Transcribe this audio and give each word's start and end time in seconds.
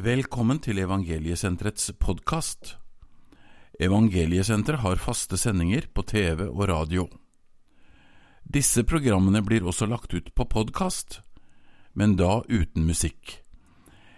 Velkommen 0.00 0.56
til 0.64 0.78
Evangeliesenterets 0.80 1.90
podkast. 2.00 2.70
Evangeliesenteret 3.76 4.80
har 4.80 5.02
faste 5.02 5.36
sendinger 5.36 5.90
på 5.92 6.06
TV 6.08 6.46
og 6.46 6.62
radio. 6.70 7.04
Disse 8.40 8.86
programmene 8.88 9.42
blir 9.44 9.66
også 9.68 9.90
lagt 9.90 10.14
ut 10.16 10.30
på 10.32 10.46
podkast, 10.48 11.18
men 11.92 12.16
da 12.16 12.38
uten 12.48 12.88
musikk. 12.88 13.34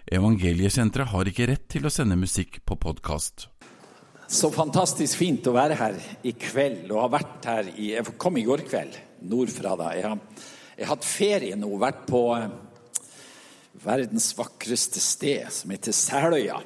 Evangeliesenteret 0.07 1.11
har 1.11 1.27
ikke 1.27 1.49
rett 1.51 1.67
til 1.75 1.89
å 1.89 1.91
sende 1.91 2.15
musikk 2.21 2.61
på 2.63 2.79
podkast. 2.79 3.49
Så 4.31 4.53
fantastisk 4.55 5.19
fint 5.19 5.51
å 5.51 5.57
være 5.57 5.81
her 5.81 5.99
i 6.23 6.31
kveld 6.31 6.93
og 6.93 7.01
ha 7.01 7.09
vært 7.17 7.49
her 7.49 7.73
i 7.75 7.91
Jeg 7.97 8.15
kom 8.15 8.39
i 8.39 8.47
går 8.47 8.63
kveld 8.69 9.01
nordfra. 9.27 9.75
da. 9.75 9.91
Jeg 9.99 10.07
har, 10.07 10.45
jeg 10.77 10.87
har 10.87 10.95
hatt 10.95 11.11
ferie 11.11 11.59
nå, 11.59 11.75
vært 11.75 12.07
på 12.07 12.29
eh, 12.37 12.47
verdens 13.83 14.31
vakreste 14.37 15.01
sted, 15.03 15.47
som 15.51 15.73
heter 15.73 15.95
Seløya. 15.95 16.59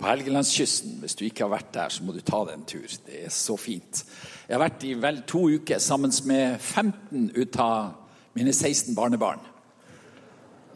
På 0.00 0.08
Helgelandskysten. 0.08 0.98
Hvis 1.02 1.16
du 1.18 1.26
ikke 1.26 1.44
har 1.44 1.52
vært 1.52 1.72
der, 1.74 1.92
så 1.92 2.04
må 2.04 2.14
du 2.16 2.22
ta 2.24 2.42
deg 2.46 2.56
en 2.56 2.66
tur. 2.68 2.88
Det 3.06 3.24
er 3.26 3.32
så 3.34 3.56
fint. 3.60 4.04
Jeg 4.46 4.56
har 4.56 4.62
vært 4.62 4.86
i 4.88 4.94
vel 4.96 5.22
to 5.28 5.44
uker 5.60 5.82
sammen 5.82 6.14
med 6.28 6.56
15 6.58 7.32
ut 7.36 7.58
av 7.60 7.90
mine 8.38 8.54
16 8.54 8.94
barnebarn. 8.96 9.42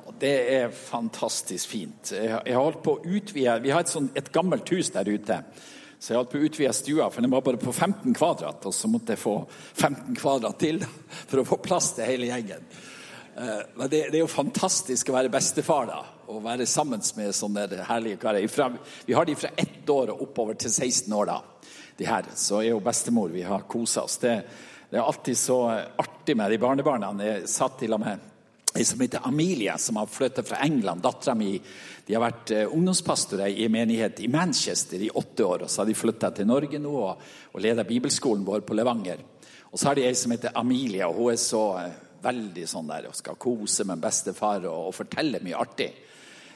Og 0.05 0.13
det 0.21 0.35
er 0.59 0.75
fantastisk 0.77 1.73
fint. 1.73 2.13
Jeg 2.13 2.37
har 2.37 2.61
holdt 2.61 2.83
på 2.85 2.99
å 2.99 3.15
utvide 3.17 3.57
Vi 3.65 3.73
har 3.73 3.85
et, 3.85 3.93
sånt, 3.93 4.13
et 4.19 4.33
gammelt 4.33 4.69
hus 4.75 4.93
der 4.93 5.09
ute. 5.09 5.41
Så 5.99 6.13
jeg 6.13 6.21
holdt 6.21 6.35
på 6.35 6.41
å 6.43 6.45
utvide 6.45 6.73
stua, 6.77 7.09
for 7.09 7.25
den 7.25 7.33
var 7.33 7.45
bare 7.47 7.61
på 7.61 7.73
15 7.73 8.13
kvadrat. 8.13 8.67
Og 8.69 8.77
så 8.77 8.91
måtte 8.93 9.15
jeg 9.15 9.25
få 9.25 9.39
15 9.73 10.19
kvadrat 10.21 10.61
til 10.61 10.85
for 11.15 11.41
å 11.41 11.47
få 11.49 11.63
plass 11.65 11.95
til 11.97 12.13
hele 12.13 12.29
gjengen. 12.29 12.69
Eh, 13.37 13.89
det, 13.89 13.89
det, 14.11 14.15
er 14.15 14.23
jo 14.23 14.31
fantastisk 14.31 15.11
å 15.11 15.17
være 15.17 15.33
bestefar 15.33 15.89
da, 15.91 16.03
og 16.31 16.45
være 16.45 16.67
sammen 16.71 17.03
med 17.19 17.35
sånne 17.35 17.67
herlige 17.89 18.21
karer. 18.23 18.47
Vi 19.07 19.17
har 19.17 19.27
de 19.27 19.35
fra 19.39 19.51
ett 19.57 19.91
år 19.91 20.15
og 20.15 20.23
oppover 20.29 20.59
til 20.61 20.71
16 20.71 21.13
år. 21.13 21.33
da, 21.33 21.41
de 21.97 22.07
her. 22.07 22.29
Så 22.35 22.61
er 22.61 22.73
jo 22.73 22.83
bestemor. 22.83 23.33
Vi 23.35 23.43
har 23.43 23.67
kosa 23.71 24.03
oss. 24.03 24.19
Det, 24.19 24.37
det, 24.91 24.99
er 24.99 25.03
alltid 25.03 25.39
så 25.39 25.59
artig 25.97 26.37
med 26.37 26.51
de 26.51 26.59
barnebarna. 26.59 27.13
Jeg 27.23 27.51
satt 27.51 27.79
til 27.83 27.95
og 27.95 28.03
med 28.03 28.31
ei 28.75 28.83
som 28.83 29.03
heter 29.03 29.23
Amelia, 29.23 29.77
som 29.79 30.01
har 30.01 30.11
flyttet 30.11 30.49
fra 30.49 30.59
England. 30.65 31.03
Dattera 31.03 31.37
mi 31.39 31.53
de 32.07 32.15
har 32.17 32.25
vært 32.25 32.51
eh, 32.51 32.67
ungdomspastorer 32.67 33.53
i 33.53 33.67
en 33.67 33.73
menighet 33.73 34.19
i 34.21 34.29
Manchester 34.29 35.03
i 35.03 35.13
åtte 35.15 35.47
år. 35.47 35.63
og 35.65 35.71
Så 35.71 35.83
har 35.83 35.91
de 35.91 35.95
flytta 35.95 36.33
til 36.35 36.49
Norge 36.51 36.81
nå 36.83 36.95
og, 36.99 37.23
og 37.53 37.63
leder 37.63 37.87
bibelskolen 37.87 38.43
vår 38.47 38.67
på 38.67 38.75
Levanger. 38.75 39.23
Og 39.71 39.79
så 39.79 39.89
har 39.89 39.99
de 39.99 40.07
ei 40.09 40.15
som 40.19 40.35
heter 40.35 40.55
Amelia, 40.59 41.09
og 41.09 41.23
hun 41.23 41.33
er 41.33 41.41
så 41.41 41.63
eh, 41.81 41.95
veldig 42.25 42.67
sånn 42.69 42.89
der 42.89 43.11
og 43.11 43.17
skal 43.19 43.39
kose 43.41 43.87
med 43.89 44.03
bestefar 44.03 44.65
og, 44.67 44.89
og 44.89 44.97
fortelle 44.97 45.43
mye 45.45 45.61
artig. 45.61 45.93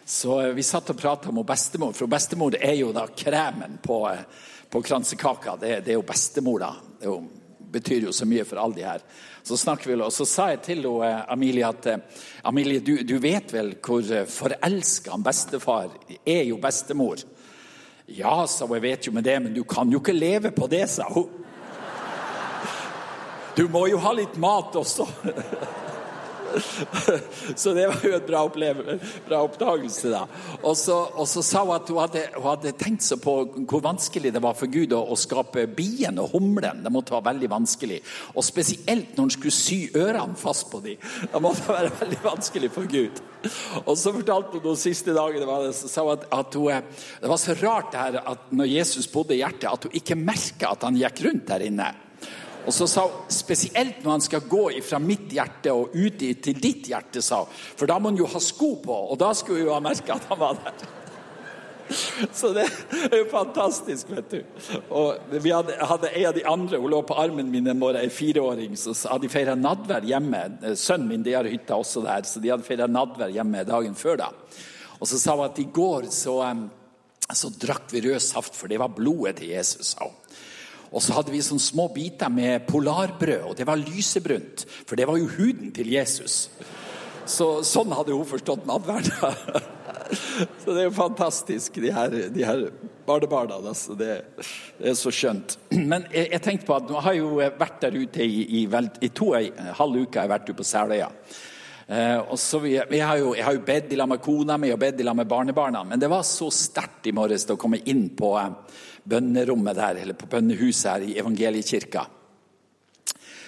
Så 0.08 0.40
eh, 0.40 0.54
vi 0.56 0.62
satt 0.62 0.88
og 0.90 0.96
prata 0.96 1.32
med 1.32 1.44
bestemor, 1.44 1.92
for 1.92 2.08
bestemor 2.08 2.54
er 2.56 2.78
jo 2.78 2.94
da 2.96 3.04
kremen 3.12 3.76
på, 3.84 3.98
eh, 4.08 4.22
på 4.70 4.80
kransekaka. 4.82 5.58
Det, 5.60 5.72
det, 5.84 5.92
er 5.92 5.98
jo 5.98 6.06
bestemor, 6.08 6.62
da. 6.62 6.70
Det 6.96 7.10
jo, 7.10 7.18
betyr 7.68 8.06
jo 8.06 8.14
så 8.16 8.24
mye 8.24 8.46
for 8.48 8.56
alle 8.62 8.78
de 8.78 8.86
her. 8.88 9.04
Så 9.44 9.58
snakker 9.60 9.90
vi, 9.90 9.98
og 10.00 10.12
så 10.12 10.24
sa 10.24 10.46
jeg 10.54 10.62
til 10.64 10.80
henne, 10.80 11.10
eh, 11.10 11.26
Amelie 11.34 11.68
at 11.68 11.90
Amelie, 12.48 12.80
du, 12.80 12.94
du 13.04 13.18
vet 13.20 13.52
vel 13.52 13.74
hvor 13.84 14.08
forelska 14.32 15.20
bestefar 15.20 15.92
er 16.24 16.46
jo 16.48 16.56
bestemor? 16.62 17.20
Ja, 18.08 18.46
sa 18.48 18.64
hun, 18.64 18.78
jeg 18.78 18.86
vet 18.86 19.10
jo 19.10 19.12
med 19.12 19.28
det, 19.28 19.36
men 19.44 19.52
du 19.52 19.60
kan 19.68 19.92
jo 19.92 20.00
ikke 20.00 20.16
leve 20.16 20.54
på 20.56 20.70
det, 20.72 20.86
sa 20.88 21.04
hun. 21.12 21.28
Du 23.58 23.66
må 23.66 23.88
jo 23.90 23.98
ha 23.98 24.14
litt 24.14 24.36
mat 24.38 24.76
også. 24.78 25.08
Så 27.56 27.72
det 27.74 27.86
var 27.90 28.04
jo 28.04 28.12
en 28.14 28.26
bra, 28.26 28.42
bra 29.28 29.40
oppdagelse, 29.42 30.12
da. 30.12 30.22
Og 30.62 30.76
så, 30.78 31.42
sa 31.42 31.64
hun 31.66 31.74
at 31.74 31.90
hun 31.90 32.00
hadde, 32.00 32.22
hun 32.36 32.46
hadde, 32.46 32.72
tenkt 32.78 33.04
seg 33.04 33.20
på 33.22 33.34
hvor 33.68 33.82
vanskelig 33.84 34.32
det 34.34 34.42
var 34.44 34.56
for 34.58 34.70
Gud 34.72 34.94
å, 34.96 35.02
å 35.12 35.18
skape 35.18 35.66
bien 35.74 36.20
og 36.22 36.32
humlen. 36.36 36.84
Det 36.84 36.94
måtte 36.94 37.16
være 37.16 37.32
veldig 37.32 37.50
vanskelig. 37.52 38.00
Og 38.34 38.46
spesielt 38.46 39.14
når 39.16 39.26
han 39.26 39.36
skulle 39.36 39.58
sy 39.58 39.80
ørene 39.98 40.38
fast 40.38 40.70
på 40.72 40.82
dem. 40.86 41.04
Det 41.34 41.42
måtte 41.44 41.68
være 41.68 41.92
veldig 42.00 42.22
vanskelig 42.24 42.72
for 42.74 42.90
Gud. 42.90 43.22
Og 43.84 43.94
så 43.98 44.14
fortalte 44.14 44.58
hun 44.58 44.66
noen 44.70 44.80
siste 44.80 45.14
dagene 45.16 45.46
det, 45.46 45.76
at, 45.76 46.28
at 46.40 46.58
hun, 46.58 46.92
det 47.22 47.32
var 47.34 47.42
så 47.42 47.58
rart 47.60 47.92
det 47.94 48.04
her 48.06 48.20
at 48.22 48.50
når 48.54 48.76
Jesus 48.78 49.10
bodde 49.12 49.36
i 49.36 49.42
hjertet, 49.42 49.70
at 49.70 49.88
hun 49.88 49.98
ikke 49.98 50.18
merka 50.18 50.74
at 50.74 50.86
han 50.86 50.98
gikk 50.98 51.26
rundt 51.26 51.50
der 51.50 51.66
inne. 51.68 51.94
Og 52.68 52.74
så 52.76 52.84
sa 52.90 53.06
hun 53.08 53.32
spesielt 53.32 54.02
når 54.04 54.18
han 54.18 54.24
skal 54.26 54.44
gå 54.44 54.66
fra 54.84 55.00
mitt 55.00 55.32
hjerte 55.32 55.72
og 55.72 55.94
ut 55.96 56.20
til 56.20 56.60
ditt 56.60 56.90
hjerte, 56.90 57.22
sa 57.24 57.42
hun. 57.46 57.58
For 57.80 57.88
da 57.88 57.96
må 57.96 58.12
han 58.12 58.20
jo 58.20 58.28
ha 58.28 58.40
sko 58.42 58.74
på, 58.84 59.02
og 59.08 59.16
da 59.20 59.32
skulle 59.36 59.64
hun 59.64 59.72
ha 59.78 59.82
merka 59.88 60.18
at 60.18 60.28
han 60.28 60.40
var 60.40 60.58
der. 60.60 60.88
Så 62.32 62.50
det 62.52 62.66
er 62.92 63.14
jo 63.16 63.26
fantastisk, 63.30 64.10
vet 64.12 64.34
du. 64.34 64.40
Og 64.92 65.30
vi 65.32 65.52
hadde, 65.54 65.78
hadde 65.88 66.10
en 66.12 66.26
av 66.28 66.36
de 66.36 66.44
andre, 66.44 66.80
hun 66.82 66.92
lå 66.92 67.00
på 67.08 67.16
armen 67.16 67.48
min 67.48 67.70
en 67.72 67.80
morgen, 67.80 68.02
en 68.04 68.12
fireåring, 68.12 68.76
så 68.76 68.92
hadde 69.08 69.24
de 69.24 69.32
feira 69.32 69.56
nadvær 69.56 70.04
hjemme. 70.04 70.42
Sønnen 70.76 71.08
min 71.08 71.24
de 71.24 71.36
har 71.38 71.48
hytta 71.48 71.78
også 71.80 72.04
der, 72.04 72.28
så 72.28 72.42
de 72.44 72.52
hadde 72.52 72.68
feira 72.68 72.90
nadvær 72.90 73.32
hjemme 73.32 73.64
dagen 73.68 73.96
før. 73.96 74.20
da. 74.26 74.32
Og 74.98 75.08
så 75.08 75.20
sa 75.20 75.38
hun 75.38 75.46
at 75.46 75.62
i 75.62 75.68
går 75.72 76.10
så, 76.12 76.36
så 77.32 77.52
drakk 77.56 77.88
vi 77.94 78.04
rød 78.10 78.20
saft, 78.20 78.56
for 78.58 78.68
det 78.68 78.80
var 78.82 78.92
blodet 78.92 79.38
til 79.40 79.54
Jesus, 79.56 79.94
sa 79.94 80.10
hun. 80.10 80.16
Og 80.88 81.04
så 81.04 81.16
hadde 81.16 81.32
vi 81.34 81.42
sånne 81.44 81.62
små 81.62 81.88
biter 81.92 82.32
med 82.32 82.66
polarbrød, 82.68 83.50
og 83.50 83.56
det 83.58 83.66
var 83.68 83.80
lysebrunt. 83.80 84.64
For 84.88 84.96
det 84.96 85.08
var 85.08 85.20
jo 85.20 85.30
huden 85.36 85.72
til 85.76 85.90
Jesus. 85.92 86.46
Så, 87.28 87.58
sånn 87.66 87.92
hadde 87.92 88.16
hun 88.16 88.28
forstått 88.28 88.64
nadverd. 88.68 89.10
så 90.62 90.72
det 90.72 90.78
er 90.80 90.86
jo 90.86 90.94
fantastisk, 90.96 91.76
de 91.82 91.92
her, 91.92 92.16
de 92.32 92.46
her 92.46 92.62
barnebarna. 93.08 93.60
Altså. 93.60 93.96
Det, 93.98 94.14
det, 94.78 94.86
er 94.92 94.96
så 94.96 95.12
skjønt. 95.12 95.58
Men 95.92 96.08
jeg, 96.12 96.30
jeg, 96.32 96.42
tenkte 96.44 96.70
på 96.70 96.78
at 96.78 96.88
nå 96.88 97.04
har 97.04 97.16
jeg 97.16 97.24
jo 97.24 97.36
vært 97.60 97.84
der 97.84 98.00
ute 98.00 98.24
i, 98.24 98.40
i, 98.62 98.64
vel, 98.70 98.88
i 99.04 99.12
to 99.12 99.34
ei, 99.36 99.50
halv 99.52 100.02
uke. 100.02 100.16
Jeg 100.16 100.24
har 100.24 100.34
vært 100.38 100.56
på 100.56 100.66
Seløya. 100.66 101.12
Eh, 101.88 102.18
og 102.20 102.36
så 102.40 102.60
vi, 102.60 102.74
vi 102.90 102.98
har 103.00 103.16
jo, 103.20 103.32
jeg 103.36 103.46
har 103.46 103.56
jo 103.56 103.64
bedt 103.64 103.94
i 103.94 103.96
lag 103.96 104.10
med 104.10 104.20
kona 104.20 104.58
mi 104.60 104.68
og 104.74 104.80
bedt 104.80 105.00
i 105.00 105.06
lag 105.06 105.16
med 105.16 105.28
barnebarna. 105.28 105.84
Men 105.88 106.00
det 106.00 106.10
var 106.12 106.26
så 106.28 106.50
sterkt 106.52 107.08
i 107.08 107.14
morges 107.16 107.48
å 107.48 107.60
komme 107.60 107.80
inn 107.88 108.10
på 108.16 108.34
eh, 108.40 108.50
bønnerommet 109.08 109.76
der, 109.76 110.00
eller 110.02 110.16
på 110.18 110.28
bønnehuset 110.30 110.90
her 110.90 111.04
i 111.06 111.18
evangeliekirka. 111.20 112.06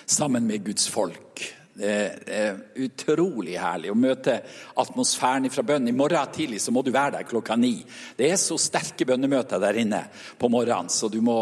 Sammen 0.07 0.47
med 0.47 0.65
Guds 0.65 0.89
folk. 0.91 1.45
Det 1.81 1.93
er 2.27 2.59
utrolig 2.83 3.55
herlig 3.61 3.93
å 3.93 3.97
møte 3.97 4.35
atmosfæren 4.83 5.49
fra 5.53 5.65
bønn. 5.65 5.89
I 5.89 5.97
morgen 5.97 6.35
tidlig 6.35 6.61
så 6.61 6.75
må 6.75 6.83
du 6.85 6.91
være 6.93 7.19
der 7.19 7.29
klokka 7.29 7.57
ni. 7.57 7.79
Det 8.19 8.29
er 8.29 8.41
så 8.41 8.59
sterke 8.61 9.07
bønnemøter 9.09 9.63
der 9.63 9.79
inne 9.81 10.03
på 10.39 10.51
morgenen, 10.53 10.91
så 10.93 11.09
du 11.09 11.21
må 11.25 11.39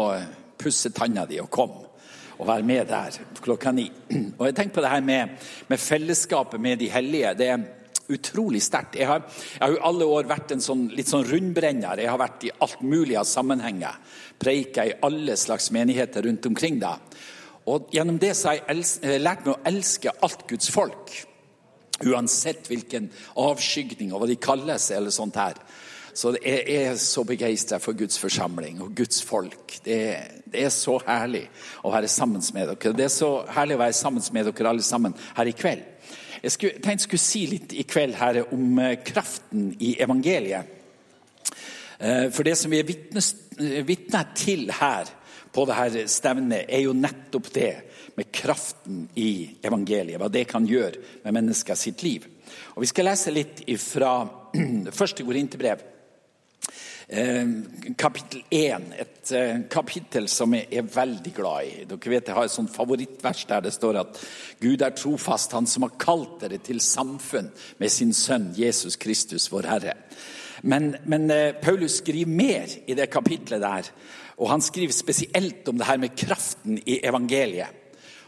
pusse 0.59 0.93
tanna 0.95 1.25
di 1.27 1.39
og 1.41 1.49
komme 1.51 1.87
og 2.39 2.47
være 2.47 2.63
med 2.63 2.87
der 2.87 3.17
klokka 3.43 3.73
ni. 3.75 3.89
Og 4.37 4.45
jeg 4.47 4.55
tenker 4.55 4.77
på 4.77 4.85
det 4.85 4.93
her 4.93 5.03
med, 5.03 5.35
med 5.67 5.81
fellesskapet 5.83 6.61
med 6.61 6.79
de 6.79 6.87
hellige. 6.93 7.33
det 7.35 7.47
er 7.47 7.65
utrolig 8.13 8.61
sterkt. 8.65 8.97
Jeg, 8.99 9.07
jeg, 9.07 9.61
har 9.61 9.73
jo 9.73 9.81
alle 9.89 10.07
år 10.17 10.29
vært 10.29 10.53
en 10.55 10.63
sånn, 10.63 10.87
litt 10.95 11.11
sånn 11.11 11.27
rundbrenner. 11.27 12.01
Jeg 12.01 12.11
har 12.11 12.21
vært 12.21 12.47
i 12.47 12.53
alt 12.65 12.83
mulig 12.85 13.17
av 13.19 13.27
sammenhenger. 13.29 13.99
Preika 14.39 14.85
i 14.87 14.95
alle 15.05 15.37
slags 15.39 15.69
menigheter 15.75 16.25
rundt 16.27 16.47
omkring. 16.49 16.79
da. 16.81 16.97
Og 17.69 17.91
Gjennom 17.93 18.19
det 18.21 18.35
så 18.37 18.51
har 18.51 18.61
jeg 18.61 18.85
eh, 19.05 19.19
lært 19.21 19.45
meg 19.45 19.55
å 19.55 19.61
elske 19.69 20.13
alt 20.25 20.47
Guds 20.49 20.71
folk. 20.73 21.13
Uansett 21.99 22.69
hvilken 22.71 23.09
avskygning 23.39 24.13
og 24.13 24.23
hva 24.23 24.31
de 24.31 24.39
kaller 24.39 24.79
seg. 24.81 24.97
eller 24.97 25.13
sånt 25.13 25.37
her. 25.39 25.59
Så 26.19 26.33
jeg 26.41 26.63
er 26.73 26.97
så 26.99 27.23
begeistra 27.23 27.77
for 27.79 27.95
Guds 27.95 28.17
forsamling 28.19 28.81
og 28.83 28.95
Guds 28.97 29.21
folk. 29.23 29.77
Det, 29.85 29.99
det, 30.43 30.65
er 30.65 30.73
så 30.73 30.97
herlig 31.05 31.45
å 31.85 31.93
være 31.93 32.09
sammen 32.11 32.43
med 32.55 32.71
dere. 32.71 32.95
Det 32.97 33.05
er 33.05 33.13
så 33.13 33.29
herlig 33.55 33.77
å 33.77 33.83
være 33.83 33.95
sammen 33.95 34.25
med 34.35 34.49
dere 34.49 34.73
alle 34.73 34.83
sammen 34.83 35.15
her 35.37 35.51
i 35.51 35.55
kveld. 35.55 35.85
Jeg 36.39 36.53
skulle, 36.55 36.79
tenkte 36.79 36.95
jeg 36.95 37.07
skulle 37.07 37.23
si 37.23 37.45
litt 37.51 37.73
i 37.75 37.83
kveld 37.87 38.15
her 38.19 38.41
om 38.55 38.79
eh, 38.79 38.97
kraften 39.03 39.73
i 39.83 39.95
evangeliet. 39.99 40.75
Eh, 41.99 42.27
for 42.31 42.47
det 42.47 42.55
som 42.55 42.71
vi 42.71 42.79
er 42.79 42.87
eh, 42.87 43.81
vitne 43.87 44.23
til 44.37 44.69
her 44.71 45.11
på 45.51 45.65
dette 45.67 46.05
stevnet, 46.07 46.69
er 46.69 46.85
jo 46.85 46.95
nettopp 46.95 47.51
det 47.51 47.71
med 48.15 48.31
kraften 48.31 49.03
i 49.19 49.49
evangeliet. 49.65 50.19
Hva 50.21 50.31
det 50.31 50.45
kan 50.47 50.67
gjøre 50.67 51.03
med 51.25 51.35
mennesker 51.41 51.75
sitt 51.79 52.03
liv. 52.07 52.27
Og 52.75 52.83
Vi 52.85 52.91
skal 52.91 53.09
lese 53.11 53.35
litt 53.35 53.65
fra 53.83 54.13
første 54.99 55.27
Korinterbrev. 55.27 55.83
Eh, 57.11 57.45
kapittel 57.97 58.43
1, 58.53 58.83
et 59.01 59.31
eh, 59.33 59.61
kapittel 59.65 60.27
som 60.29 60.53
jeg 60.53 60.67
er 60.77 60.85
veldig 60.93 61.31
glad 61.33 61.65
i. 61.65 61.85
Dere 61.89 62.11
vet 62.13 62.27
Jeg 62.29 62.37
har 62.37 62.45
et 62.45 62.53
sånt 62.53 62.69
favorittvers 62.69 63.47
der 63.49 63.63
det 63.65 63.71
står 63.73 63.97
at 64.03 64.19
Gud 64.61 64.83
er 64.85 64.93
trofast, 64.93 65.55
han 65.57 65.65
som 65.65 65.87
har 65.87 65.95
kalt 65.97 66.35
dere 66.43 66.59
til 66.61 66.77
samfunn 66.77 67.49
med 67.81 67.89
sin 67.89 68.13
sønn 68.13 68.51
Jesus 68.53 68.99
Kristus, 69.01 69.49
vår 69.49 69.71
Herre. 69.71 69.95
Men, 70.61 70.91
men 71.09 71.25
eh, 71.33 71.57
Paulus 71.57 71.97
skriver 72.03 72.29
mer 72.29 72.77
i 72.85 72.93
det 72.93 73.09
kapitlet 73.09 73.65
der, 73.65 73.89
og 74.37 74.53
han 74.53 74.61
skriver 74.61 74.93
spesielt 74.93 75.65
om 75.65 75.81
det 75.81 75.89
her 75.89 75.97
med 75.97 76.13
kraften 76.13 76.77
i 76.85 77.01
evangeliet. 77.01 77.73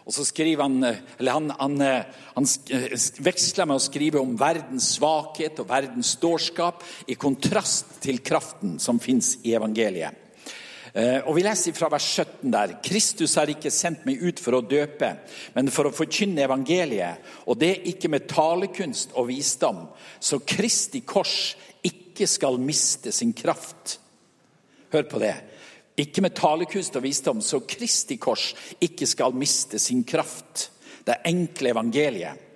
Og 0.05 0.15
så 0.15 0.25
skriver 0.25 0.65
han, 0.65 0.79
eller 1.19 1.35
han, 1.37 1.51
han, 1.59 1.75
han 2.33 2.47
veksler 3.21 3.69
med 3.69 3.77
å 3.77 3.83
skrive 3.83 4.21
om 4.21 4.33
verdens 4.39 4.95
svakhet 4.97 5.61
og 5.61 5.69
verdens 5.69 6.15
dårskap 6.21 6.81
i 7.11 7.17
kontrast 7.19 7.99
til 8.01 8.23
kraften 8.25 8.79
som 8.81 8.99
fins 9.01 9.35
i 9.45 9.53
evangeliet. 9.57 10.17
Eh, 10.93 11.21
og 11.23 11.35
Vi 11.37 11.43
leser 11.45 11.75
fra 11.75 11.87
vers 11.91 12.07
17 12.19 12.51
der. 12.51 12.73
Kristus 12.83 13.37
har 13.39 13.51
ikke 13.51 13.71
sendt 13.71 14.03
meg 14.07 14.19
ut 14.19 14.41
for 14.43 14.57
å 14.57 14.65
døpe, 14.65 15.13
men 15.55 15.71
for 15.71 15.87
å 15.87 15.95
forkynne 15.95 16.43
evangeliet. 16.43 17.21
Og 17.47 17.59
det 17.61 17.77
ikke 17.93 18.11
med 18.11 18.27
talekunst 18.31 19.15
og 19.15 19.29
visdom, 19.31 19.85
så 20.19 20.41
Kristi 20.43 21.05
kors 21.07 21.53
ikke 21.87 22.27
skal 22.27 22.59
miste 22.61 23.13
sin 23.15 23.31
kraft. 23.33 23.99
Hør 24.91 25.07
på 25.07 25.21
det. 25.23 25.35
Ikke 25.97 26.21
med 26.23 26.35
talekunst 26.35 26.95
og 26.95 27.03
visdom, 27.03 27.41
så 27.41 27.59
Kristi 27.67 28.15
kors 28.21 28.51
ikke 28.81 29.07
skal 29.09 29.35
miste 29.35 29.79
sin 29.79 30.05
kraft. 30.07 30.69
Det 31.05 31.17
enkle 31.25 31.73
evangeliet. 31.73 32.47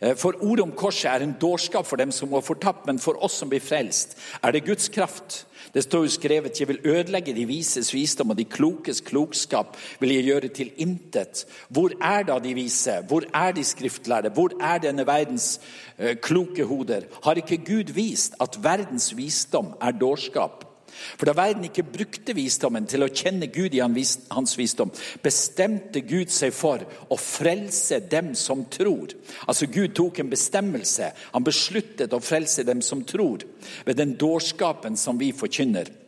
Eh, 0.00 0.16
for 0.16 0.32
ordet 0.40 0.64
om 0.64 0.72
korset 0.72 1.10
er 1.10 1.24
en 1.24 1.36
dårskap 1.40 1.86
for 1.86 2.00
dem 2.00 2.12
som 2.12 2.30
går 2.30 2.40
fortapt, 2.40 2.86
men 2.86 2.98
for 2.98 3.20
oss 3.24 3.36
som 3.40 3.50
blir 3.52 3.60
frelst, 3.60 4.16
er 4.42 4.52
det 4.52 4.64
Guds 4.64 4.88
kraft. 4.88 5.44
Det 5.74 5.84
står 5.84 6.02
jo 6.02 6.08
skrevet 6.08 6.60
'Jeg 6.60 6.68
vil 6.68 6.80
ødelegge 6.84 7.34
de 7.34 7.44
vises 7.46 7.94
visdom, 7.94 8.30
og 8.30 8.38
de 8.38 8.44
klokes 8.44 9.00
klokskap 9.00 9.76
vil 10.00 10.14
jeg 10.14 10.24
gjøre 10.24 10.48
til 10.48 10.70
intet'. 10.78 11.44
Hvor 11.68 11.90
er 12.00 12.22
da 12.22 12.38
de 12.38 12.54
vise? 12.54 13.04
Hvor 13.08 13.22
er 13.34 13.52
de 13.52 13.64
skriftlærde? 13.64 14.30
Hvor 14.30 14.50
er 14.60 14.78
denne 14.78 15.06
verdens 15.06 15.60
uh, 15.98 16.14
kloke 16.22 16.64
hoder? 16.64 17.02
Har 17.24 17.34
ikke 17.34 17.56
Gud 17.56 17.92
vist 17.92 18.34
at 18.40 18.58
verdens 18.62 19.16
visdom 19.16 19.74
er 19.80 19.90
dårskap? 19.90 20.69
For 21.16 21.28
da 21.28 21.34
verden 21.36 21.64
ikke 21.68 21.86
brukte 21.86 22.34
visdommen 22.36 22.86
til 22.90 23.04
å 23.04 23.10
kjenne 23.10 23.48
Gud 23.52 23.74
i 23.76 23.82
hans 23.82 24.56
visdom, 24.58 24.92
bestemte 25.22 26.02
Gud 26.06 26.32
seg 26.32 26.54
for 26.56 26.84
å 27.08 27.18
frelse 27.20 28.00
dem 28.10 28.34
som 28.38 28.66
tror. 28.72 29.14
Altså 29.46 29.68
Gud 29.70 29.94
tok 29.96 30.20
en 30.20 30.32
bestemmelse. 30.32 31.12
Han 31.34 31.46
besluttet 31.46 32.12
å 32.16 32.22
frelse 32.24 32.66
dem 32.68 32.82
som 32.84 33.04
tror, 33.04 33.46
ved 33.86 34.00
den 34.00 34.16
dårskapen 34.20 34.98
som 35.00 35.18
vi 35.20 35.32
forkynner. 35.36 35.99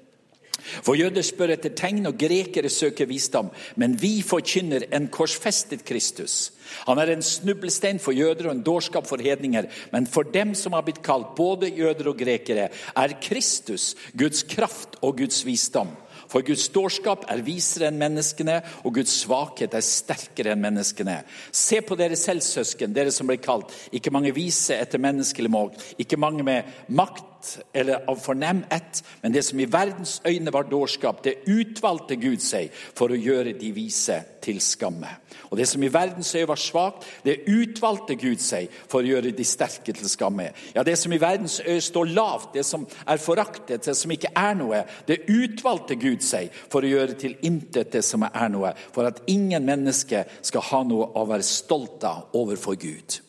For 0.83 0.99
jøder 0.99 1.25
spør 1.27 1.55
etter 1.57 1.75
tegn, 1.77 2.07
og 2.09 2.19
grekere 2.21 2.71
søker 2.73 3.09
visdom. 3.11 3.51
Men 3.77 3.97
vi 4.01 4.21
forkynner 4.27 4.89
en 4.95 5.09
korsfestet 5.13 5.85
Kristus. 5.89 6.53
Han 6.87 7.01
er 7.03 7.13
en 7.13 7.25
snublestein 7.25 8.01
for 8.03 8.17
jøder 8.17 8.49
og 8.49 8.57
en 8.57 8.65
dårskap 8.67 9.07
for 9.09 9.23
hedninger. 9.23 9.69
Men 9.93 10.07
for 10.07 10.29
dem 10.29 10.55
som 10.59 10.77
har 10.77 10.87
blitt 10.87 11.03
kalt 11.05 11.35
både 11.37 11.73
jøder 11.75 12.13
og 12.13 12.19
grekere, 12.19 12.71
er 12.73 13.19
Kristus 13.23 13.93
Guds 14.17 14.47
kraft 14.49 14.99
og 15.03 15.19
Guds 15.19 15.45
visdom. 15.47 15.93
For 16.33 16.45
Guds 16.47 16.69
dårskap 16.73 17.27
er 17.29 17.43
visere 17.45 17.91
enn 17.91 17.99
menneskene, 18.01 18.61
og 18.87 18.95
Guds 18.97 19.19
svakhet 19.21 19.75
er 19.77 19.85
sterkere 19.85 20.55
enn 20.55 20.63
menneskene. 20.65 21.19
Se 21.53 21.83
på 21.85 21.99
dere 21.99 22.17
selv, 22.17 22.45
søsken, 22.47 22.95
dere 22.97 23.13
som 23.13 23.29
ble 23.29 23.37
kalt. 23.43 23.75
Ikke 23.93 24.13
mange 24.15 24.33
vise 24.33 24.79
etter 24.81 25.03
menneskelig 25.03 25.53
mål, 25.53 25.75
ikke 26.01 26.21
mange 26.21 26.47
med 26.47 26.73
makt 26.89 27.29
eller 27.73 28.11
av 28.11 28.21
fornem 28.23 28.65
ett, 28.71 29.03
men 29.21 29.33
det 29.33 29.43
som 29.47 29.61
i 29.61 29.67
verdens 29.71 30.21
øyne 30.27 30.53
var 30.53 30.69
dårskap, 30.71 31.23
det 31.25 31.43
utvalgte 31.51 32.17
Gud 32.17 32.43
seg 32.43 32.71
for 32.73 33.13
å 33.13 33.19
gjøre 33.19 33.55
de 33.59 33.73
vise 33.75 34.19
til 34.43 34.61
skamme. 34.63 35.11
Og 35.51 35.57
det 35.59 35.67
som 35.69 35.83
i 35.83 35.91
verdens 35.93 36.35
øyne 36.35 36.49
var 36.49 36.61
svakt, 36.61 37.07
det 37.25 37.43
utvalgte 37.51 38.17
Gud 38.21 38.43
seg 38.43 38.71
for 38.89 39.03
å 39.03 39.11
gjøre 39.13 39.35
de 39.37 39.47
sterke 39.47 39.95
til 39.95 40.11
skamme. 40.11 40.51
Ja, 40.75 40.85
det 40.87 40.97
som 40.99 41.13
i 41.13 41.21
verdens 41.23 41.61
øyne 41.61 41.81
står 41.85 42.13
lavt, 42.15 42.53
det 42.55 42.67
som 42.67 42.87
er 43.07 43.23
foraktet, 43.23 43.87
det 43.87 43.97
som 43.99 44.15
ikke 44.15 44.33
er 44.37 44.57
noe, 44.59 44.85
det 45.09 45.25
utvalgte 45.29 45.99
Gud 46.01 46.25
seg 46.25 46.53
for 46.73 46.83
å 46.83 46.93
gjøre 46.93 47.19
til 47.21 47.37
intet 47.47 47.93
det 47.93 48.05
som 48.07 48.25
er 48.29 48.49
noe, 48.53 48.75
for 48.95 49.09
at 49.09 49.23
ingen 49.31 49.67
menneske 49.67 50.25
skal 50.43 50.67
ha 50.73 50.83
noe 50.89 51.13
å 51.19 51.27
være 51.29 51.47
stolt 51.47 52.05
av 52.09 52.39
overfor 52.39 52.79
Gud. 52.81 53.21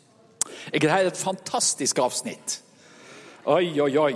Jeg 0.72 0.82
greier 0.82 1.10
et 1.10 1.20
fantastisk 1.20 2.00
avsnitt. 2.00 2.63
Oi, 3.46 3.82
oi, 3.82 3.98
oi. 3.98 4.14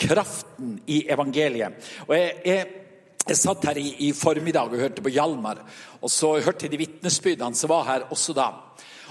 Kraften 0.00 0.78
i 0.88 1.02
evangeliet. 1.12 1.88
Og 2.06 2.14
jeg, 2.16 2.36
jeg, 2.46 2.68
jeg 3.26 3.36
satt 3.36 3.66
her 3.68 3.80
i, 3.80 3.90
i, 4.06 4.12
formiddag 4.16 4.72
og 4.72 4.80
hørte 4.80 5.04
på 5.04 5.12
Hjalmar, 5.12 5.60
og 6.00 6.08
så 6.12 6.38
hørte 6.40 6.64
jeg 6.64 6.72
de 6.72 6.80
vitnesbyrdene 6.80 7.58
som 7.58 7.72
var 7.72 7.84
her 7.90 8.06
også 8.08 8.36
da. 8.36 8.48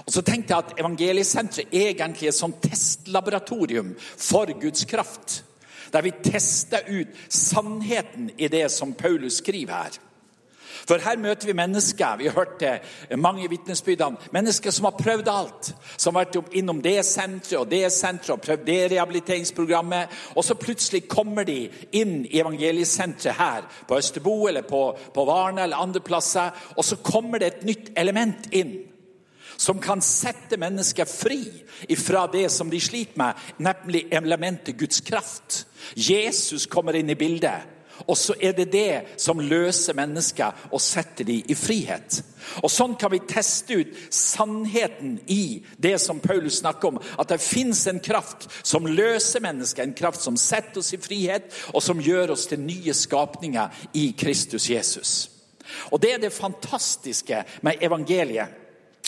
Og 0.00 0.10
så 0.10 0.24
tenkte 0.26 0.56
jeg 0.56 0.64
at 0.64 0.80
Evangeliesenteret 0.80 1.70
er 1.76 1.92
egentlig 1.92 2.30
et 2.32 2.38
sånn 2.38 2.56
testlaboratorium 2.64 3.92
for 4.00 4.50
Guds 4.58 4.88
kraft 4.90 5.42
der 5.90 6.04
vi 6.06 6.12
tester 6.22 6.86
ut 6.86 7.14
sannheten 7.28 8.30
i 8.38 8.48
det 8.48 8.68
som 8.70 8.92
Paulus 8.94 9.40
skriver 9.40 9.74
her. 9.74 9.96
For 10.90 10.98
her 10.98 11.20
møter 11.22 11.46
vi 11.46 11.54
mennesker 11.54 12.16
vi 12.18 12.26
har 12.26 12.34
hørt 12.34 12.56
det 12.58 13.18
mange 13.22 13.46
vitnesbyrdene, 13.50 14.30
mennesker 14.34 14.74
som 14.74 14.88
har 14.88 14.96
prøvd 14.98 15.28
alt. 15.30 15.70
Som 15.94 16.16
har 16.18 16.26
vært 16.26 16.56
innom 16.58 16.80
det 16.82 16.96
senteret 17.06 17.60
og 17.60 17.70
det 17.70 17.84
senteret 17.94 18.34
og 18.34 18.42
prøvd 18.42 18.66
det 18.66 18.78
rehabiliteringsprogrammet. 18.96 20.18
Og 20.34 20.44
så 20.44 20.58
plutselig 20.58 21.04
kommer 21.06 21.46
de 21.46 21.68
inn 21.94 22.24
i 22.26 22.40
evangeliesenteret 22.42 23.38
her 23.38 23.70
på 23.86 24.00
Østerbo 24.02 24.34
eller 24.50 24.66
på, 24.66 24.82
på 25.14 25.26
Varne 25.30 25.62
eller 25.62 25.78
andre 25.78 26.02
plasser. 26.02 26.50
Og 26.74 26.84
så 26.84 26.98
kommer 27.06 27.38
det 27.38 27.52
et 27.52 27.66
nytt 27.70 27.92
element 27.94 28.50
inn 28.50 28.80
som 29.60 29.78
kan 29.78 30.00
sette 30.02 30.56
mennesker 30.58 31.04
fri 31.04 31.44
fra 32.00 32.24
det 32.32 32.46
som 32.50 32.70
de 32.72 32.80
sliter 32.80 33.18
med, 33.20 33.42
nemlig 33.60 34.06
elementet 34.10 34.78
Guds 34.80 35.04
kraft. 35.04 35.66
Jesus 35.94 36.66
kommer 36.66 36.96
inn 36.96 37.12
i 37.12 37.18
bildet. 37.20 37.78
Og 38.06 38.16
så 38.18 38.34
er 38.40 38.52
det 38.56 38.70
det 38.72 39.18
som 39.20 39.40
løser 39.40 39.96
mennesker 39.98 40.68
og 40.70 40.82
setter 40.82 41.26
dem 41.28 41.48
i 41.48 41.56
frihet. 41.58 42.20
Og 42.64 42.70
Sånn 42.72 42.96
kan 43.00 43.12
vi 43.12 43.20
teste 43.28 43.80
ut 43.82 43.96
sannheten 44.14 45.18
i 45.30 45.60
det 45.76 45.96
som 46.02 46.22
Paulus 46.22 46.60
snakker 46.62 46.92
om. 46.92 47.00
At 47.20 47.32
det 47.32 47.40
fins 47.44 47.84
en 47.90 48.00
kraft 48.00 48.48
som 48.62 48.88
løser 48.88 49.44
mennesker, 49.44 49.84
en 49.84 49.96
kraft 49.96 50.24
som 50.24 50.38
setter 50.40 50.80
oss 50.80 50.94
i 50.96 51.00
frihet, 51.02 51.50
og 51.74 51.84
som 51.84 52.00
gjør 52.00 52.34
oss 52.36 52.46
til 52.50 52.62
nye 52.64 52.94
skapninger 52.96 53.84
i 53.94 54.10
Kristus 54.18 54.70
Jesus. 54.70 55.12
Og 55.90 56.00
Det 56.00 56.14
er 56.14 56.18
det 56.18 56.32
fantastiske 56.32 57.44
med 57.62 57.82
evangeliet. 57.82 58.56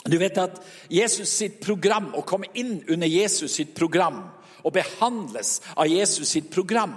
Du 0.06 0.18
vet 0.18 0.38
at 0.38 0.58
Jesus 0.90 1.28
sitt 1.30 1.60
program, 1.62 2.12
Å 2.14 2.26
komme 2.26 2.50
inn 2.54 2.82
under 2.88 3.06
Jesus 3.06 3.54
sitt 3.54 3.74
program 3.74 4.24
og 4.62 4.74
behandles 4.74 5.60
av 5.76 5.90
Jesus 5.90 6.28
sitt 6.28 6.50
program, 6.50 6.94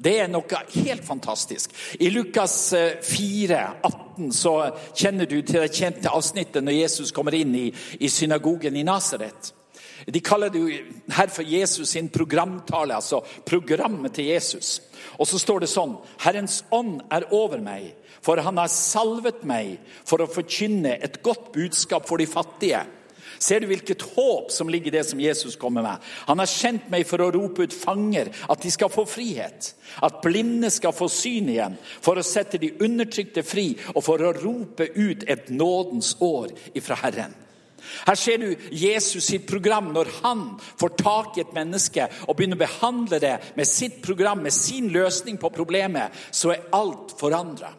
det 0.00 0.16
er 0.22 0.28
noe 0.32 0.60
helt 0.72 1.04
fantastisk. 1.04 1.74
I 2.00 2.08
Lukas 2.10 2.72
4, 3.04 3.56
eh, 3.56 3.72
18 3.84 4.32
så 4.32 4.54
kjenner 4.96 5.28
du 5.28 5.40
til 5.42 5.60
det 5.60 5.74
kjente 5.76 6.12
avsnittet 6.12 6.64
når 6.64 6.78
Jesus 6.78 7.12
kommer 7.12 7.36
inn 7.36 7.52
i, 7.54 7.66
i 8.00 8.08
synagogen 8.08 8.76
i 8.76 8.84
Nasaret. 8.86 9.52
De 10.06 10.20
kaller 10.24 10.48
det 10.48 10.60
jo 10.62 10.70
her 11.12 11.28
for 11.28 11.44
Jesus 11.44 11.92
sin 11.92 12.08
programtale, 12.08 12.96
altså 12.96 13.20
programmet 13.46 14.14
til 14.16 14.30
Jesus. 14.30 14.78
Og 15.18 15.28
så 15.28 15.38
står 15.38 15.60
det 15.60 15.72
sånn 15.72 15.98
Herrens 16.24 16.62
ånd 16.72 17.02
er 17.12 17.28
over 17.36 17.60
meg, 17.60 17.92
for 18.24 18.40
han 18.40 18.56
har 18.60 18.72
salvet 18.72 19.44
meg 19.48 19.76
for 20.08 20.24
å 20.24 20.30
forkynne 20.30 20.96
et 20.96 21.20
godt 21.24 21.52
budskap 21.52 22.08
for 22.08 22.20
de 22.20 22.28
fattige. 22.28 22.82
Ser 23.40 23.62
du 23.62 23.70
hvilket 23.70 24.02
håp 24.14 24.50
som 24.52 24.68
ligger 24.68 24.92
i 24.92 24.98
det 24.98 25.06
som 25.08 25.20
Jesus 25.20 25.56
kommer 25.56 25.82
med? 25.82 26.02
Han 26.28 26.42
har 26.42 26.50
kjent 26.50 26.90
meg 26.92 27.06
for 27.08 27.24
å 27.24 27.30
rope 27.32 27.64
ut 27.64 27.72
fanger, 27.76 28.28
at 28.52 28.60
de 28.60 28.72
skal 28.72 28.92
få 28.92 29.06
frihet. 29.08 29.70
At 30.04 30.20
blinde 30.20 30.68
skal 30.72 30.92
få 30.92 31.08
syn 31.08 31.48
igjen, 31.48 31.78
for 32.04 32.20
å 32.20 32.26
sette 32.26 32.60
de 32.60 32.74
undertrykte 32.84 33.44
fri 33.46 33.70
og 33.94 34.04
for 34.04 34.20
å 34.20 34.34
rope 34.36 34.90
ut 34.92 35.24
et 35.24 35.48
nådens 35.48 36.18
år 36.20 36.52
ifra 36.76 37.00
Herren. 37.00 37.32
Her 38.04 38.18
ser 38.20 38.42
du 38.42 38.50
Jesus 38.76 39.24
sitt 39.24 39.46
program 39.48 39.88
når 39.94 40.10
han 40.20 40.42
får 40.60 40.98
tak 41.00 41.38
i 41.38 41.44
et 41.46 41.54
menneske 41.56 42.10
og 42.26 42.36
begynner 42.36 42.60
å 42.60 42.64
behandle 42.66 43.20
det 43.24 43.36
med 43.56 43.68
sitt 43.68 44.02
program, 44.04 44.44
med 44.44 44.52
sin 44.52 44.92
løsning 44.92 45.40
på 45.40 45.48
problemet, 45.54 46.12
så 46.28 46.52
er 46.52 46.68
alt 46.76 47.16
forandra. 47.16 47.72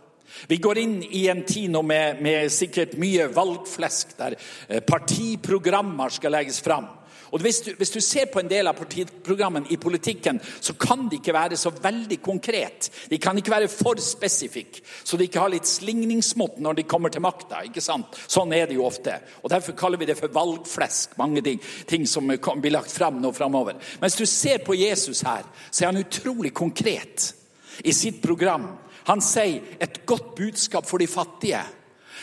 Vi 0.47 0.57
går 0.57 0.81
inn 0.81 0.97
i 1.03 1.27
en 1.31 1.43
tid 1.47 1.71
nå 1.73 1.83
med, 1.85 2.21
med 2.23 2.51
sikkert 2.53 2.97
mye 3.01 3.27
valgflesk, 3.33 4.17
der 4.17 4.37
eh, 4.67 4.81
partiprogrammer 4.85 6.13
skal 6.13 6.35
legges 6.37 6.61
fram. 6.63 6.89
Og 7.31 7.39
hvis 7.39 7.61
du, 7.63 7.69
hvis 7.77 7.93
du, 7.93 7.99
ser 8.03 8.27
på 8.31 8.41
en 8.41 8.49
del 8.51 8.67
av 8.67 8.75
partiprogrammene 8.75 9.71
i 9.71 9.77
politikken, 9.79 10.39
så 10.59 10.75
kan 10.79 11.07
de 11.09 11.17
ikke 11.19 11.35
være 11.35 11.57
så 11.59 11.71
veldig 11.71 12.17
konkret. 12.23 12.89
De 13.09 13.19
kan 13.23 13.37
ikke 13.39 13.53
være 13.53 13.71
for 13.71 13.99
spesifikke, 14.03 14.83
så 15.03 15.17
de 15.17 15.29
ikke 15.29 15.39
har 15.39 15.53
litt 15.53 15.69
slingningsmått 15.69 16.59
når 16.59 16.81
de 16.81 16.87
kommer 16.91 17.13
til 17.13 17.23
makta. 17.23 17.63
Sånn 17.79 18.55
er 18.55 18.67
det 18.67 18.75
jo 18.75 18.87
ofte. 18.87 19.15
Og 19.43 19.51
Derfor 19.51 19.77
kaller 19.79 20.01
vi 20.01 20.09
det 20.11 20.19
for 20.19 20.33
valgflesk, 20.35 21.15
mange 21.21 21.43
ting, 21.45 21.63
ting 21.87 22.07
som 22.07 22.27
blir 22.27 22.75
lagt 22.75 22.91
fram 22.91 23.21
nå 23.23 23.31
framover. 23.35 23.79
Mens 24.03 24.19
du 24.19 24.25
ser 24.27 24.63
på 24.65 24.75
Jesus 24.75 25.23
her, 25.27 25.47
så 25.69 25.85
er 25.85 25.93
han 25.93 26.03
utrolig 26.03 26.53
konkret 26.53 27.31
i 27.87 27.95
sitt 27.95 28.19
program. 28.23 28.73
Han 29.09 29.21
sier 29.21 29.77
et 29.81 30.03
godt 30.05 30.35
budskap 30.37 30.85
for 30.85 31.01
de 31.01 31.07
fattige. 31.07 31.61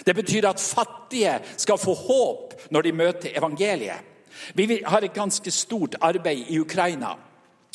Det 0.06 0.14
betyr 0.14 0.46
at 0.48 0.60
fattige 0.62 1.38
skal 1.56 1.78
få 1.78 1.94
håp 1.94 2.54
når 2.70 2.82
de 2.86 2.92
møter 2.92 3.38
evangeliet. 3.38 4.04
Vi 4.54 4.80
har 4.86 5.02
et 5.02 5.14
ganske 5.14 5.50
stort 5.50 5.96
arbeid 6.00 6.46
i 6.48 6.60
Ukraina. 6.60 7.16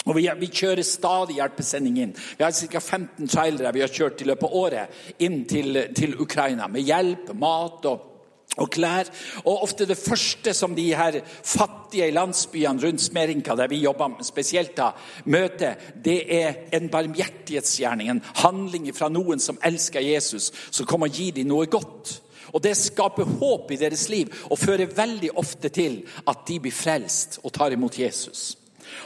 Og 0.04 0.18
vi, 0.18 0.48
kjører 0.52 0.84
stadig 0.84 1.38
hjelpesending 1.38 2.00
inn. 2.04 2.16
Vi 2.38 2.44
har 2.44 2.52
ca. 2.52 2.80
15 2.80 3.28
trailere 3.28 3.72
vi 3.74 3.84
har 3.84 3.92
kjørt 3.92 4.22
i 4.22 4.28
løpet 4.28 4.50
av 4.50 4.58
året 4.60 5.22
inn 5.24 5.44
til, 5.48 5.80
til 5.96 6.18
Ukraina 6.20 6.68
med 6.68 6.84
hjelp, 6.84 7.32
mat 7.40 7.88
og 7.88 8.10
og 8.58 8.70
klær. 8.70 9.10
Og 9.44 9.64
ofte 9.66 9.88
det 9.90 9.98
første 9.98 10.54
som 10.54 10.76
de 10.76 10.90
her 10.96 11.20
fattige 11.44 12.08
i 12.08 12.16
landsbyene 12.16 12.86
rundt 12.86 13.02
Smerinka, 13.02 13.56
der 13.56 13.68
vi 13.72 13.82
jobber 13.84 14.20
spesielt 14.24 14.76
da, 14.78 14.92
møter, 15.26 15.76
det 16.06 16.20
er 16.36 16.54
en 16.74 16.90
barmhjertighetsgjerning, 16.94 18.10
en 18.10 18.26
handling 18.44 18.92
fra 18.96 19.10
noen 19.10 19.42
som 19.42 19.60
elsker 19.64 20.06
Jesus, 20.06 20.52
som 20.72 20.90
kommer 20.90 21.10
og 21.10 21.18
gir 21.18 21.34
dem 21.40 21.50
noe 21.50 21.66
godt. 21.66 22.20
Og 22.54 22.62
Det 22.62 22.76
skaper 22.78 23.26
håp 23.40 23.72
i 23.72 23.80
deres 23.82 24.10
liv 24.10 24.30
og 24.52 24.60
fører 24.60 24.92
veldig 24.96 25.32
ofte 25.42 25.70
til 25.74 26.04
at 26.28 26.44
de 26.48 26.60
blir 26.62 26.76
frelst 26.76 27.40
og 27.44 27.54
tar 27.54 27.74
imot 27.74 27.98
Jesus. 28.00 28.58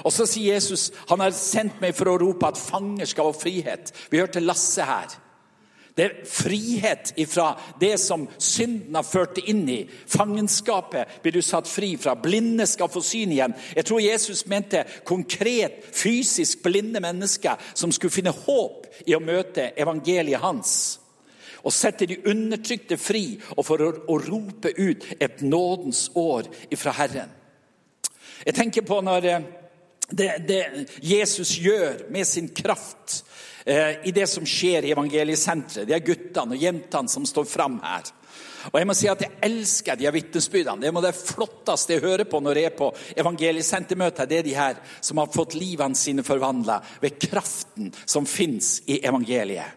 Og 0.03 0.11
Så 0.11 0.25
sier 0.27 0.57
Jesus 0.57 0.91
han 1.07 1.23
har 1.23 1.31
sendt 1.31 1.79
meg 1.81 1.95
for 1.95 2.11
å 2.11 2.17
rope 2.19 2.47
at 2.47 2.59
fanger 2.59 3.07
skal 3.07 3.31
få 3.31 3.47
frihet. 3.47 3.93
Vi 4.11 4.19
hørte 4.19 4.43
Lasse 4.43 4.83
her. 4.83 5.15
Det 5.97 6.05
er 6.05 6.17
frihet 6.29 7.13
ifra 7.17 7.55
det 7.81 7.95
som 7.97 8.27
synden 8.37 8.93
har 8.95 9.05
ført 9.07 9.39
deg 9.39 9.47
inn 9.49 9.63
i. 9.73 9.79
Fangenskapet 9.89 11.23
blir 11.23 11.33
du 11.33 11.41
satt 11.41 11.65
fri 11.65 11.95
fra. 11.97 12.13
Blinde 12.21 12.67
skal 12.69 12.91
få 12.93 13.01
syn 13.01 13.33
igjen. 13.33 13.55
Jeg 13.73 13.87
tror 13.89 14.03
Jesus 14.05 14.43
mente 14.45 14.83
konkret, 15.07 15.81
fysisk 15.97 16.61
blinde 16.67 17.01
mennesker 17.01 17.57
som 17.73 17.89
skulle 17.95 18.13
finne 18.13 18.35
håp 18.45 18.85
i 19.09 19.17
å 19.17 19.23
møte 19.23 19.71
evangeliet 19.73 20.43
hans. 20.45 20.77
Og 21.65 21.73
sette 21.73 22.05
de 22.05 22.19
undertrykte 22.29 22.99
fri, 23.01 23.39
og 23.57 23.65
for 23.65 23.81
å, 23.81 24.19
rope 24.21 24.69
ut 24.77 25.07
et 25.17 25.41
nådens 25.41 26.11
år 26.13 26.45
ifra 26.69 26.93
Herren. 26.93 27.33
Jeg 28.45 28.53
tenker 28.53 28.85
på 28.85 29.01
når 29.01 29.25
eh, 29.25 29.49
det, 30.09 30.31
det 30.47 30.61
Jesus 31.03 31.57
gjør 31.59 32.05
med 32.13 32.27
sin 32.27 32.47
kraft 32.55 33.23
Eh, 33.67 34.07
i 34.07 34.11
det 34.11 34.27
som 34.31 34.45
skjer 34.47 34.85
i 34.85 34.93
evangeliesenteret. 34.93 35.89
Det 35.89 35.95
er 35.97 36.05
guttene 36.05 36.55
og 36.55 36.61
jentene 36.61 37.11
som 37.11 37.25
står 37.27 37.43
fram 37.51 37.73
her. 37.83 38.05
Og 38.71 38.77
Jeg 38.79 38.87
må 38.87 38.93
si 38.95 39.09
at 39.11 39.25
jeg 39.25 39.39
elsker 39.43 39.99
de 39.99 40.07
vitnesbyrdene. 40.15 40.79
Det 40.85 40.87
er 40.87 41.03
det 41.03 41.11
flotteste 41.17 41.97
jeg 41.97 42.05
hører 42.05 42.23
på 42.31 42.39
når 42.39 42.61
jeg 42.61 42.69
er 42.69 42.77
på 42.77 42.87
evangeliesentermøter. 43.19 44.29
Det 44.29 44.39
er 44.39 44.47
de 44.47 44.55
her 44.55 44.79
som 45.03 45.19
har 45.19 45.33
fått 45.35 45.57
livene 45.59 45.99
sine 45.99 46.23
forvandla 46.23 46.79
ved 47.03 47.19
kraften 47.19 47.91
som 48.05 48.23
fins 48.23 48.77
i 48.87 49.01
evangeliet. 49.03 49.76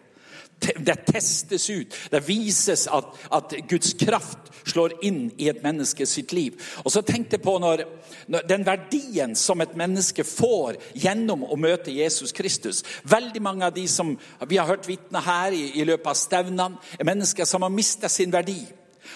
Det 0.61 0.95
testes 1.07 1.69
ut. 1.69 1.95
Det 2.11 2.19
vises 2.27 2.87
at, 2.87 3.07
at, 3.33 3.55
Guds 3.69 3.93
kraft 3.97 4.51
slår 4.69 4.93
inn 5.05 5.23
i 5.41 5.47
et 5.49 5.63
menneske 5.63 6.05
sitt 6.05 6.33
liv. 6.37 6.59
Og 6.85 6.91
så 6.93 7.01
tenk 7.05 7.31
deg 7.31 7.41
på 7.41 7.55
når, 7.61 7.83
når, 8.29 8.45
den 8.49 8.65
verdien 8.67 9.33
som 9.37 9.61
et 9.63 9.73
menneske 9.79 10.25
får 10.27 10.77
gjennom 10.93 11.47
å 11.47 11.57
møte 11.57 11.93
Jesus 11.95 12.35
Kristus. 12.35 12.83
Veldig 13.09 13.41
mange 13.41 13.65
av 13.65 13.73
de 13.75 13.87
som 13.89 14.13
vi 14.47 14.61
har 14.61 14.69
hørt 14.69 14.89
vitne 14.89 15.23
her 15.25 15.57
i, 15.57 15.65
i 15.81 15.87
løpet 15.87 16.13
av 16.13 16.19
stevnene, 16.19 16.93
er 16.99 17.09
mennesker 17.09 17.49
som 17.49 17.65
har 17.65 17.73
mista 17.73 18.09
sin 18.11 18.33
verdi. 18.33 18.61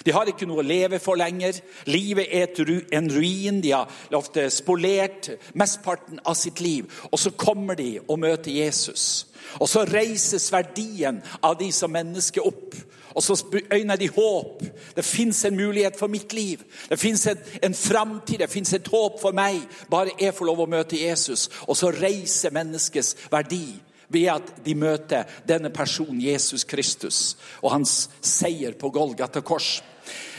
De 0.03 0.13
har 0.13 0.29
ikke 0.29 0.47
noe 0.49 0.63
å 0.63 0.65
leve 0.65 0.99
for 0.99 1.19
lenger. 1.19 1.59
Livet 1.87 2.27
er 2.31 2.51
en 2.97 3.09
ruin. 3.11 3.61
De 3.61 3.71
har 3.71 4.17
ofte 4.17 4.49
spolert 4.53 5.31
mesteparten 5.53 6.19
av 6.25 6.35
sitt 6.39 6.59
liv. 6.59 6.89
Og 7.11 7.19
så 7.19 7.31
kommer 7.31 7.77
de 7.79 7.99
og 8.07 8.19
møter 8.19 8.51
Jesus. 8.51 9.27
Og 9.59 9.69
så 9.69 9.85
reises 9.87 10.51
verdien 10.53 11.21
av 11.41 11.57
de 11.59 11.71
som 11.71 11.93
mennesker 11.93 12.45
opp. 12.45 12.75
Og 13.15 13.23
så 13.23 13.37
øyner 13.73 13.95
de 13.95 14.09
håp. 14.11 14.63
Det 14.95 15.05
fins 15.05 15.45
en 15.45 15.55
mulighet 15.55 15.95
for 15.99 16.07
mitt 16.11 16.33
liv. 16.33 16.63
Det 16.89 16.99
fins 16.99 17.27
en 17.63 17.73
framtid, 17.73 18.37
det 18.37 18.49
fins 18.51 18.73
et 18.73 18.87
håp 18.87 19.21
for 19.21 19.31
meg. 19.31 19.61
Bare 19.91 20.17
jeg 20.19 20.35
får 20.35 20.49
lov 20.49 20.65
å 20.65 20.69
møte 20.69 20.99
Jesus. 20.99 21.47
Og 21.67 21.77
så 21.79 21.93
reiser 21.95 22.51
menneskets 22.51 23.15
verdi 23.31 23.79
ved 24.07 24.29
at 24.33 24.53
de 24.65 24.75
møter 24.77 25.25
denne 25.47 25.71
personen, 25.73 26.21
Jesus 26.21 26.65
Kristus, 26.67 27.37
og 27.61 27.71
hans 27.75 28.09
seier 28.21 28.73
på 28.79 28.89
Golgata 28.93 29.41
kors. 29.45 29.81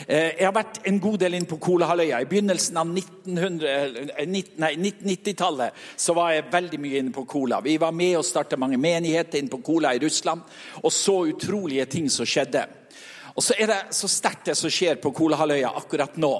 Eh, 0.06 0.38
jeg 0.38 0.46
har 0.46 0.54
vært 0.54 0.78
en 0.86 1.00
god 1.02 1.18
del 1.20 1.34
inn 1.38 1.46
på 1.48 1.58
Kolahalvøya. 1.62 2.20
I 2.22 2.28
begynnelsen 2.30 2.76
av 2.78 2.86
1990-tallet 2.94 5.70
så 5.98 6.14
var 6.16 6.32
jeg 6.34 6.52
veldig 6.52 6.80
mye 6.82 6.98
inne 7.02 7.12
på 7.14 7.24
Kola. 7.28 7.56
Vi 7.64 7.74
var 7.82 7.92
med 7.96 8.14
og 8.20 8.26
starta 8.26 8.56
mange 8.60 8.78
menigheter 8.80 9.38
inne 9.40 9.52
på 9.52 9.64
Kola 9.66 9.88
i 9.94 10.02
Russland 10.02 10.40
og 10.82 10.92
så 10.94 11.16
utrolige 11.32 11.86
ting 11.96 12.06
som 12.12 12.26
skjedde. 12.28 12.62
Og 13.36 13.44
så 13.44 13.54
er 13.60 13.68
det 13.68 13.78
så 13.92 14.08
sterkt 14.08 14.48
det 14.48 14.54
som 14.56 14.72
skjer 14.72 14.96
på 15.00 15.12
Kolahalvøya 15.12 15.74
akkurat 15.76 16.14
nå. 16.16 16.32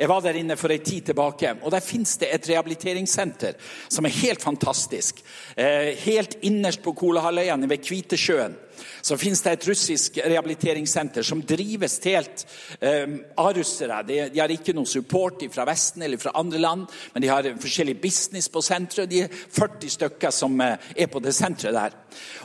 Jeg 0.00 0.10
var 0.10 0.24
der 0.24 0.38
inne 0.40 0.56
for 0.58 0.74
en 0.74 0.82
tid 0.82 1.06
tilbake, 1.12 1.52
og 1.62 1.70
der 1.70 1.84
finnes 1.84 2.16
det 2.18 2.32
et 2.34 2.48
rehabiliteringssenter 2.50 3.54
som 3.86 4.06
er 4.06 4.16
helt 4.18 4.42
fantastisk. 4.42 5.22
Eh, 5.54 5.94
helt 6.02 6.34
innerst 6.42 6.82
på 6.82 6.96
Kolahalvøya 6.98 7.54
ved 7.70 7.86
Kvitesjøen 7.86 8.58
så 9.02 9.18
finnes 9.20 9.42
det 9.44 9.52
et 9.52 9.68
russisk 9.68 10.18
rehabiliteringssenter 10.24 11.26
som 11.26 11.42
drives 11.46 11.98
helt 12.04 12.44
eh, 12.80 13.06
av 13.36 13.52
russere. 13.56 14.02
De, 14.08 14.20
de, 14.32 14.40
har 14.40 14.52
ikke 14.52 14.74
noe 14.76 14.88
support 14.88 15.42
fra 15.52 15.66
Vesten 15.68 16.04
eller 16.06 16.20
fra 16.20 16.34
andre 16.40 16.60
land, 16.62 16.86
men 17.14 17.24
de 17.24 17.30
har 17.30 17.48
forskjellig 17.60 17.96
business 18.02 18.50
på 18.52 18.62
senteret. 18.64 19.10
De 19.10 19.24
er 19.24 19.30
40 19.30 19.94
stykker 19.96 20.34
som 20.34 20.58
eh, 20.64 20.90
er 20.96 21.10
på 21.12 21.22
det 21.22 21.34
senteret 21.36 21.76
der. 21.76 21.98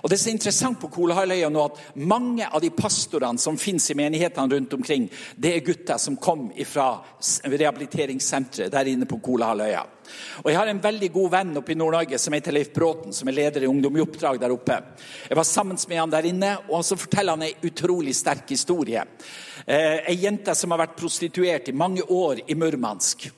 Og 0.03 0.09
Det 0.11 0.19
som 0.21 0.29
er 0.29 0.37
interessant 0.37 0.81
på 0.81 0.91
Kolahalvøya 0.93 1.49
nå, 1.49 1.65
at 1.65 1.97
mange 2.05 2.47
av 2.47 2.61
de 2.61 2.71
pastorene 2.75 3.41
som 3.41 3.57
finnes 3.57 3.89
i 3.91 3.97
menighetene 3.97 4.55
rundt 4.55 4.77
omkring, 4.77 5.09
det 5.35 5.55
er 5.55 5.65
gutter 5.65 6.01
som 6.01 6.19
kom 6.21 6.49
fra 6.67 6.91
rehabiliteringssenteret 7.45 8.73
der 8.73 8.93
inne 8.93 9.09
på 9.09 9.21
Kolahalvøya. 9.23 9.85
Og 10.43 10.51
Jeg 10.51 10.57
har 10.59 10.67
en 10.71 10.81
veldig 10.81 11.11
god 11.13 11.31
venn 11.31 11.53
oppe 11.61 11.73
i 11.73 11.77
Nord-Norge 11.79 12.19
som 12.21 12.33
heter 12.33 12.55
Leif 12.55 12.73
Bråten, 12.73 13.13
som 13.13 13.27
er 13.27 13.37
leder 13.39 13.63
i 13.65 13.69
Ungdom 13.71 13.97
i 13.97 14.03
oppdrag 14.03 14.39
der 14.41 14.53
oppe. 14.55 14.81
Jeg 15.29 15.37
var 15.37 15.47
sammen 15.49 15.79
med 15.89 15.99
han 15.99 16.13
der 16.13 16.29
inne, 16.31 16.51
og 16.69 16.85
så 16.85 16.97
forteller 16.99 17.37
han 17.37 17.47
en 17.47 17.65
utrolig 17.69 18.15
sterk 18.15 18.49
historie. 18.49 19.05
Eh, 19.65 20.03
ei 20.11 20.19
jente 20.25 20.55
som 20.55 20.71
har 20.71 20.85
vært 20.85 20.99
prostituert 20.99 21.69
i 21.69 21.77
mange 21.77 22.03
år 22.03 22.45
i 22.47 22.55
Murmansk. 22.55 23.29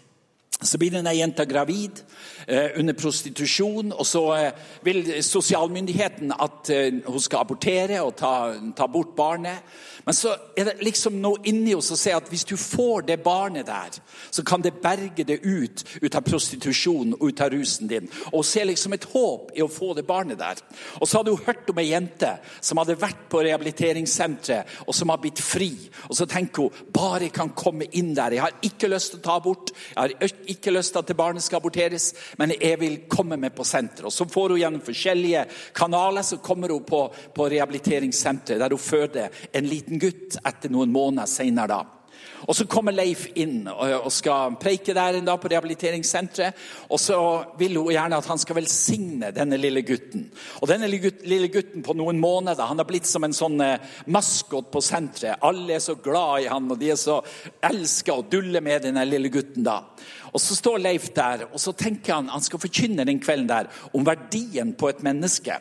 Så 0.58 0.80
blir 0.82 0.90
denne 0.90 1.12
jenta 1.14 1.46
gravid 1.46 2.00
eh, 2.48 2.80
under 2.80 2.96
prostitusjon, 2.98 3.92
og 3.94 4.08
så 4.10 4.24
eh, 4.34 4.64
vil 4.82 5.04
sosialmyndigheten 5.22 6.34
at 6.34 6.72
eh, 6.74 6.98
hun 7.06 7.22
skal 7.22 7.44
abortere 7.44 8.00
og 8.02 8.16
ta, 8.18 8.32
ta 8.74 8.88
bort 8.90 9.14
barnet. 9.18 9.62
Men 10.08 10.16
så 10.16 10.32
er 10.56 10.70
det 10.70 10.78
liksom 10.88 11.18
noe 11.20 11.42
inni 11.52 11.74
oss 11.76 11.90
som 11.92 11.98
sier 12.00 12.16
at 12.16 12.30
hvis 12.32 12.46
du 12.48 12.54
får 12.56 13.10
det 13.10 13.18
barnet 13.26 13.68
der, 13.68 13.98
så 14.32 14.44
kan 14.48 14.62
det 14.64 14.78
berge 14.80 15.26
det 15.28 15.42
ut, 15.44 15.82
ut 16.00 16.16
av 16.16 16.24
prostitusjon 16.24 17.12
og 17.18 17.26
ut 17.28 17.42
av 17.44 17.52
rusen 17.52 17.90
din. 17.92 18.08
Og 18.30 18.38
hun 18.38 18.48
ser 18.48 18.70
liksom 18.70 18.96
et 18.96 19.08
håp 19.12 19.52
i 19.58 19.66
å 19.66 19.68
få 19.68 19.92
det 19.98 20.06
barnet 20.08 20.40
der. 20.40 20.62
Og 21.02 21.10
så 21.10 21.20
hadde 21.20 21.34
hun 21.36 21.44
hørt 21.44 21.68
om 21.74 21.82
ei 21.84 21.90
jente 21.90 22.30
som 22.62 22.80
hadde 22.80 22.96
vært 23.02 23.26
på 23.28 23.42
rehabiliteringssenteret, 23.50 24.78
og 24.88 24.96
som 24.96 25.12
har 25.12 25.20
blitt 25.26 25.42
fri. 25.44 25.74
Og 26.08 26.16
så 26.16 26.30
tenker 26.32 26.70
hun 26.70 26.88
bare 26.96 27.28
jeg 27.28 27.36
kan 27.36 27.52
komme 27.52 27.90
inn 28.00 28.14
der. 28.16 28.38
Jeg 28.38 28.46
har 28.46 28.56
ikke 28.64 28.92
lyst 28.94 29.12
til 29.12 29.20
å 29.20 29.26
ta 29.28 29.38
abort, 29.42 29.76
jeg 29.92 30.00
har 30.00 30.40
ikke 30.56 30.72
lyst 30.72 30.96
til 30.96 31.04
at 31.04 31.12
det 31.12 31.20
barnet 31.20 31.44
skal 31.44 31.60
aborteres, 31.60 32.14
men 32.40 32.56
jeg 32.56 32.80
vil 32.80 32.98
komme 33.12 33.36
med 33.36 33.58
på 33.60 33.68
senteret. 33.68 34.08
Og 34.08 34.16
så 34.16 34.30
får 34.32 34.56
hun 34.56 34.64
gjennom 34.64 34.88
forskjellige 34.88 35.44
kanaler 35.76 36.24
så 36.24 36.40
kommer 36.40 36.72
hun 36.72 36.88
på, 36.88 37.04
på 37.36 37.52
rehabiliteringssenteret, 37.52 38.64
der 38.64 38.72
hun 38.72 38.88
føder 38.88 39.44
en 39.52 39.68
liten 39.68 39.97
gutt 40.02 40.40
etter 40.46 40.74
noen 40.74 40.92
måneder 40.94 41.30
senere. 41.30 41.68
da. 41.68 41.98
Og 42.46 42.56
Så 42.56 42.68
kommer 42.70 42.94
Leif 42.94 43.26
inn 43.40 43.66
og 43.68 44.12
skal 44.14 44.58
preike 44.62 44.94
der 44.96 45.18
en 45.18 45.26
dag 45.26 45.40
på 45.42 45.50
rehabiliteringssenteret. 45.52 46.58
Og 46.94 47.00
så 47.02 47.18
vil 47.58 47.80
hun 47.80 47.92
gjerne 47.92 48.20
at 48.20 48.30
han 48.30 48.42
skal 48.42 48.60
velsigne 48.60 49.32
denne 49.36 49.58
lille 49.60 49.82
gutten. 49.88 50.28
Og 50.62 50.70
denne 50.70 50.90
lille 50.90 51.50
gutten 51.54 51.86
på 51.86 51.96
noen 51.98 52.22
måneder 52.22 52.70
han 52.70 52.78
har 52.78 52.88
blitt 52.90 53.10
som 53.10 53.26
en 53.26 53.36
sånn 53.36 53.60
eh, 53.64 53.82
maskot 54.14 54.70
på 54.74 54.84
senteret. 54.86 55.42
Alle 55.48 55.78
er 55.78 55.84
så 55.84 55.98
glad 56.04 56.46
i 56.46 56.52
han, 56.52 56.70
og 56.72 56.80
de 56.80 56.92
er 56.94 57.00
så 57.00 57.20
elsker 57.66 58.14
å 58.14 58.28
dulle 58.30 58.62
med 58.62 58.86
denne 58.86 59.06
lille 59.08 59.34
gutten. 59.34 59.66
da. 59.66 59.82
Og 60.34 60.42
Så 60.42 60.56
står 60.60 60.84
Leif 60.84 61.10
der 61.16 61.48
og 61.48 61.60
så 61.62 61.74
tenker 61.74 62.14
han 62.14 62.30
han 62.30 62.44
skal 62.44 62.62
forkynne 62.62 63.06
den 63.08 63.20
kvelden 63.24 63.50
der 63.50 63.72
om 63.94 64.06
verdien 64.06 64.76
på 64.78 64.92
et 64.92 65.04
menneske. 65.06 65.58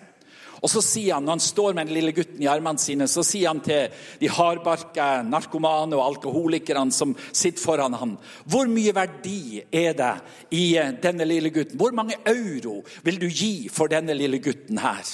Og 0.66 0.70
så 0.72 0.82
sier 0.82 1.14
han, 1.14 1.24
Når 1.24 1.36
han 1.36 1.44
står 1.44 1.74
med 1.74 1.86
den 1.86 1.94
lille 1.94 2.12
gutten 2.12 2.42
i 2.42 2.48
armene 2.50 2.82
sine, 2.82 3.06
så 3.06 3.22
sier 3.22 3.52
han 3.52 3.60
til 3.62 3.92
de 4.18 4.30
hardbarka 4.34 5.22
narkomane 5.22 5.94
og 5.94 6.02
alkoholikerne 6.08 6.90
som 6.94 7.14
sitter 7.30 7.62
foran 7.62 7.94
ham, 7.94 8.16
Hvor 8.44 8.66
mye 8.66 8.94
verdi 8.96 9.62
er 9.70 9.94
det 9.94 10.14
i 10.50 10.74
denne 11.02 11.28
lille 11.28 11.54
gutten? 11.54 11.78
Hvor 11.78 11.94
mange 11.94 12.18
euro 12.26 12.80
vil 13.06 13.20
du 13.22 13.28
gi 13.30 13.68
for 13.70 13.86
denne 13.86 14.16
lille 14.18 14.42
gutten 14.42 14.82
her? 14.82 15.06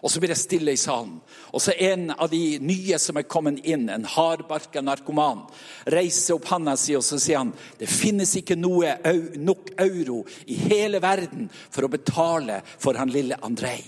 Og 0.00 0.10
så 0.10 0.20
blir 0.22 0.30
det 0.30 0.38
stille 0.38 0.72
i 0.72 0.78
salen. 0.78 1.16
Og 1.50 1.60
så 1.60 1.74
en 1.74 2.12
av 2.14 2.30
de 2.30 2.58
nye 2.62 2.98
som 3.02 3.18
er 3.18 3.26
kommet 3.26 3.64
inn, 3.66 3.88
en 3.90 4.06
hardbarka 4.06 4.80
narkoman, 4.80 5.42
reiser 5.90 6.36
opp 6.36 6.46
handa 6.52 6.76
si 6.78 6.94
og 6.96 7.02
så 7.04 7.18
sier 7.18 7.42
han, 7.42 7.50
det 7.80 7.90
finnes 7.90 8.36
ikke 8.38 8.56
noe, 8.56 8.94
nok 9.36 9.72
euro 9.82 10.22
i 10.46 10.54
hele 10.68 11.02
verden 11.02 11.50
for 11.50 11.84
å 11.84 11.90
betale 11.92 12.62
for 12.78 12.96
han 12.96 13.10
lille 13.10 13.40
Andrej. 13.42 13.82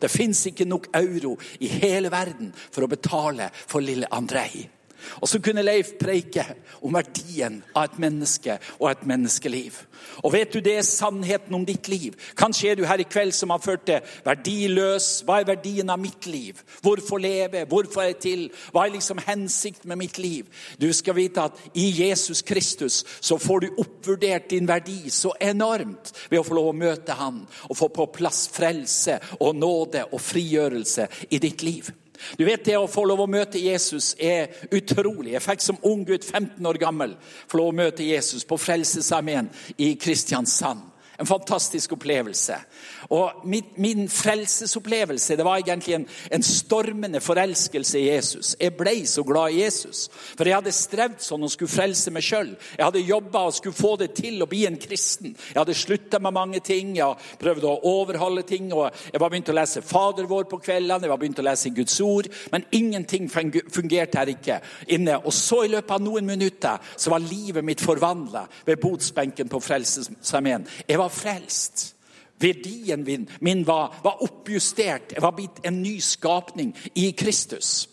Det 0.00 0.10
fins 0.10 0.46
ikke 0.46 0.68
nok 0.68 0.88
euro 0.96 1.36
i 1.60 1.70
hele 1.80 2.10
verden 2.12 2.52
for 2.54 2.84
å 2.84 2.90
betale 2.90 3.50
for 3.54 3.84
lille 3.84 4.08
Andrej. 4.14 4.68
Og 5.20 5.28
så 5.28 5.40
kunne 5.42 5.64
Leif 5.64 5.94
preike 6.00 6.44
om 6.82 6.94
verdien 6.94 7.60
av 7.74 7.88
et 7.88 7.98
menneske 8.02 8.58
og 8.78 8.90
et 8.90 9.04
menneskeliv. 9.08 9.76
Og 10.24 10.32
vet 10.34 10.52
du, 10.52 10.60
det 10.64 10.76
er 10.78 10.86
sannheten 10.86 11.54
om 11.54 11.64
ditt 11.66 11.88
liv. 11.90 12.16
Kanskje 12.38 12.72
er 12.72 12.78
du 12.78 12.84
her 12.88 13.02
i 13.02 13.06
kveld 13.08 13.34
som 13.36 13.52
har 13.54 13.62
ført 13.62 13.86
det 13.88 14.00
verdiløs. 14.26 15.08
Hva 15.26 15.40
er 15.40 15.50
verdien 15.50 15.90
av 15.90 16.00
mitt 16.02 16.26
liv? 16.30 16.58
Hvorfor 16.82 17.22
leve? 17.22 17.64
Hvorfor 17.70 18.02
er 18.02 18.12
jeg 18.12 18.20
til? 18.24 18.44
Hva 18.72 18.86
er 18.86 18.96
liksom 18.96 19.22
hensikten 19.26 19.90
med 19.92 20.00
mitt 20.02 20.18
liv? 20.18 20.48
Du 20.80 20.88
skal 20.92 21.18
vite 21.18 21.46
at 21.48 21.62
i 21.78 21.88
Jesus 22.02 22.42
Kristus 22.42 23.04
så 23.20 23.38
får 23.38 23.66
du 23.66 23.68
oppvurdert 23.84 24.50
din 24.50 24.68
verdi 24.68 25.10
så 25.14 25.34
enormt 25.40 26.12
ved 26.30 26.40
å 26.40 26.46
få 26.46 26.58
lov 26.58 26.72
å 26.72 26.78
møte 26.78 27.16
Han 27.18 27.44
og 27.68 27.78
få 27.78 27.90
på 27.94 28.10
plass 28.18 28.46
frelse 28.52 29.18
og 29.38 29.56
nåde 29.56 30.04
og 30.12 30.20
frigjørelse 30.22 31.08
i 31.30 31.40
ditt 31.42 31.62
liv. 31.66 31.90
Du 32.36 32.44
vet 32.44 32.64
Det 32.64 32.76
å 32.76 32.88
få 32.90 33.04
lov 33.08 33.20
å 33.24 33.30
møte 33.30 33.60
Jesus 33.62 34.14
er 34.18 34.48
utrolig. 34.70 35.32
Jeg 35.32 35.44
fikk 35.44 35.64
som 35.64 35.80
ung 35.82 36.04
gutt, 36.04 36.24
15 36.24 36.66
år 36.66 36.78
gammel, 36.80 37.16
få 37.46 37.60
lov 37.60 37.72
å 37.72 37.78
møte 37.80 38.04
Jesus 38.04 38.44
på 38.44 38.58
Frelsesarmeen 38.58 39.50
i 39.78 39.94
Kristiansand. 39.94 40.82
En 41.18 41.26
fantastisk 41.26 41.92
opplevelse. 41.96 42.60
Og 43.08 43.32
min, 43.48 43.64
min 43.76 44.08
frelsesopplevelse 44.08 45.36
det 45.36 45.44
var 45.44 45.56
egentlig 45.56 45.94
en, 45.96 46.06
en, 46.32 46.42
stormende 46.44 47.20
forelskelse 47.24 48.00
i 48.00 48.08
Jesus. 48.10 48.56
Jeg 48.60 48.74
ble 48.76 49.06
så 49.08 49.24
glad 49.24 49.54
i 49.54 49.62
Jesus. 49.62 50.02
For 50.36 50.44
jeg 50.44 50.58
hadde 50.58 50.74
strevd 50.76 51.24
sånn 51.24 51.46
og 51.46 51.52
skulle 51.54 51.72
frelse 51.72 52.12
meg 52.12 52.26
sjøl. 52.26 52.52
Jeg 52.76 52.84
hadde 52.84 53.04
jobba 53.08 53.46
og 53.48 53.56
skulle 53.56 53.78
få 53.78 53.94
det 54.02 54.10
til 54.20 54.44
å 54.44 54.50
bli 54.50 54.66
en 54.68 54.76
kristen. 54.80 55.32
Jeg 55.32 55.56
hadde 55.56 55.78
slutta 55.78 56.20
med 56.20 56.36
mange 56.36 56.60
ting. 56.60 56.92
Jeg 56.98 57.40
prøvde 57.40 57.72
å 57.72 57.80
overholde 57.94 58.44
ting. 58.44 58.68
og 58.76 58.92
Jeg 59.08 59.24
var 59.24 59.32
begynt 59.32 59.52
å 59.54 59.56
lese 59.56 59.84
Fader 59.88 60.28
vår 60.28 60.44
på 60.52 60.60
kveldene, 60.68 61.08
jeg 61.08 61.14
var 61.14 61.22
begynt 61.22 61.40
å 61.40 61.48
lese 61.48 61.72
Guds 61.72 62.00
ord. 62.04 62.28
Men 62.52 62.68
ingenting 62.76 63.30
fungerte 63.32 64.20
her 64.20 64.36
ikke 64.36 64.60
inne. 64.92 65.16
Og 65.24 65.32
så 65.32 65.64
i 65.64 65.72
løpet 65.72 65.96
av 65.96 66.04
noen 66.04 66.28
minutter 66.28 66.92
så 66.92 67.16
var 67.16 67.24
livet 67.24 67.64
mitt 67.64 67.80
forvandla 67.80 68.44
ved 68.66 68.82
botsbenken 68.84 69.48
på 69.48 69.64
Frelsesarmeen. 69.64 70.68
Jeg 70.84 71.00
var 71.00 71.08
frelst. 71.08 71.94
Verdien 72.40 73.04
min, 73.40 73.66
var, 73.66 73.94
var 74.02 74.22
oppjustert. 74.22 75.12
Jeg 75.14 75.22
var 75.22 75.36
blitt 75.36 75.62
en 75.66 75.82
ny 75.82 75.98
skapning 76.00 76.74
i 76.94 77.10
Kristus. 77.18 77.88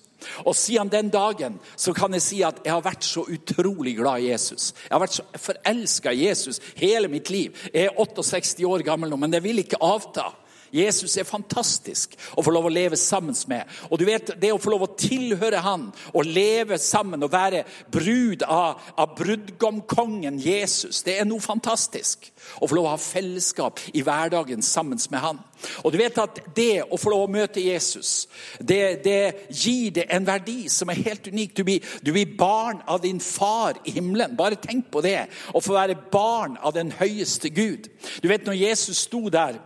Og 0.45 0.55
Siden 0.55 0.89
den 0.89 1.09
dagen 1.09 1.59
så 1.77 1.93
kan 1.93 2.13
jeg 2.13 2.21
si 2.21 2.41
at 2.45 2.61
jeg 2.65 2.73
har 2.73 2.85
vært 2.85 3.05
så 3.05 3.25
utrolig 3.29 3.95
glad 3.97 4.23
i 4.23 4.31
Jesus. 4.31 4.71
Jeg 4.87 4.95
har 4.95 5.03
vært 5.03 5.17
så 5.19 5.25
forelska 5.37 6.13
i 6.13 6.25
Jesus 6.27 6.61
hele 6.79 7.11
mitt 7.11 7.29
liv. 7.29 7.53
Jeg 7.73 7.89
er 7.91 7.99
68 7.99 8.65
år 8.65 8.85
gammel 8.85 9.11
nå, 9.11 9.19
men 9.21 9.33
det 9.33 9.43
vil 9.45 9.61
ikke 9.61 9.81
avta. 9.85 10.31
Jesus 10.75 11.15
er 11.17 11.27
fantastisk 11.27 12.15
å 12.36 12.44
få 12.44 12.51
lov 12.53 12.67
å 12.67 12.74
leve 12.74 12.98
sammen 13.00 13.36
med. 13.48 13.63
Og 13.89 14.00
du 14.00 14.05
vet, 14.08 14.34
Det 14.41 14.51
å 14.51 14.60
få 14.60 14.74
lov 14.74 14.86
å 14.86 14.94
tilhøre 14.98 15.62
han 15.63 15.88
og 16.13 16.25
leve 16.25 16.77
sammen 16.82 17.24
og 17.24 17.32
være 17.32 17.63
brud 17.91 18.44
av, 18.44 18.82
av 18.98 19.15
brudgomkongen 19.15 20.39
Jesus, 20.39 21.03
det 21.03 21.20
er 21.20 21.25
noe 21.25 21.44
fantastisk. 21.44 22.32
Å 22.62 22.67
få 22.67 22.75
lov 22.75 22.89
å 22.89 22.94
ha 22.94 23.01
fellesskap 23.01 23.79
i 23.94 24.03
hverdagen 24.05 24.62
sammen 24.62 25.00
med 25.10 25.20
han. 25.20 25.39
Og 25.84 25.91
du 25.91 25.98
vet 25.98 26.17
at 26.22 26.41
Det 26.55 26.84
å 26.84 26.98
få 27.00 27.12
lov 27.12 27.25
å 27.25 27.32
møte 27.32 27.63
Jesus, 27.63 28.27
det, 28.60 29.03
det 29.03 29.48
gir 29.50 29.91
det 29.96 30.08
en 30.13 30.27
verdi 30.27 30.70
som 30.70 30.89
er 30.89 31.01
helt 31.08 31.27
unik. 31.27 31.55
Du 31.55 31.63
blir, 31.63 31.86
du 32.01 32.12
blir 32.12 32.36
barn 32.38 32.82
av 32.88 33.01
din 33.01 33.20
far 33.20 33.79
i 33.86 33.96
himmelen. 33.96 34.36
Bare 34.38 34.60
tenk 34.62 34.91
på 34.91 35.03
det. 35.05 35.27
Å 35.53 35.62
få 35.63 35.75
være 35.75 35.98
barn 36.12 36.60
av 36.62 36.75
den 36.75 36.91
høyeste 36.96 37.50
Gud. 37.50 37.89
Du 38.22 38.29
vet 38.29 38.46
når 38.46 38.60
Jesus 38.60 39.05
sto 39.08 39.25
der 39.29 39.60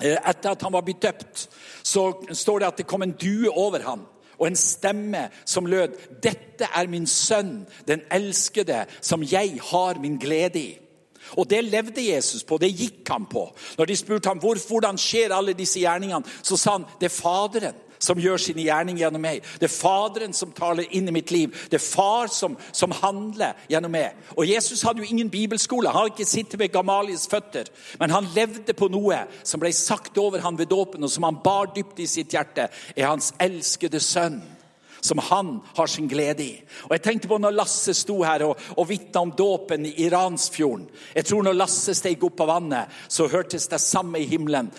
etter 0.00 0.50
at 0.50 0.62
han 0.62 0.72
var 0.72 0.84
blitt 0.86 1.02
døpt, 1.02 1.48
så 1.82 2.12
står 2.32 2.58
det 2.58 2.66
at 2.66 2.78
det 2.78 2.86
kom 2.86 3.02
en 3.02 3.16
due 3.16 3.50
over 3.50 3.84
ham. 3.84 4.06
Og 4.40 4.46
en 4.46 4.56
stemme 4.56 5.28
som 5.44 5.66
lød, 5.66 5.88
'Dette 6.22 6.68
er 6.74 6.86
min 6.86 7.06
sønn, 7.06 7.66
den 7.88 8.00
elskede, 8.10 8.86
som 9.00 9.22
jeg 9.22 9.58
har 9.70 10.00
min 10.00 10.16
glede 10.18 10.58
i'. 10.58 10.78
Og 11.36 11.50
Det 11.50 11.64
levde 11.64 12.14
Jesus 12.14 12.44
på, 12.44 12.58
det 12.58 12.78
gikk 12.78 13.08
han 13.08 13.26
på. 13.26 13.56
Når 13.78 13.84
de 13.84 13.96
spurte 13.96 14.28
ham 14.28 14.38
hvor, 14.38 14.56
hvordan 14.68 14.98
skjer 14.98 15.34
alle 15.34 15.52
disse 15.52 15.78
gjerningene, 15.78 16.24
så 16.42 16.56
sa 16.56 16.72
han 16.72 16.86
det 17.00 17.06
er 17.06 17.22
Faderen 17.22 17.74
som 18.00 18.20
gjør 18.20 18.40
sin 18.40 18.60
gjerning 18.60 18.98
gjennom 19.00 19.22
meg. 19.22 19.44
Det 19.60 19.68
er 19.68 19.74
Faderen 19.74 20.34
som 20.36 20.52
taler 20.56 20.88
inn 20.96 21.08
i 21.08 21.14
mitt 21.14 21.30
liv. 21.30 21.54
Det 21.70 21.78
er 21.78 21.84
Far 21.84 22.30
som, 22.32 22.56
som 22.72 22.94
handler 23.02 23.58
gjennom 23.70 23.92
meg. 23.94 24.16
Og 24.36 24.48
Jesus 24.48 24.82
hadde 24.86 25.04
jo 25.04 25.10
ingen 25.10 25.30
bibelskole. 25.30 25.90
Han 25.90 26.06
hadde 26.06 26.14
ikke 26.16 26.30
sittet 26.30 26.60
ved 26.60 26.72
Gamalies 26.74 27.28
føtter. 27.30 27.68
Men 28.00 28.14
han 28.14 28.30
levde 28.34 28.74
på 28.76 28.88
noe 28.92 29.24
som 29.44 29.60
ble 29.62 29.72
sagt 29.76 30.18
over 30.18 30.42
han 30.44 30.58
ved 30.58 30.72
dåpen, 30.72 31.04
og 31.04 31.12
som 31.12 31.28
han 31.28 31.42
bar 31.44 31.74
dypt 31.76 32.00
i 32.00 32.08
sitt 32.10 32.32
hjerte, 32.34 32.70
er 32.96 33.10
hans 33.10 33.34
elskede 33.40 34.00
sønn 34.00 34.40
som 35.00 35.18
han 35.18 35.60
har 35.76 35.86
sin 35.86 36.08
glede 36.08 36.44
i. 36.44 36.54
Og 36.88 36.94
jeg 36.96 37.02
tenkte 37.02 37.28
på 37.28 37.38
når 37.40 37.56
Lasse 37.56 37.94
sto 37.96 38.20
her 38.24 38.44
og, 38.46 38.58
og 38.76 38.88
vitna 38.88 39.24
om 39.24 39.32
dåpen 39.36 39.86
i 39.88 40.08
Ransfjorden. 40.12 40.88
Jeg 41.14 41.24
tror 41.28 41.46
når 41.46 41.56
Lasse 41.56 41.94
steg 41.96 42.24
opp 42.24 42.42
av 42.44 42.52
vannet, 42.54 42.96
så 43.08 43.28
hørtes 43.30 43.68
det 43.70 43.80
samme 43.80 44.20
i 44.20 44.28
himmelen. 44.30 44.70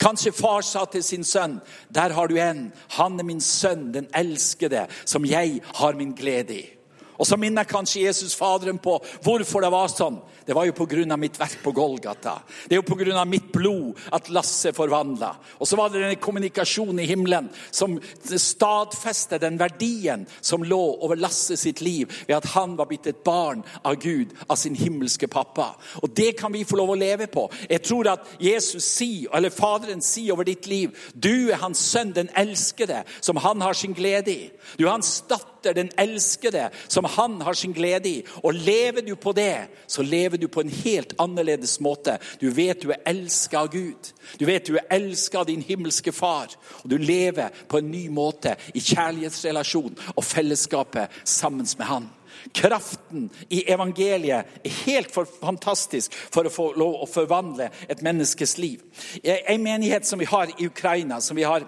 Kanskje 0.00 0.32
far 0.32 0.60
sa 0.60 0.84
til 0.92 1.02
sin 1.02 1.24
sønn, 1.24 1.60
'Der 1.94 2.12
har 2.12 2.26
du 2.26 2.36
en. 2.36 2.72
Han 2.88 3.20
er 3.20 3.24
min 3.24 3.40
sønn, 3.40 3.94
den 3.94 4.06
elskede, 4.14 4.86
som 5.04 5.24
jeg 5.24 5.60
har 5.74 5.92
min 5.92 6.12
glede 6.12 6.54
i.' 6.54 6.77
Og 7.18 7.26
så 7.26 7.36
minner 7.36 7.66
kanskje 7.68 8.04
Jesus 8.06 8.36
Faderen 8.38 8.78
på 8.78 8.96
hvorfor 9.24 9.64
det 9.64 9.72
var 9.74 9.90
sånn. 9.90 10.20
Det 10.46 10.54
var 10.56 10.64
jo 10.64 10.72
pga. 10.72 11.16
mitt 11.16 11.38
verk 11.38 11.58
på 11.62 11.72
Golgata. 11.72 12.38
Det 12.68 12.76
er 12.76 12.80
jo 12.80 12.94
pga. 12.94 13.24
mitt 13.24 13.52
blod 13.52 13.98
at 14.12 14.30
lasset 14.30 14.76
forvandla. 14.76 15.34
Og 15.60 15.68
så 15.68 15.76
var 15.76 15.90
det 15.90 16.00
denne 16.00 16.16
kommunikasjonen 16.16 17.00
i 17.00 17.06
himmelen 17.06 17.50
som 17.70 17.98
stadfester 18.24 19.38
den 19.38 19.58
verdien 19.58 20.26
som 20.40 20.64
lå 20.64 20.80
over 21.04 21.16
Lasse 21.16 21.56
sitt 21.56 21.80
liv 21.80 22.08
ved 22.26 22.36
at 22.36 22.46
han 22.54 22.76
var 22.78 22.86
blitt 22.86 23.06
et 23.06 23.24
barn 23.24 23.64
av 23.82 23.98
Gud, 24.00 24.32
av 24.48 24.56
sin 24.56 24.76
himmelske 24.78 25.28
pappa. 25.28 25.74
Og 26.02 26.10
det 26.16 26.38
kan 26.38 26.52
vi 26.52 26.64
få 26.64 26.78
lov 26.78 26.94
å 26.94 26.98
leve 26.98 27.26
på. 27.26 27.48
Jeg 27.68 27.82
tror 27.82 28.08
at 28.14 28.24
Jesus 28.40 28.86
sier, 28.86 29.28
eller 29.34 29.50
Faderen 29.50 30.00
sier 30.04 30.32
over 30.32 30.46
ditt 30.48 30.66
liv 30.70 30.94
du 31.14 31.50
er 31.50 31.60
hans 31.60 31.80
sønn, 31.90 32.14
den 32.14 32.30
elskede, 32.36 33.02
som 33.20 33.36
han 33.42 33.60
har 33.60 33.76
sin 33.76 33.96
glede 33.96 34.32
i. 34.32 34.50
Du 34.78 34.86
er 34.86 34.94
hans 34.94 35.18
datter, 35.28 35.57
den 35.76 35.90
elskede, 35.98 36.68
som 36.88 37.04
han 37.04 37.40
har 37.42 37.54
sin 37.54 37.72
glede 37.72 38.08
i. 38.08 38.24
Og 38.42 38.54
lever 38.54 39.02
du 39.06 39.14
på 39.16 39.32
det, 39.32 39.68
så 39.86 40.02
lever 40.02 40.36
du 40.36 40.48
på 40.48 40.60
en 40.60 40.72
helt 40.84 41.14
annerledes 41.18 41.80
måte. 41.80 42.18
Du 42.40 42.50
vet 42.50 42.82
du 42.82 42.92
er 42.92 43.02
elska 43.06 43.64
av 43.64 43.72
Gud. 43.72 44.12
Du 44.38 44.46
vet 44.46 44.66
du 44.66 44.76
er 44.76 44.86
elska 44.90 45.40
av 45.40 45.48
din 45.48 45.62
himmelske 45.62 46.12
far. 46.12 46.54
Og 46.84 46.90
du 46.90 46.96
lever 46.96 47.48
på 47.68 47.78
en 47.78 47.90
ny 47.90 48.08
måte 48.08 48.56
i 48.74 48.80
kjærlighetsrelasjon 48.80 49.98
og 50.14 50.24
fellesskapet 50.24 51.22
sammen 51.24 51.66
med 51.78 51.86
han. 51.86 52.08
Kraften 52.54 53.30
i 53.50 53.64
evangeliet 53.70 54.60
er 54.64 54.76
helt 54.84 55.12
fantastisk 55.12 56.14
for 56.14 56.46
å 56.46 56.52
få 56.52 56.68
lov 56.78 57.02
å 57.02 57.08
forvandle 57.10 57.70
et 57.88 58.02
menneskes 58.04 58.56
liv. 58.58 58.84
En 59.24 59.62
menighet 59.62 60.06
som 60.06 60.20
vi 60.20 60.28
har 60.28 60.52
i 60.54 60.66
Ukraina, 60.66 61.20
som 61.20 61.36
vi 61.36 61.46
har 61.48 61.66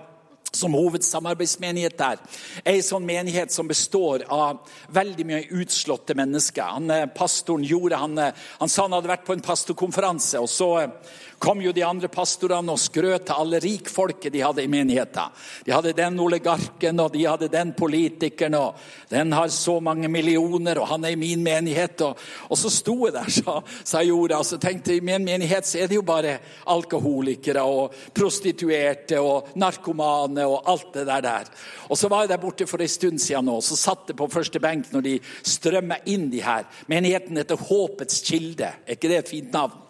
som 0.52 0.74
hovedsamarbeidsmenighet 0.74 1.98
der, 1.98 2.20
Ei 2.64 2.82
sånn 2.82 3.06
menighet 3.06 3.52
som 3.54 3.68
består 3.70 4.24
av 4.28 4.66
veldig 4.94 5.26
mye 5.26 5.42
utslåtte 5.62 6.16
mennesker. 6.18 6.62
Han, 6.62 6.90
eh, 6.90 7.06
pastoren 7.06 7.64
gjorde, 7.64 7.96
han, 7.96 8.18
eh, 8.18 8.32
han 8.58 8.68
sa 8.68 8.82
han 8.82 8.92
hadde 8.92 9.08
vært 9.08 9.26
på 9.26 9.32
en 9.32 9.40
pastorkonferanse. 9.40 10.40
og 10.40 10.48
så 10.48 10.70
eh, 10.80 10.88
kom 11.40 11.62
jo 11.64 11.72
de 11.72 11.80
andre 11.86 12.08
pastorene 12.12 12.74
og 12.74 12.78
skrøt 12.78 13.30
av 13.32 13.40
alle 13.40 13.62
rikfolket 13.64 14.32
de 14.34 14.42
hadde 14.44 14.60
i 14.60 14.68
menigheten. 14.68 15.32
De 15.64 15.72
hadde 15.72 15.94
den 15.96 16.20
oligarken, 16.20 17.00
og 17.00 17.14
de 17.14 17.24
hadde 17.24 17.48
den 17.48 17.72
politikeren, 17.78 18.58
og 18.58 18.76
den 19.08 19.32
har 19.32 19.48
så 19.48 19.78
mange 19.80 20.10
millioner, 20.12 20.82
og 20.82 20.90
han 20.92 21.08
er 21.08 21.16
i 21.16 21.20
min 21.20 21.40
menighet. 21.44 22.04
Og, 22.04 22.20
og 22.52 22.60
så 22.60 22.72
sto 22.74 22.98
jeg 23.06 23.16
der, 23.16 23.32
sa, 23.32 23.56
sa 23.64 24.04
Jorda, 24.04 24.42
og 24.42 24.50
så 24.50 24.60
tenkte 24.60 24.92
jeg 24.92 25.00
i 25.00 25.08
min 25.08 25.24
menighet 25.24 25.64
så 25.64 25.80
er 25.80 25.88
det 25.88 25.96
jo 25.96 26.04
bare 26.04 26.36
alkoholikere 26.76 27.64
og 27.64 27.96
prostituerte 28.12 29.24
og 29.24 29.52
narkomane 29.60 30.44
og 30.44 30.68
alt 30.68 30.94
det 31.00 31.08
der 31.08 31.24
der. 31.24 31.52
Og 31.88 31.96
så 31.96 32.12
var 32.12 32.26
jeg 32.26 32.34
der 32.34 32.44
borte 32.44 32.68
for 32.68 32.84
en 32.84 32.96
stund 33.00 33.20
siden 33.22 33.48
nå, 33.48 33.60
så 33.64 33.80
satt 33.80 34.12
jeg 34.12 34.20
på 34.20 34.28
første 34.28 34.60
benk 34.60 34.92
når 34.92 35.08
de 35.08 35.18
strømmer 35.24 36.04
inn 36.12 36.28
de 36.32 36.44
her. 36.44 36.68
Menigheten 36.92 37.40
heter 37.40 37.68
Håpets 37.70 38.20
kilde. 38.28 38.74
Er 38.84 39.00
ikke 39.00 39.08
det 39.08 39.24
et 39.24 39.38
fint 39.38 39.56
navn? 39.56 39.86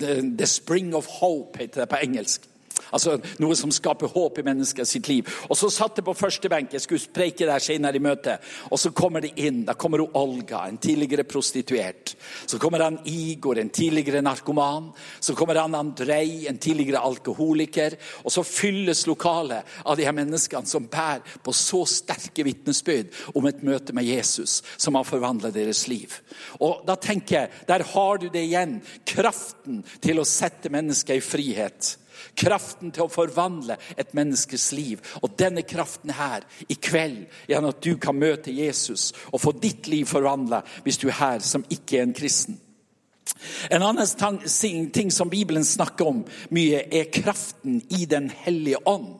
The, 0.00 0.36
the 0.38 0.46
Spring 0.46 0.94
of 0.94 1.06
Hope 1.20 1.58
heter 1.58 1.80
det 1.80 1.88
på 1.88 1.96
engelsk. 1.96 2.48
Altså 2.92 3.18
Noe 3.42 3.56
som 3.58 3.72
skaper 3.74 4.10
håp 4.12 4.40
i 4.40 4.44
mennesket 4.46 4.88
sitt 4.88 5.08
liv. 5.10 5.28
Og 5.48 5.56
Så 5.58 5.70
satt 5.72 5.98
jeg 5.98 6.06
på 6.06 6.16
første 6.16 6.48
benk, 6.50 6.72
jeg 6.72 6.84
skulle 6.84 7.12
preike 7.14 7.46
der 7.46 7.62
senere 7.62 7.98
i 7.98 8.02
møtet. 8.02 8.44
Og 8.70 8.78
så 8.80 8.92
kommer 8.96 9.24
det 9.24 9.34
inn. 9.36 9.64
Da 9.66 9.74
kommer 9.74 10.04
hun 10.04 10.14
Olga, 10.18 10.64
en 10.68 10.78
tidligere 10.78 11.26
prostituert. 11.28 12.14
Så 12.46 12.58
kommer 12.58 12.84
han 12.84 13.00
Igor, 13.04 13.58
en 13.58 13.70
tidligere 13.70 14.22
narkoman. 14.22 14.92
Så 15.20 15.34
kommer 15.34 15.60
han 15.60 15.74
Andrej, 15.74 16.46
en 16.48 16.58
tidligere 16.58 17.02
alkoholiker. 17.04 17.98
Og 18.24 18.32
så 18.32 18.44
fylles 18.46 19.06
lokalet 19.06 19.66
av 19.84 19.98
de 19.98 20.06
her 20.06 20.16
menneskene 20.16 20.66
som 20.68 20.88
bærer 20.88 21.38
på 21.44 21.54
så 21.56 21.84
sterke 21.88 22.44
vitnesbyrd 22.46 23.12
om 23.34 23.46
et 23.48 23.62
møte 23.66 23.94
med 23.96 24.08
Jesus 24.08 24.62
som 24.76 24.96
har 24.98 25.06
forvandlet 25.08 25.56
deres 25.56 25.86
liv. 25.90 26.12
Og 26.60 26.84
da 26.86 26.96
tenker 26.96 27.40
jeg, 27.40 27.50
Der 27.68 27.82
har 27.82 28.18
du 28.18 28.28
det 28.28 28.44
igjen. 28.46 28.80
Kraften 29.04 29.84
til 30.00 30.20
å 30.20 30.24
sette 30.24 30.70
mennesker 30.70 31.18
i 31.18 31.24
frihet. 31.24 31.96
Kraften 32.38 32.92
til 32.94 33.06
å 33.06 33.12
forvandle 33.12 33.78
et 33.96 34.14
menneskes 34.16 34.70
liv. 34.76 35.02
Og 35.22 35.34
denne 35.38 35.64
kraften 35.66 36.14
her 36.16 36.46
i 36.68 36.78
kveld, 36.78 37.26
gjennom 37.48 37.74
at 37.74 37.82
du 37.84 37.96
kan 38.00 38.18
møte 38.18 38.54
Jesus 38.54 39.12
og 39.32 39.42
få 39.42 39.54
ditt 39.58 39.90
liv 39.90 40.08
forvandla 40.08 40.62
hvis 40.84 41.00
du 41.02 41.08
er 41.08 41.20
her 41.20 41.44
som 41.44 41.66
ikke 41.68 41.98
er 42.00 42.08
en 42.08 42.16
kristen. 42.16 42.58
En 43.70 43.84
annen 43.84 44.90
ting 44.92 45.12
som 45.12 45.30
Bibelen 45.30 45.64
snakker 45.64 46.08
om 46.08 46.24
mye, 46.50 46.82
er 46.90 47.10
kraften 47.12 47.82
i 47.90 48.06
Den 48.06 48.30
hellige 48.30 48.80
ånd. 48.88 49.18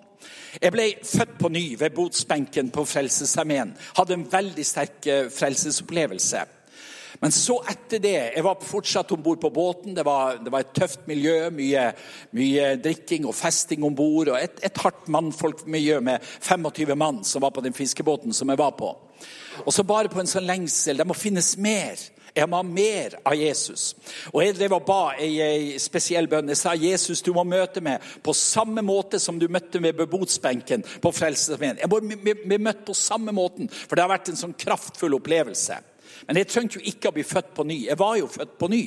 Jeg 0.62 0.72
ble 0.72 0.86
født 1.04 1.36
på 1.38 1.50
ny 1.52 1.64
ved 1.78 1.94
botsbenken 1.94 2.70
på 2.74 2.84
Frelsesarmeen. 2.88 3.74
Hadde 3.98 4.16
en 4.16 4.28
veldig 4.32 4.64
sterk 4.66 5.06
eh, 5.06 5.28
frelsesopplevelse. 5.30 6.40
Men 7.20 7.32
så 7.34 7.58
etter 7.66 7.98
det 8.02 8.14
Jeg 8.14 8.44
var 8.46 8.60
fortsatt 8.62 9.12
om 9.12 9.22
bord 9.22 9.40
på 9.42 9.50
båten. 9.50 9.94
Det 9.94 10.04
var, 10.06 10.38
det 10.42 10.52
var, 10.54 10.62
et 10.62 10.74
tøft 10.76 11.06
miljø. 11.10 11.50
Mye, 11.54 11.88
mye 12.36 12.68
drikking 12.82 13.26
og 13.26 13.34
festing 13.34 13.84
om 13.86 13.96
bord. 13.98 14.30
Og 14.32 14.38
et, 14.38 14.60
et 14.62 14.84
hardt 14.84 15.08
mannfolkmiljø 15.10 16.00
med 16.00 16.22
25 16.40 16.94
mann 16.98 17.24
som 17.26 17.42
var 17.42 17.54
på 17.54 17.64
den 17.64 17.76
fiskebåten 17.76 18.36
som 18.36 18.48
jeg 18.48 18.60
var 18.60 18.76
på. 18.78 18.92
Og 19.64 19.74
så 19.74 19.82
bare 19.82 20.12
på 20.12 20.22
en 20.22 20.30
sånn 20.30 20.46
lengsel. 20.46 21.00
Det 21.00 21.08
må 21.08 21.16
finnes 21.18 21.56
mer. 21.58 21.98
Jeg 22.38 22.46
må 22.46 22.60
ha 22.60 22.66
mer 22.66 23.16
av 23.26 23.34
Jesus. 23.34 23.96
Og 24.30 24.42
Jeg 24.44 24.54
drev 24.54 24.76
og 24.76 24.86
ba 24.86 25.00
ei, 25.18 25.74
spesiell 25.82 26.28
bønn. 26.30 26.52
Jeg 26.52 26.60
sa 26.60 26.74
Jesus, 26.78 27.22
du 27.24 27.32
må 27.34 27.42
møte 27.48 27.82
meg 27.82 28.04
på 28.22 28.34
samme 28.36 28.84
måte 28.84 29.18
som 29.22 29.40
du 29.40 29.48
møtte 29.50 29.80
meg 29.82 29.98
ved 29.98 30.10
botsbenken 30.12 30.84
på 31.02 31.12
Frelsesarmeen. 31.14 31.80
Jeg 31.82 31.90
må 31.90 31.98
bli 32.04 32.60
møtt 32.62 32.84
på 32.86 32.94
samme 32.94 33.34
måten, 33.34 33.70
for 33.70 33.96
det 33.96 34.06
har 34.06 34.12
vært 34.12 34.30
en 34.30 34.38
sånn 34.38 34.54
kraftfull 34.58 35.18
opplevelse. 35.18 35.80
Men 36.26 36.40
jeg 36.40 36.50
trengte 36.50 36.80
jo 36.80 36.90
ikke 36.90 37.10
å 37.10 37.16
bli 37.16 37.24
født 37.26 37.52
på 37.54 37.66
ny. 37.68 37.78
Jeg 37.86 37.98
var 37.98 38.16
jo 38.20 38.30
født 38.32 38.58
på 38.58 38.70
ny. 38.72 38.82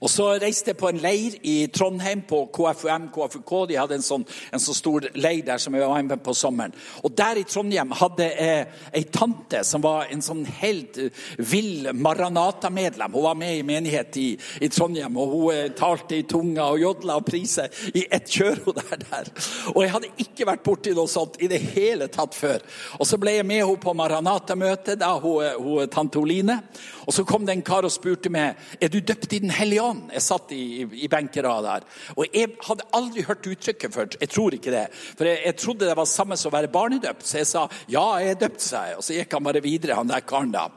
Og 0.00 0.10
Så 0.10 0.28
reiste 0.40 0.72
jeg 0.72 0.80
på 0.80 0.90
en 0.90 1.00
leir 1.02 1.38
i 1.42 1.56
Trondheim, 1.72 2.22
på 2.28 2.46
KFUM, 2.54 3.08
KFUK. 3.14 3.52
De 3.68 3.78
hadde 3.78 3.98
en 3.98 4.04
sånn, 4.04 4.26
en 4.52 4.62
så 4.62 4.74
stor 4.76 5.08
leir 5.14 5.44
der 5.46 5.62
som 5.62 5.74
jeg 5.74 5.86
var 5.86 6.02
med 6.02 6.22
på 6.24 6.34
sommeren. 6.34 6.74
Og 7.04 7.14
Der 7.16 7.40
i 7.40 7.44
Trondheim 7.48 7.92
hadde 7.96 8.28
jeg 8.30 8.66
ei 8.92 9.04
tante 9.12 9.62
som 9.64 9.82
var 9.84 10.10
en 10.12 10.22
sånn 10.22 10.44
helt 10.60 10.98
eh, 10.98 11.24
vill 11.38 11.90
Maranata-medlem. 11.92 13.12
Hun 13.12 13.26
var 13.28 13.38
med 13.38 13.58
i 13.58 13.64
menighet 13.66 14.16
i, 14.20 14.28
i 14.60 14.68
Trondheim, 14.72 15.16
og 15.16 15.32
hun 15.34 15.54
eh, 15.54 15.72
talte 15.76 16.18
i 16.18 16.26
tunga 16.28 16.70
og 16.72 16.80
jodla 16.82 17.18
og 17.20 17.26
prisa 17.28 17.68
i 17.94 18.06
ett 18.10 18.30
kjør. 18.30 18.62
hun 18.66 18.78
der, 18.80 19.02
der. 19.10 19.30
Og 19.74 19.82
jeg 19.82 19.92
hadde 19.94 20.12
ikke 20.26 20.48
vært 20.48 20.64
borti 20.66 20.94
noe 20.96 21.10
sånt 21.10 21.40
i 21.42 21.50
det 21.50 21.60
hele 21.74 22.08
tatt 22.12 22.34
før. 22.36 22.64
Og 23.00 23.06
Så 23.06 23.18
ble 23.20 23.38
jeg 23.38 23.46
med 23.46 23.62
henne 23.62 23.82
på 23.82 23.94
Maranata-møtet, 23.96 25.00
da 25.00 25.14
hun, 25.20 25.44
hun, 25.62 25.88
tante 25.92 26.20
Oline. 26.20 26.60
Og 27.06 27.14
Så 27.14 27.24
kom 27.24 27.46
det 27.46 27.56
en 27.56 27.66
kar 27.66 27.86
og 27.86 27.94
spurte 27.94 28.32
meg 28.32 28.56
er 28.80 28.90
du 28.92 29.00
døpt 29.00 29.32
i 29.32 29.40
Den 29.42 29.54
hellige 29.56 29.82
ånd. 29.82 30.10
Jeg 30.14 30.24
satt 30.24 30.52
i, 30.54 30.64
i 31.04 31.08
benkerad 31.10 31.66
der. 31.66 31.86
Og 32.14 32.26
jeg 32.28 32.54
hadde 32.66 32.88
aldri 32.96 33.24
hørt 33.26 33.48
uttrykket 33.48 33.94
før. 33.94 34.10
Jeg 34.20 34.32
tror 34.32 34.56
ikke 34.56 34.74
det. 34.74 34.84
For 35.18 35.28
jeg, 35.28 35.40
jeg 35.44 35.58
trodde 35.60 35.88
det 35.88 35.96
var 35.98 36.10
samme 36.10 36.38
som 36.38 36.52
å 36.52 36.56
være 36.56 36.72
barnedøpt. 36.74 37.26
Så 37.26 37.40
jeg 37.40 37.50
sa 37.50 37.66
ja, 37.92 38.04
jeg 38.22 38.34
er 38.34 38.42
døpt, 38.44 38.62
sa 38.64 38.84
jeg. 38.90 38.98
Og 39.00 39.06
så 39.06 39.16
gikk 39.16 39.38
han 39.38 39.48
bare 39.48 39.64
videre, 39.64 39.98
han 39.98 40.10
der 40.10 40.26
karen 40.26 40.54
da. 40.54 40.68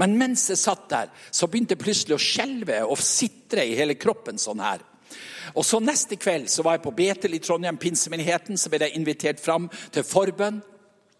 Men 0.00 0.16
mens 0.20 0.48
jeg 0.52 0.60
satt 0.60 0.86
der, 0.92 1.10
så 1.30 1.50
begynte 1.50 1.76
jeg 1.76 1.84
plutselig 1.84 2.16
å 2.16 2.22
skjelve 2.22 2.80
og 2.86 3.02
sitre 3.02 3.66
i 3.66 3.76
hele 3.78 3.98
kroppen 4.00 4.40
sånn 4.40 4.64
her. 4.64 4.84
Og 5.56 5.64
så 5.64 5.80
Neste 5.80 6.18
kveld 6.20 6.50
så 6.52 6.62
var 6.64 6.76
jeg 6.76 6.84
på 6.84 6.94
Betel 6.96 7.36
i 7.38 7.42
Trondheim, 7.42 7.78
pinsemenigheten. 7.80 8.58
Så 8.60 8.70
ble 8.72 8.84
jeg 8.84 8.98
invitert 8.98 9.40
fram 9.42 9.70
til 9.94 10.06
forbønn. 10.06 10.60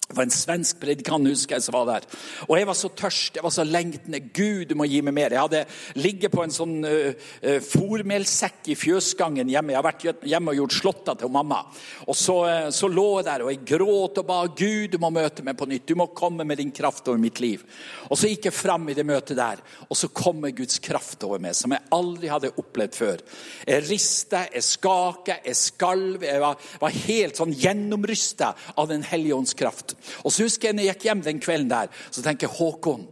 Det 0.08 0.16
var 0.16 0.24
en 0.24 0.32
svensk 0.32 0.78
predikant 0.80 1.28
husker 1.28 1.58
jeg, 1.58 1.62
som 1.66 1.74
var 1.76 1.88
der. 1.90 2.04
Og 2.46 2.54
Jeg 2.56 2.66
var 2.66 2.76
så 2.78 2.88
tørst, 2.88 3.34
jeg 3.36 3.44
var 3.44 3.52
så 3.52 3.64
lengtende. 3.68 4.22
Gud, 4.32 4.70
du 4.70 4.74
må 4.74 4.86
gi 4.88 5.02
meg 5.04 5.12
mer. 5.12 5.34
Jeg 5.36 5.42
hadde 5.42 5.66
ligget 6.00 6.32
på 6.32 6.40
en 6.46 6.54
sånn 6.54 6.78
uh, 6.80 7.10
uh, 7.44 7.58
fòrmelsekk 7.60 8.70
i 8.72 8.76
fjøsgangen 8.80 9.52
hjemme. 9.52 9.74
Jeg 9.74 9.76
har 9.76 9.84
vært 9.84 10.24
hjemme 10.24 10.54
og 10.54 10.62
gjort 10.62 10.76
slåtta 10.78 11.14
til 11.20 11.32
mamma. 11.34 11.58
Og 12.06 12.16
så, 12.16 12.36
uh, 12.48 12.70
så, 12.72 12.88
lå 12.88 13.04
jeg 13.18 13.26
der 13.26 13.44
og 13.44 13.50
jeg 13.52 13.66
gråt 13.68 14.22
og 14.22 14.30
ba 14.30 14.38
Gud, 14.48 14.94
du 14.94 14.96
må 15.02 15.10
møte 15.12 15.44
meg 15.44 15.58
på 15.60 15.68
nytt. 15.68 15.84
Du 15.92 16.00
må 16.00 16.08
komme 16.16 16.48
med 16.48 16.62
din 16.62 16.72
kraft 16.72 17.12
over 17.12 17.20
mitt 17.20 17.42
liv. 17.44 17.68
Og 18.08 18.16
Så 18.16 18.32
gikk 18.32 18.48
jeg 18.48 18.56
fram 18.56 18.88
i 18.88 18.96
det 18.96 19.04
møtet 19.04 19.36
der, 19.36 19.60
og 19.90 20.00
så 20.00 20.08
kommer 20.08 20.56
Guds 20.56 20.80
kraft 20.80 21.28
over 21.28 21.44
meg, 21.44 21.52
som 21.52 21.76
jeg 21.76 21.84
aldri 21.92 22.32
hadde 22.32 22.54
opplevd 22.56 22.96
før. 22.96 23.26
Jeg 23.68 23.84
rista, 23.90 24.46
jeg 24.56 24.64
skaka, 24.64 25.42
jeg 25.44 25.60
skalv. 25.66 26.24
Jeg 26.24 26.40
var, 26.40 26.56
var 26.80 26.98
helt 27.04 27.44
sånn 27.44 27.52
gjennomrysta 27.52 28.54
av 28.72 28.88
Den 28.88 29.04
hellige 29.04 29.36
ånds 29.36 29.52
kraft. 29.52 29.97
Og 30.24 30.32
så 30.32 30.46
husker 30.46 30.70
jeg 30.70 30.78
når 30.78 30.86
jeg 30.86 30.96
gikk 30.96 31.08
hjem 31.08 31.22
den 31.26 31.42
kvelden 31.42 31.72
der, 31.72 31.92
så 32.10 32.24
tenker 32.24 32.48
jeg 32.48 32.56
Håkon, 32.58 33.06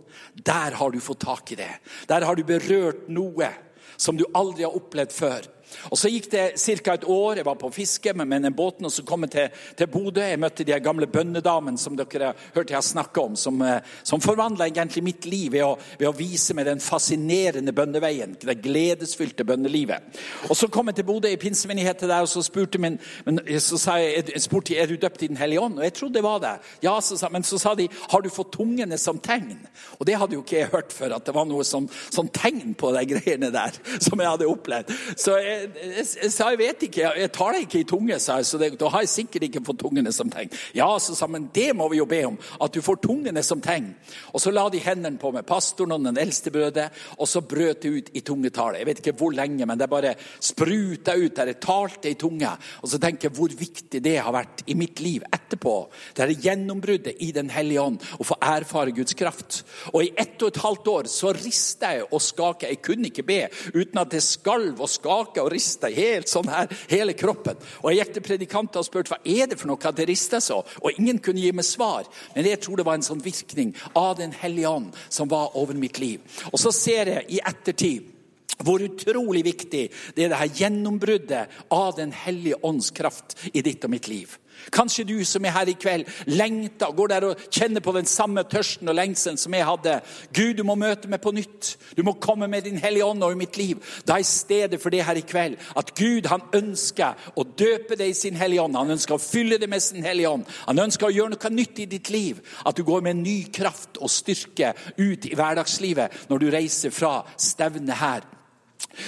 der 0.46 0.76
har 0.78 0.92
du 0.92 1.00
fått 1.00 1.24
tak 1.24 1.52
i 1.52 1.58
det. 1.58 1.72
Der 2.10 2.24
har 2.26 2.36
du 2.36 2.44
berørt 2.46 3.08
noe 3.08 3.50
som 3.96 4.18
du 4.18 4.26
aldri 4.36 4.66
har 4.66 4.76
opplevd 4.76 5.14
før. 5.14 5.46
Og 5.90 5.98
Så 5.98 6.10
gikk 6.10 6.30
det 6.30 6.44
ca. 6.56 6.94
et 6.94 7.04
år. 7.04 7.36
Jeg 7.36 7.44
var 7.46 7.54
på 7.54 7.70
fiske 7.72 8.14
med, 8.14 8.26
med 8.26 8.42
den 8.42 8.54
båten 8.54 8.86
og 8.86 8.92
så 8.92 9.02
kom 9.06 9.26
jeg 9.26 9.30
til, 9.30 9.48
til 9.76 9.86
Bodø. 9.86 10.22
Jeg 10.22 10.40
møtte 10.40 10.64
de 10.64 10.78
gamle 10.80 11.06
bønnedamene 11.06 11.78
som 11.78 11.96
dere 11.96 12.32
har 12.32 12.44
hørt 12.54 12.70
jeg 12.70 12.82
snakke 12.82 13.20
om, 13.22 13.36
som, 13.36 13.60
eh, 13.62 13.80
som 14.02 14.20
forvandla 14.20 14.68
egentlig 14.68 15.02
mitt 15.04 15.26
liv 15.26 15.52
ved 15.52 15.64
å, 15.64 15.74
ved 15.98 16.08
å, 16.08 16.14
vise 16.16 16.54
meg 16.56 16.68
den 16.68 16.80
fascinerende 16.80 17.74
bønneveien. 17.76 18.36
Det 18.40 18.58
gledesfylte 18.62 19.44
bønnelivet. 19.44 20.20
Og 20.50 20.56
Så 20.56 20.68
kom 20.72 20.88
jeg 20.88 21.00
til 21.00 21.08
Bodø 21.08 21.28
i 21.28 21.40
pinsemenigheten 21.40 22.08
der, 22.08 22.24
og 22.24 22.28
så 22.28 22.42
spurte 22.42 22.80
min, 22.80 22.98
men, 23.26 23.40
så 23.60 23.78
sa 23.80 23.98
jeg, 24.00 24.26
jeg 24.32 24.44
spurte 24.44 24.76
er 24.76 24.88
du 24.88 24.96
døpt 25.00 25.22
i 25.22 25.30
Den 25.30 25.36
hellige 25.36 25.60
ånd. 25.60 25.78
Og 25.78 25.84
jeg 25.84 25.94
trodde 25.94 26.14
det 26.16 26.24
var 26.24 26.40
det. 26.42 26.54
Ja, 26.82 26.96
så 27.00 27.16
sa, 27.16 27.28
Men 27.32 27.42
så 27.42 27.58
sa 27.58 27.74
de 27.74 27.88
har 28.10 28.22
du 28.22 28.30
fått 28.30 28.54
tungene 28.56 28.98
som 28.98 29.18
tegn. 29.18 29.58
Og 29.98 30.06
det 30.06 30.16
hadde 30.16 30.36
jo 30.36 30.42
ikke 30.44 30.58
jeg 30.58 30.72
hørt 30.72 30.92
før, 30.94 31.16
at 31.16 31.26
det 31.26 31.34
var 31.36 31.46
noe 31.48 31.64
sånn, 31.66 31.88
sånn 32.10 32.30
tegn 32.34 32.74
på 32.78 32.92
de 32.96 33.04
greiene 33.10 33.50
der 33.54 33.76
som 34.06 34.20
jeg 34.20 34.30
hadde 34.30 34.48
opplevd. 34.50 34.92
Så 35.16 35.36
jeg, 35.42 35.55
jeg, 35.56 36.30
sa 36.32 36.50
jeg 36.52 36.60
vet 36.60 36.84
ikke, 36.88 37.10
jeg 37.20 37.32
tar 37.34 37.54
det 37.54 37.62
ikke 37.66 37.80
i 37.82 37.88
tunge, 37.88 38.18
sa 38.22 38.38
jeg, 38.40 38.48
så 38.48 38.60
det, 38.60 38.72
da 38.80 38.90
har 38.92 39.04
jeg 39.04 39.12
sikkert 39.12 39.46
ikke 39.48 39.64
fått 39.66 39.80
tungene 39.84 40.12
som 40.14 40.30
tegn. 40.32 40.52
Ja, 40.76 40.88
så 41.02 41.16
sa 41.16 41.28
men 41.30 41.48
det 41.54 41.70
må 41.76 41.88
vi 41.92 42.00
jo 42.00 42.08
be 42.10 42.22
om, 42.28 42.38
at 42.62 42.74
du 42.74 42.82
får 42.84 43.00
tungene 43.04 43.42
som 43.46 43.62
tegn. 43.64 43.92
Og 44.32 44.42
så 44.42 44.52
la 44.54 44.66
de 44.72 44.82
hendene 44.82 45.20
på 45.20 45.32
meg, 45.34 45.46
pastoren 45.48 45.96
og 45.96 46.06
den 46.06 46.20
eldste 46.20 46.52
brødet, 46.54 46.88
og 47.16 47.30
så 47.30 47.42
brøt 47.46 47.84
det 47.84 47.92
ut 47.92 48.12
i 48.16 48.24
tungetale. 48.26 48.80
Jeg 48.80 48.90
vet 48.90 49.02
ikke 49.02 49.16
hvor 49.20 49.34
lenge, 49.36 49.66
men 49.68 49.80
det 49.80 49.90
bare 49.90 50.14
spruta 50.40 51.16
ut 51.16 51.36
der 51.36 51.52
jeg 51.52 51.60
talte 51.64 52.12
i 52.12 52.18
tunge. 52.18 52.52
Og 52.82 52.92
så 52.92 53.00
tenker 53.02 53.28
jeg 53.28 53.36
hvor 53.38 53.52
viktig 53.56 54.02
det 54.04 54.16
har 54.20 54.34
vært 54.34 54.64
i 54.70 54.76
mitt 54.78 55.00
liv 55.04 55.24
etterpå. 55.30 55.76
Det 56.16 56.26
er 56.26 56.34
gjennombruddet 56.48 57.22
i 57.24 57.32
Den 57.36 57.50
hellige 57.52 57.82
ånd, 57.82 58.00
å 58.18 58.24
få 58.24 58.38
erfare 58.42 58.94
Guds 58.96 59.16
kraft. 59.18 59.62
Og 59.92 60.04
i 60.04 60.12
ett 60.16 60.40
og 60.42 60.52
et 60.52 60.62
halvt 60.62 60.90
år 60.92 61.10
så 61.10 61.32
rista 61.36 61.92
jeg 61.96 62.06
og 62.10 62.22
skaka. 62.22 62.70
Jeg 62.70 62.82
kunne 62.84 63.10
ikke 63.10 63.26
be 63.26 63.40
uten 63.74 64.00
at 64.00 64.12
det 64.14 64.22
skalv 64.24 64.80
og 64.82 64.90
skaka 64.90 65.44
og 65.46 65.54
rista 65.54 65.90
helt 65.92 66.30
sånn 66.30 66.50
her, 66.50 66.70
hele 66.90 67.14
kroppen. 67.18 67.58
Og 67.82 67.92
Jeg 67.92 68.02
gikk 68.02 68.16
til 68.16 68.26
predikanter 68.26 68.82
og 68.82 68.88
spurte 68.88 69.14
hva 69.14 69.20
er 69.22 69.46
det 69.50 69.60
for 69.60 69.70
noe 69.70 69.94
det 69.96 70.08
rista 70.10 70.40
så. 70.42 70.62
Og 70.82 70.98
ingen 70.98 71.20
kunne 71.22 71.40
gi 71.40 71.52
meg 71.54 71.64
svar. 71.64 72.08
Men 72.34 72.50
jeg 72.50 72.60
tror 72.64 72.80
det 72.80 72.86
var 72.88 72.98
en 72.98 73.06
sånn 73.06 73.22
virkning 73.24 73.74
av 73.94 74.16
Den 74.16 74.32
hellige 74.32 74.68
ånd 74.68 74.92
som 75.08 75.28
var 75.28 75.56
over 75.56 75.74
mitt 75.74 75.98
liv. 76.00 76.20
Og 76.52 76.58
så 76.60 76.72
ser 76.74 77.12
jeg 77.12 77.26
i 77.36 77.40
ettertid 77.44 78.15
hvor 78.64 78.82
utrolig 78.82 79.44
viktig 79.44 79.84
det 80.16 80.24
er 80.24 80.32
det 80.32 80.40
her 80.40 80.56
gjennombruddet 80.62 81.62
av 81.72 81.94
Den 81.96 82.12
hellige 82.12 82.58
ånds 82.64 82.90
kraft 82.90 83.36
i 83.52 83.62
ditt 83.62 83.84
og 83.84 83.92
mitt 83.92 84.08
liv. 84.08 84.38
Kanskje 84.72 85.04
du 85.06 85.16
som 85.24 85.44
er 85.44 85.54
her 85.54 85.68
i 85.70 85.76
kveld, 85.78 86.08
lengter 86.26 86.92
går 86.96 87.10
der 87.12 87.26
og 87.28 87.42
kjenner 87.52 87.82
på 87.84 87.92
den 87.94 88.08
samme 88.08 88.42
tørsten 88.48 88.88
og 88.90 88.96
lengselen 88.96 89.38
som 89.38 89.54
jeg 89.54 89.66
hadde. 89.66 89.98
Gud, 90.34 90.56
du 90.58 90.64
må 90.66 90.74
møte 90.78 91.10
meg 91.12 91.20
på 91.22 91.32
nytt. 91.36 91.74
Du 91.96 92.02
må 92.06 92.16
komme 92.22 92.48
med 92.50 92.66
din 92.66 92.80
Hellige 92.80 93.06
Ånd 93.06 93.22
over 93.22 93.36
mitt 93.38 93.56
liv. 93.60 93.82
Da 94.08 94.18
er 94.18 94.26
stedet 94.26 94.80
for 94.82 94.90
det 94.90 95.04
her 95.06 95.18
i 95.20 95.24
kveld 95.26 95.58
at 95.76 95.92
Gud 95.98 96.28
han 96.32 96.44
ønsker 96.56 97.28
å 97.36 97.44
døpe 97.46 97.98
deg 97.98 98.12
i 98.12 98.18
sin 98.18 98.38
Hellige 98.40 98.64
Ånd. 98.64 98.78
Han 98.80 98.96
ønsker 98.96 99.16
å 99.16 99.22
fylle 99.22 99.60
deg 99.62 99.70
med 99.70 99.84
sin 99.84 100.06
Hellige 100.06 100.32
Ånd. 100.32 100.48
Han 100.66 100.84
ønsker 100.86 101.10
å 101.10 101.14
gjøre 101.14 101.36
noe 101.36 101.52
nytt 101.54 101.84
i 101.84 101.90
ditt 101.90 102.10
liv. 102.10 102.40
At 102.66 102.76
du 102.76 102.84
går 102.86 103.04
med 103.06 103.22
ny 103.22 103.38
kraft 103.54 104.00
og 104.00 104.12
styrke 104.12 104.72
ut 104.96 105.28
i 105.28 105.36
hverdagslivet 105.36 106.26
når 106.30 106.42
du 106.42 106.50
reiser 106.50 106.94
fra 106.94 107.20
stevnet 107.36 108.00
her 108.00 108.26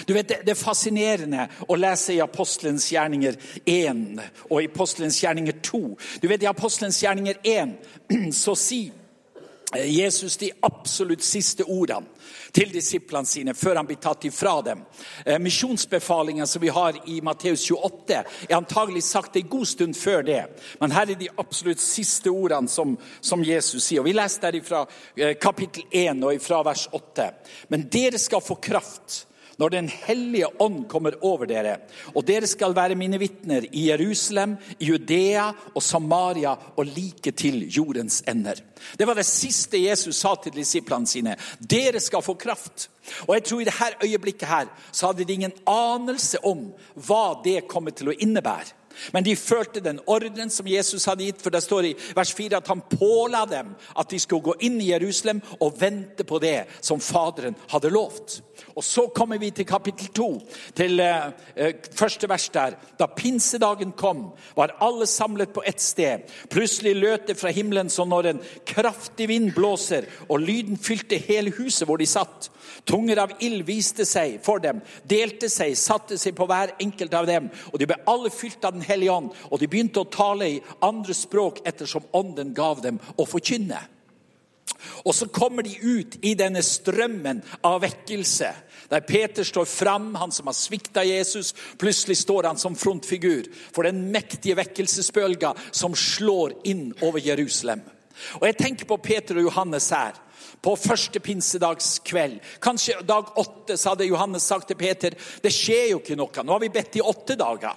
du 0.07 0.14
vet, 0.14 0.28
Det 0.28 0.52
er 0.52 0.54
fascinerende 0.54 1.48
å 1.68 1.76
lese 1.76 2.14
i 2.14 2.20
Apostelens 2.20 2.90
gjerninger 2.92 3.37
1 3.64 4.20
og 4.50 4.62
i 4.62 4.68
Apostelens 4.68 5.22
gjerninger 5.22 5.61
2. 5.62 5.83
Du 6.22 6.28
vet, 6.28 6.42
I 6.42 6.50
Apostelens 6.50 7.02
gjerninger 7.02 7.40
1 7.42 7.76
så 8.44 8.57
sier 8.59 8.92
Jesus 9.85 10.37
de 10.40 10.48
absolutt 10.64 11.24
siste 11.24 11.64
ordene 11.68 12.09
til 12.57 12.70
disiplene 12.72 13.28
sine 13.28 13.52
før 13.52 13.76
han 13.76 13.88
blir 13.88 13.98
tatt 14.00 14.24
ifra 14.24 14.54
dem. 14.64 14.81
Eh, 15.26 15.37
misjonsbefalingen 15.38 16.46
som 16.48 16.62
vi 16.62 16.70
har 16.72 16.96
i 17.04 17.18
Matteus 17.20 17.66
28, 17.70 18.22
er 18.48 18.57
antagelig 18.57 19.02
sagt 19.04 19.37
en 19.37 19.48
god 19.48 19.68
stund 19.68 19.96
før 19.96 20.24
det. 20.24 20.40
Men 20.81 20.96
her 20.96 21.12
er 21.12 21.20
de 21.20 21.28
absolutt 21.37 21.85
siste 21.85 22.33
ordene 22.33 22.68
som, 22.68 22.96
som 23.20 23.44
Jesus 23.44 23.85
sier. 23.85 24.00
Og 24.00 24.09
Vi 24.09 24.16
leser 24.16 24.48
der 24.48 24.61
fra 24.64 24.87
eh, 25.16 25.37
kapittel 25.37 25.85
1 25.92 26.24
og 26.24 26.40
fra 26.40 26.62
vers 26.64 26.88
8. 26.92 27.31
Men 27.68 27.88
dere 27.92 28.18
skal 28.18 28.44
få 28.44 28.57
kraft 28.57 29.27
når 29.59 29.71
Den 29.75 29.88
hellige 29.88 30.49
ånd 30.62 30.85
kommer 30.88 31.16
over 31.27 31.49
dere, 31.51 31.79
og 32.14 32.25
dere 32.27 32.47
skal 32.47 32.77
være 32.77 32.99
mine 32.99 33.18
vitner 33.18 33.66
i 33.73 33.88
Jerusalem, 33.88 34.57
i 34.79 34.90
Judea 34.92 35.49
og 35.75 35.83
Samaria 35.83 36.55
og 36.77 36.87
like 36.87 37.33
til 37.33 37.64
jordens 37.66 38.23
ender. 38.29 38.62
Det 38.99 39.07
var 39.07 39.18
det 39.18 39.27
siste 39.27 39.81
Jesus 39.83 40.16
sa 40.23 40.37
til 40.38 40.55
disiplene 40.55 41.07
sine. 41.11 41.37
Dere 41.59 42.01
skal 42.01 42.23
få 42.23 42.38
kraft. 42.38 42.88
Og 43.27 43.35
jeg 43.35 43.44
tror 43.44 43.61
I 43.61 43.68
dette 43.68 44.07
øyeblikket 44.07 44.49
her, 44.49 44.66
så 44.92 45.11
hadde 45.11 45.25
de 45.25 45.33
ingen 45.33 45.57
anelse 45.66 46.38
om 46.44 46.68
hva 46.94 47.40
det 47.44 47.66
kommer 47.68 47.90
til 47.90 48.12
å 48.12 48.18
innebære. 48.18 48.77
Men 49.12 49.26
de 49.26 49.37
følte 49.37 49.82
den 49.84 50.00
ordren 50.06 50.50
som 50.50 50.66
Jesus 50.66 51.06
hadde 51.08 51.26
gitt. 51.28 51.42
For 51.42 51.54
det 51.54 51.62
står 51.64 51.90
i 51.90 51.94
vers 52.16 52.32
4 52.34 52.61
at 52.61 52.70
han 52.72 52.84
påla 52.90 53.44
dem 53.48 53.74
at 53.96 54.11
de 54.11 54.20
skulle 54.22 54.44
gå 54.44 54.56
inn 54.68 54.80
i 54.82 54.90
Jerusalem 54.92 55.42
og 55.61 55.78
vente 55.80 56.26
på 56.28 56.40
det 56.42 56.64
som 56.80 57.02
Faderen 57.02 57.56
hadde 57.72 57.92
lovt. 57.94 58.40
Og 58.76 58.84
Så 58.84 59.06
kommer 59.14 59.38
vi 59.38 59.50
til 59.50 59.66
kapittel 59.66 60.08
2, 60.14 60.28
til 60.74 61.00
eh, 61.00 61.30
eh, 61.56 61.74
første 61.94 62.28
vers 62.28 62.48
der. 62.48 62.76
Da 62.98 63.06
pinsedagen 63.06 63.92
kom, 63.92 64.30
var 64.56 64.76
alle 64.80 65.06
samlet 65.06 65.52
på 65.54 65.62
ett 65.66 65.80
sted. 65.80 66.26
Plutselig 66.50 66.94
løt 66.96 67.28
det 67.28 67.38
fra 67.38 67.50
himmelen 67.54 67.90
som 67.90 68.08
når 68.08 68.30
en 68.30 68.40
kraftig 68.66 69.28
vind 69.28 69.52
blåser, 69.54 70.06
og 70.28 70.40
lyden 70.40 70.78
fylte 70.78 71.18
hele 71.18 71.52
huset 71.58 71.87
hvor 71.87 71.98
de 71.98 72.06
satt. 72.06 72.50
Tunger 72.87 73.20
av 73.22 73.34
ild 73.44 73.64
viste 73.66 74.06
seg 74.08 74.38
for 74.44 74.62
dem, 74.62 74.80
delte 75.08 75.48
seg, 75.52 75.74
satte 75.78 76.18
seg 76.18 76.37
på 76.37 76.46
hver 76.48 76.74
enkelt 76.80 77.14
av 77.14 77.26
dem. 77.28 77.48
Og 77.72 77.78
de 77.80 77.88
ble 77.88 77.98
alle 78.08 78.30
fylt 78.32 78.64
av 78.64 78.76
Den 78.76 78.87
hellige 78.88 79.12
ånd, 79.12 79.31
og 79.51 79.61
de 79.61 79.68
begynte 79.70 80.03
å 80.03 80.11
tale 80.11 80.48
i 80.57 80.59
andre 80.85 81.14
språk 81.14 81.62
ettersom 81.68 82.09
ånden 82.16 82.55
gav 82.57 82.83
dem 82.85 83.01
å 83.16 83.27
forkynne. 83.29 83.81
Og 85.05 85.14
så 85.14 85.27
kommer 85.33 85.62
de 85.62 85.74
ut 85.81 86.18
i 86.22 86.35
denne 86.38 86.62
strømmen 86.62 87.40
av 87.66 87.81
vekkelse. 87.83 88.51
Der 88.88 89.05
Peter 89.05 89.44
står 89.44 89.64
fram, 89.64 90.14
han 90.14 90.33
som 90.33 90.46
har 90.48 90.57
svikta 90.57 91.05
Jesus. 91.05 91.55
Plutselig 91.79 92.18
står 92.22 92.51
han 92.51 92.61
som 92.61 92.77
frontfigur 92.77 93.48
for 93.72 93.88
den 93.88 94.07
mektige 94.12 94.57
vekkelsesbølga 94.59 95.55
som 95.70 95.96
slår 95.96 96.57
inn 96.68 96.92
over 97.03 97.20
Jerusalem. 97.20 97.83
Og 98.40 98.46
Jeg 98.46 98.59
tenker 98.59 98.88
på 98.88 98.96
Peter 99.03 99.38
og 99.38 99.51
Johannes 99.51 99.90
her. 99.90 100.16
På 100.62 100.74
første 100.77 101.20
pinsedagskveld, 101.22 102.40
kanskje 102.61 102.96
dag 103.07 103.29
åtte, 103.38 103.77
så 103.77 103.92
hadde 103.92 104.09
Johannes 104.09 104.42
sagt 104.42 104.66
til 104.70 104.79
Peter 104.79 105.14
det 105.42 105.53
skjer 105.55 105.92
jo 105.92 106.01
ikke 106.01 106.16
noe. 106.18 106.42
Nå 106.42 106.57
har 106.57 106.62
vi 106.64 106.72
bedt 106.74 106.98
i 106.98 107.05
åtte 107.05 107.37
dager. 107.38 107.77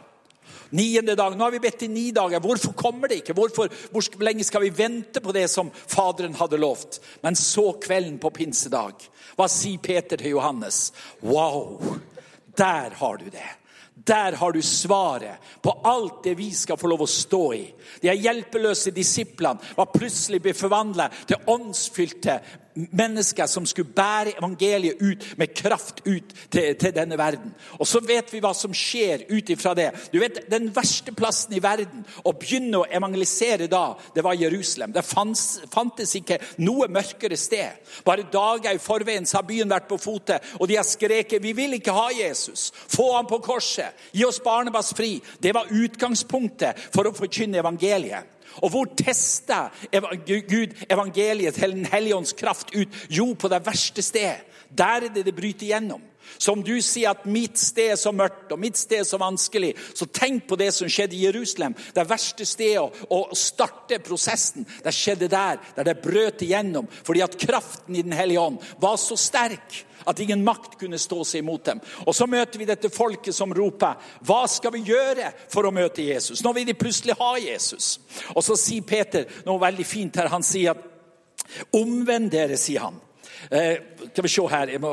Niende 0.72 1.16
dag. 1.20 1.36
Nå 1.38 1.44
har 1.44 1.52
vi 1.52 1.60
bedt 1.64 1.84
i 1.84 1.90
ni 1.92 2.10
dager. 2.16 2.40
Hvorfor 2.44 2.76
kommer 2.78 3.12
det 3.12 3.22
ikke? 3.22 3.36
Hvorfor, 3.36 3.72
hvor 3.92 4.24
lenge 4.24 4.46
skal 4.48 4.64
vi 4.64 4.74
vente 4.76 5.24
på 5.24 5.34
det 5.36 5.48
som 5.52 5.72
Faderen 5.72 6.38
hadde 6.40 6.60
lovt? 6.62 7.02
Men 7.22 7.36
så 7.36 7.74
kvelden 7.82 8.20
på 8.24 8.32
pinsedag. 8.36 9.04
Hva 9.36 9.50
sier 9.52 9.82
Peter 9.84 10.20
til 10.20 10.38
Johannes? 10.38 10.92
Wow! 11.24 11.98
Der 12.56 12.96
har 13.00 13.20
du 13.20 13.28
det. 13.32 13.50
Der 14.06 14.32
har 14.40 14.52
du 14.52 14.62
svaret 14.62 15.38
på 15.62 15.74
alt 15.84 16.24
det 16.24 16.34
vi 16.40 16.50
skal 16.56 16.80
få 16.80 16.90
lov 16.90 17.04
å 17.06 17.10
stå 17.10 17.42
i. 17.54 17.66
De 18.02 18.14
hjelpeløse 18.16 18.94
disiplene 18.96 19.76
var 19.76 19.92
plutselig 19.94 20.40
blitt 20.42 20.58
forvandla 20.58 21.10
til 21.28 21.52
åndsfylte 21.52 22.40
mennesker 22.76 23.48
som 23.48 23.66
skulle 23.66 23.94
bære 23.96 24.36
evangeliet 24.38 25.02
ut 25.02 25.26
med 25.38 25.54
kraft 25.56 26.02
ut 26.06 26.34
til, 26.50 26.76
til, 26.76 26.94
denne 26.96 27.18
verden. 27.18 27.54
Og 27.80 27.88
så 27.88 28.02
vet 28.06 28.32
vi 28.34 28.42
hva 28.44 28.54
som 28.58 28.74
skjer 28.76 29.26
ut 29.30 29.50
ifra 29.54 29.74
det. 29.78 29.90
Du 30.14 30.20
vet, 30.20 30.44
Den 30.52 30.70
verste 30.76 31.14
plassen 31.16 31.54
i 31.56 31.62
verden 31.64 32.06
å 32.24 32.34
begynne 32.36 32.82
å 32.82 32.88
evangelisere 32.90 33.68
da, 33.72 33.96
det 34.16 34.24
var 34.26 34.40
Jerusalem. 34.40 34.94
Det 34.96 35.06
fantes, 35.06 35.62
fantes 35.72 36.16
ikke 36.20 36.40
noe 36.64 36.90
mørkere 36.92 37.38
sted. 37.40 37.82
Bare 38.08 38.28
dager 38.32 38.76
i 38.76 38.82
forveien 38.82 39.28
så 39.28 39.40
har 39.40 39.48
byen 39.48 39.72
vært 39.72 39.90
på 39.90 40.00
fote, 40.02 40.40
og 40.60 40.68
de 40.68 40.78
har 40.80 40.88
skreket 40.88 41.42
'Vi 41.42 41.54
vil 41.54 41.74
ikke 41.74 41.96
ha 41.96 42.10
Jesus'. 42.10 42.72
Få 42.74 43.16
ham 43.16 43.28
på 43.28 43.42
korset. 43.42 43.94
Gi 44.14 44.26
oss 44.26 44.40
Barnebas 44.40 44.94
fri. 44.94 45.22
Det 45.40 45.54
var 45.54 45.72
utgangspunktet 45.72 46.78
for 46.92 47.08
å 47.08 47.16
forkynne 47.16 47.60
evangeliet. 47.60 48.41
Og 48.60 48.70
hvor 48.70 48.86
tester 48.98 49.70
Gud 50.50 50.76
evangeliet 50.90 51.56
Den 51.56 51.86
hellige 51.86 52.16
ånds 52.16 52.34
kraft 52.34 52.76
ut? 52.76 52.88
Jo, 53.10 53.34
på 53.34 53.48
det 53.48 53.66
verste 53.66 54.02
sted. 54.02 54.44
Der 54.78 54.86
er 54.86 55.14
det 55.14 55.26
det 55.26 55.36
bryter 55.36 55.68
igjennom. 55.68 56.02
Så 56.38 56.56
om 56.56 56.64
du 56.64 56.74
sier 56.82 57.12
at 57.12 57.28
mitt 57.30 57.60
sted 57.60 57.94
er 57.94 58.00
så 58.00 58.14
mørkt 58.16 58.52
og 58.54 58.60
mitt 58.62 58.80
sted 58.80 59.02
er 59.02 59.08
så 59.08 59.20
vanskelig, 59.22 59.74
så 59.98 60.08
tenk 60.10 60.48
på 60.50 60.58
det 60.60 60.72
som 60.76 60.90
skjedde 60.90 61.18
i 61.18 61.26
Jerusalem. 61.26 61.76
Det 61.94 62.08
verste 62.10 62.48
stedet 62.48 63.06
å 63.12 63.22
starte 63.38 64.02
prosessen, 64.04 64.66
det 64.84 64.96
skjedde 64.96 65.30
der, 65.32 65.62
der 65.76 65.88
det 65.92 66.02
brøt 66.04 66.44
igjennom. 66.46 66.90
Fordi 66.90 67.24
at 67.26 67.38
kraften 67.40 67.96
i 67.96 68.02
Den 68.02 68.18
hellige 68.18 68.42
ånd 68.42 68.58
var 68.82 68.98
så 68.98 69.16
sterk 69.16 69.86
at 70.06 70.20
ingen 70.20 70.44
makt 70.44 70.80
kunne 70.80 71.00
stå 71.00 71.24
seg 71.28 71.44
imot 71.44 71.66
dem. 71.66 71.82
Og 72.06 72.16
Så 72.16 72.28
møter 72.28 72.60
vi 72.60 72.66
dette 72.66 72.90
folket 72.90 73.36
som 73.36 73.54
roper 73.54 74.00
Hva 74.26 74.48
skal 74.50 74.74
vi 74.74 74.86
gjøre 74.90 75.32
for 75.52 75.68
å 75.68 75.74
møte 75.76 76.02
Jesus? 76.02 76.44
Nå 76.44 76.54
vil 76.58 76.66
de 76.66 76.78
plutselig 76.78 77.18
ha 77.20 77.36
Jesus. 77.38 78.00
Og 78.36 78.44
så 78.44 78.58
sier 78.58 78.82
Peter 78.88 79.28
noe 79.46 79.62
veldig 79.62 79.86
fint 79.86 80.18
her. 80.18 80.32
Han 80.34 80.46
sier 80.46 80.74
at 80.74 80.88
Omvend 81.76 82.30
dere, 82.32 82.56
sier 82.56 82.86
han. 82.86 83.00
Eh, 83.50 83.78
skal 84.12 84.24
vi 84.24 84.30
se 84.30 84.44
her 84.52 84.68
Jeg 84.68 84.82
må, 84.82 84.92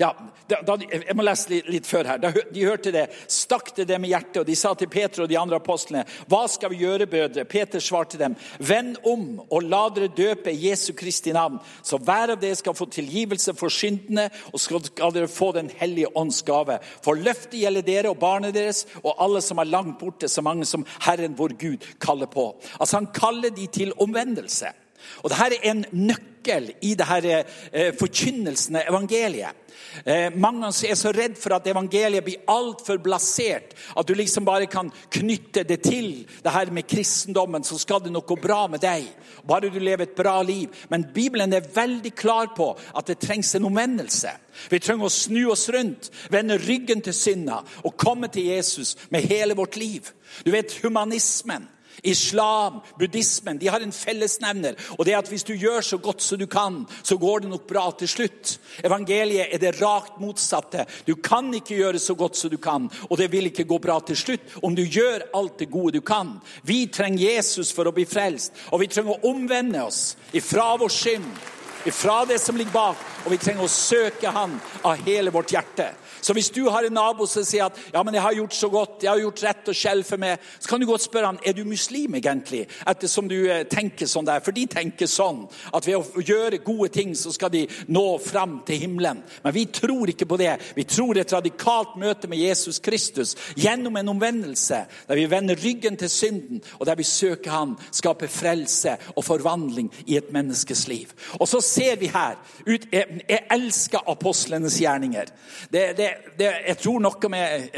ja, 0.00 0.10
jeg 0.48 1.16
må 1.16 1.24
lese 1.26 1.60
litt, 1.66 1.86
før 1.88 2.12
her. 2.12 2.20
De 2.22 2.64
hørte 2.66 2.92
det, 2.94 3.06
stakk 3.30 3.72
det 3.76 3.88
dem 3.90 4.04
i 4.06 4.12
hjertet, 4.12 4.42
og 4.42 4.48
de 4.48 4.56
sa 4.58 4.74
til 4.78 4.90
Peter 4.92 5.24
og 5.24 5.30
de 5.30 5.38
andre 5.38 5.58
apostlene.: 5.58 6.04
Hva 6.30 6.44
skal 6.50 6.72
vi 6.72 6.82
gjøre, 6.84 7.08
brødre? 7.10 7.44
Peter 7.48 7.82
svarte 7.82 8.20
dem. 8.20 8.36
Vend 8.58 9.00
om 9.08 9.42
og 9.48 9.66
la 9.66 9.82
dere 9.94 10.12
døpe 10.12 10.54
Jesu 10.54 10.92
Kristi 10.98 11.32
navn, 11.32 11.58
så 11.82 11.98
hver 11.98 12.34
av 12.36 12.40
dere 12.42 12.58
skal 12.58 12.76
få 12.78 12.86
tilgivelse 12.92 13.54
for 13.58 13.72
syndene, 13.72 14.28
og 14.52 14.60
skal 14.60 15.14
dere 15.14 15.28
få 15.28 15.52
Den 15.52 15.70
hellige 15.76 16.08
ånds 16.16 16.42
gave. 16.42 16.78
For 17.04 17.18
løftet 17.18 17.60
gjelder 17.60 17.84
dere 17.86 18.12
og 18.12 18.20
barnet 18.22 18.54
deres 18.54 18.86
og 19.02 19.16
alle 19.20 19.42
som 19.44 19.58
er 19.58 19.68
langt 19.68 19.98
borte, 20.00 20.28
så 20.28 20.42
mange 20.42 20.64
som 20.68 20.86
Herren 21.02 21.36
vår 21.38 21.56
Gud 21.60 21.84
kaller 22.00 22.26
på. 22.26 22.54
Altså 22.80 22.96
Han 22.96 23.10
kaller 23.12 23.50
de 23.50 23.66
til 23.66 23.92
omvendelse. 24.00 24.72
Og 25.22 25.30
Dette 25.30 25.58
er 25.58 25.70
en 25.70 25.84
nøkkel 25.92 26.72
i 26.82 26.94
dette 26.98 27.42
eh, 27.72 27.92
forkynnelsen 27.98 28.80
av 28.80 28.88
evangeliet. 28.90 29.58
Eh, 30.04 30.30
mange 30.34 30.70
er 30.88 30.96
så 30.98 31.12
redd 31.14 31.36
for 31.38 31.54
at 31.56 31.66
evangeliet 31.68 32.24
blir 32.24 32.44
altfor 32.50 33.00
blasert. 33.02 33.74
At 33.96 34.08
du 34.08 34.14
liksom 34.16 34.46
bare 34.46 34.66
kan 34.70 34.90
knytte 35.12 35.64
det 35.68 35.82
til 35.84 36.24
det 36.42 36.54
her 36.54 36.72
med 36.74 36.88
kristendommen, 36.88 37.64
så 37.64 37.78
skal 37.78 38.02
det 38.04 38.12
noe 38.14 38.38
bra 38.40 38.64
med 38.70 38.82
deg. 38.82 39.08
Bare 39.46 39.70
du 39.72 39.78
lever 39.78 40.06
et 40.06 40.16
bra 40.16 40.40
liv. 40.42 40.70
Men 40.90 41.08
Bibelen 41.14 41.52
er 41.52 41.68
veldig 41.74 42.14
klar 42.14 42.52
på 42.56 42.72
at 42.94 43.10
det 43.10 43.20
trengs 43.22 43.54
en 43.56 43.68
omvendelse. 43.68 44.32
Vi 44.70 44.80
trenger 44.82 45.08
å 45.08 45.12
snu 45.12 45.46
oss 45.52 45.68
rundt, 45.72 46.10
vende 46.30 46.58
ryggen 46.60 47.00
til 47.04 47.16
synda 47.16 47.62
og 47.82 47.96
komme 47.96 48.28
til 48.32 48.50
Jesus 48.52 48.96
med 49.10 49.28
hele 49.30 49.56
vårt 49.56 49.78
liv. 49.80 50.12
Du 50.44 50.52
vet, 50.52 50.74
humanismen 50.82 51.68
Islam, 52.02 52.80
buddhismen, 52.98 53.58
de 53.58 53.68
har 53.70 53.80
en 53.80 53.92
fellesnevner. 53.94 54.74
Og 54.98 55.06
det 55.06 55.14
er 55.14 55.20
at 55.22 55.28
hvis 55.30 55.46
du 55.46 55.52
gjør 55.54 55.84
så 55.86 55.98
godt 56.02 56.22
som 56.22 56.38
du 56.38 56.48
kan, 56.50 56.80
så 57.02 57.16
går 57.16 57.44
det 57.44 57.52
nok 57.52 57.66
bra 57.68 57.84
til 57.98 58.10
slutt. 58.10 58.56
Evangeliet 58.84 59.54
er 59.54 59.62
det 59.62 59.76
rakt 59.78 60.18
motsatte. 60.20 60.86
Du 61.06 61.14
kan 61.22 61.52
ikke 61.54 61.78
gjøre 61.78 62.02
så 62.02 62.16
godt 62.18 62.36
som 62.36 62.50
du 62.50 62.58
kan, 62.58 62.90
og 63.08 63.18
det 63.18 63.30
vil 63.32 63.46
ikke 63.50 63.68
gå 63.70 63.78
bra 63.78 64.00
til 64.02 64.18
slutt 64.18 64.58
om 64.62 64.74
du 64.74 64.82
gjør 64.82 65.28
alt 65.34 65.62
det 65.62 65.70
gode 65.70 65.98
du 65.98 66.02
kan. 66.02 66.34
Vi 66.66 66.86
trenger 66.90 67.36
Jesus 67.36 67.70
for 67.72 67.86
å 67.86 67.94
bli 67.94 68.06
frelst, 68.08 68.52
og 68.70 68.82
vi 68.82 68.90
trenger 68.90 69.14
å 69.14 69.30
omvende 69.30 69.86
oss 69.86 70.16
ifra 70.34 70.72
vår 70.80 70.90
synd, 70.92 71.30
ifra 71.86 72.24
det 72.26 72.38
som 72.42 72.58
ligger 72.58 72.74
bak, 72.74 72.98
og 73.24 73.30
vi 73.30 73.38
trenger 73.42 73.66
å 73.66 73.70
søke 73.70 74.30
Han 74.34 74.58
av 74.82 75.06
hele 75.06 75.30
vårt 75.34 75.54
hjerte. 75.54 75.92
Så 76.22 76.34
hvis 76.36 76.50
du 76.54 76.62
har 76.70 76.86
en 76.86 76.94
nabo 76.94 77.26
som 77.26 77.44
sier 77.46 77.66
at 77.66 77.78
ja, 77.92 78.02
men 78.06 78.14
jeg 78.14 78.22
har 78.22 78.36
gjort 78.36 78.54
så 78.54 78.68
godt, 78.70 79.02
jeg 79.02 79.10
har 79.10 79.22
gjort 79.24 79.42
rett 79.42 79.70
og 79.72 79.76
skjell 79.76 80.04
for 80.06 80.22
meg, 80.22 80.42
så 80.62 80.70
kan 80.70 80.80
du 80.80 80.86
godt 80.86 81.04
spørre 81.04 81.32
han, 81.32 81.40
er 81.42 81.56
du 81.56 81.64
muslim 81.66 82.14
egentlig, 82.18 82.62
ettersom 82.86 83.28
du 83.30 83.36
eh, 83.50 83.64
tenker 83.70 84.06
sånn 84.10 84.28
der. 84.28 84.42
For 84.44 84.54
de 84.54 84.68
tenker 84.70 85.10
sånn 85.10 85.44
at 85.74 85.88
ved 85.88 85.98
å 85.98 86.22
gjøre 86.22 86.62
gode 86.62 86.92
ting 86.94 87.16
så 87.18 87.32
skal 87.34 87.50
de 87.54 87.64
nå 87.90 88.04
fram 88.22 88.60
til 88.68 88.84
himmelen. 88.84 89.22
Men 89.42 89.56
vi 89.56 89.66
tror 89.74 90.12
ikke 90.12 90.28
på 90.30 90.38
det. 90.40 90.54
Vi 90.76 90.86
tror 90.86 91.18
et 91.18 91.34
radikalt 91.34 91.96
møte 92.00 92.30
med 92.30 92.42
Jesus 92.42 92.78
Kristus 92.82 93.34
gjennom 93.58 93.98
en 93.98 94.12
omvendelse 94.14 94.84
der 95.08 95.18
vi 95.18 95.26
vender 95.30 95.58
ryggen 95.58 95.98
til 95.98 96.10
synden, 96.12 96.62
og 96.78 96.86
der 96.86 96.98
vi 96.98 97.06
søker 97.06 97.50
Han, 97.52 97.74
skaper 97.92 98.30
frelse 98.30 98.94
og 99.16 99.24
forvandling 99.26 99.90
i 100.06 100.16
et 100.16 100.30
menneskes 100.32 100.86
liv. 100.88 101.10
Og 101.40 101.48
så 101.50 101.60
ser 101.60 101.98
vi 102.00 102.08
her 102.12 102.38
ut, 102.66 102.86
Jeg, 102.92 103.22
jeg 103.28 103.46
elsker 103.50 104.08
apostlenes 104.08 104.78
gjerninger. 104.80 105.30
Det, 105.72 105.84
det, 105.96 106.08
det, 106.38 106.48
jeg 106.66 106.78
tror 106.80 107.00
noe 107.02 107.28
med 107.30 107.76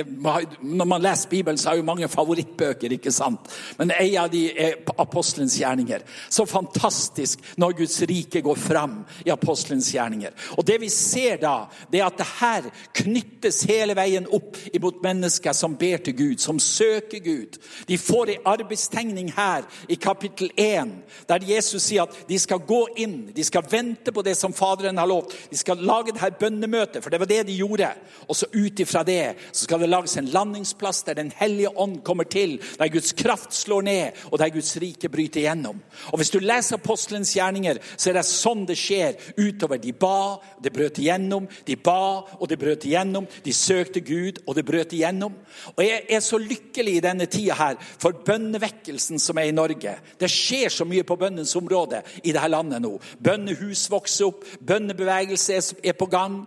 Når 0.61 0.87
man 0.88 1.03
leser 1.03 1.29
Bibelen, 1.29 1.59
så 1.59 1.68
har 1.70 1.77
jo 1.77 1.87
mange 1.87 2.09
favorittbøker. 2.09 2.92
ikke 2.92 3.12
sant? 3.12 3.51
Men 3.79 3.90
en 3.90 4.16
av 4.25 4.31
de 4.31 4.44
er 4.51 4.77
apostelens 4.99 5.57
gjerninger. 5.59 6.05
Så 6.31 6.47
fantastisk 6.47 7.40
når 7.57 7.77
Guds 7.79 8.01
rike 8.03 8.42
går 8.44 8.55
fram 8.61 9.01
i 9.27 9.31
apostelens 9.31 9.92
gjerninger. 9.94 10.31
Og 10.59 10.66
Det 10.66 10.81
vi 10.81 10.88
ser 10.88 11.37
da, 11.42 11.66
det 11.92 12.01
er 12.01 12.07
at 12.07 12.18
det 12.18 12.27
her 12.40 12.70
knyttes 12.94 13.62
hele 13.68 13.97
veien 13.97 14.27
opp 14.31 14.57
imot 14.73 15.03
mennesker 15.03 15.53
som 15.53 15.77
ber 15.77 16.03
til 16.05 16.16
Gud, 16.16 16.38
som 16.38 16.59
søker 16.61 17.18
Gud. 17.25 17.59
De 17.88 17.99
får 17.99 18.31
en 18.31 18.49
arbeidstegning 18.55 19.33
her 19.37 19.66
i 19.88 19.94
kapittel 19.94 20.51
1, 20.57 20.92
der 21.29 21.47
Jesus 21.49 21.83
sier 21.83 22.07
at 22.07 22.29
de 22.29 22.38
skal 22.38 22.62
gå 22.66 22.81
inn, 22.97 23.31
de 23.35 23.44
skal 23.44 23.66
vente 23.70 24.12
på 24.12 24.23
det 24.23 24.37
som 24.38 24.55
Faderen 24.55 24.99
har 24.99 25.09
lovt. 25.11 25.35
De 25.51 25.59
skal 25.59 25.83
lage 25.83 26.12
det 26.12 26.23
her 26.23 26.37
bønnemøtet, 26.40 27.03
for 27.03 27.11
det 27.11 27.20
var 27.20 27.31
det 27.31 27.47
de 27.49 27.57
gjorde. 27.59 27.90
Og 28.28 28.37
så 28.37 28.48
ut 28.52 28.80
ifra 28.80 29.04
det 29.06 29.34
så 29.50 29.64
skal 29.64 29.82
det 29.82 29.90
lages 29.90 30.16
en 30.20 30.30
landingsplass 30.32 31.02
der 31.06 31.14
Den 31.14 31.32
hellige 31.37 31.70
ånd 31.78 32.02
kommer 32.04 32.24
til, 32.24 32.58
der 32.78 32.88
Guds 32.88 33.12
kraft 33.12 33.54
slår 33.54 33.82
ned, 33.82 34.20
og 34.32 34.38
der 34.38 34.52
Guds 34.52 34.76
rike 34.76 35.08
bryter 35.08 35.40
igjennom. 35.40 35.80
Og 36.12 36.18
Hvis 36.18 36.30
du 36.30 36.38
leser 36.38 36.76
apostelens 36.76 37.34
gjerninger, 37.37 37.78
så 37.96 38.10
er 38.10 38.18
det 38.18 38.26
sånn 38.28 38.66
det 38.66 38.76
skjer 38.78 39.18
utover. 39.38 39.78
De 39.78 39.92
ba, 39.92 40.40
det 40.62 40.72
brøt 40.72 40.98
igjennom. 40.98 41.48
De 41.66 41.76
ba, 41.76 42.24
og 42.38 42.48
det 42.48 42.58
brøt 42.58 42.87
igjennom. 42.88 43.26
De 43.44 43.52
søkte 43.52 44.00
Gud, 44.00 44.42
og 44.46 44.54
det 44.54 44.66
brøt 44.66 44.92
igjennom. 44.92 45.34
Og 45.76 45.84
Jeg 45.84 46.04
er 46.08 46.20
så 46.20 46.38
lykkelig 46.38 46.96
i 46.96 47.04
denne 47.04 47.26
tida 47.26 47.54
her 47.58 47.76
for 47.80 48.16
bønnevekkelsen 48.24 49.20
som 49.22 49.38
er 49.38 49.50
i 49.50 49.56
Norge. 49.56 49.96
Det 50.18 50.30
skjer 50.30 50.72
så 50.72 50.87
mye 50.88 51.04
på 51.06 51.16
bønnens 51.20 51.54
område 51.56 52.02
i 52.22 52.32
dette 52.32 52.48
landet 52.48 52.82
nå. 52.82 52.94
Bønnehus 53.24 53.87
vokser 53.92 54.28
opp, 54.28 54.44
bønnebevegelse 54.60 55.60
er 55.84 55.96
på 55.98 56.08
gang. 56.10 56.40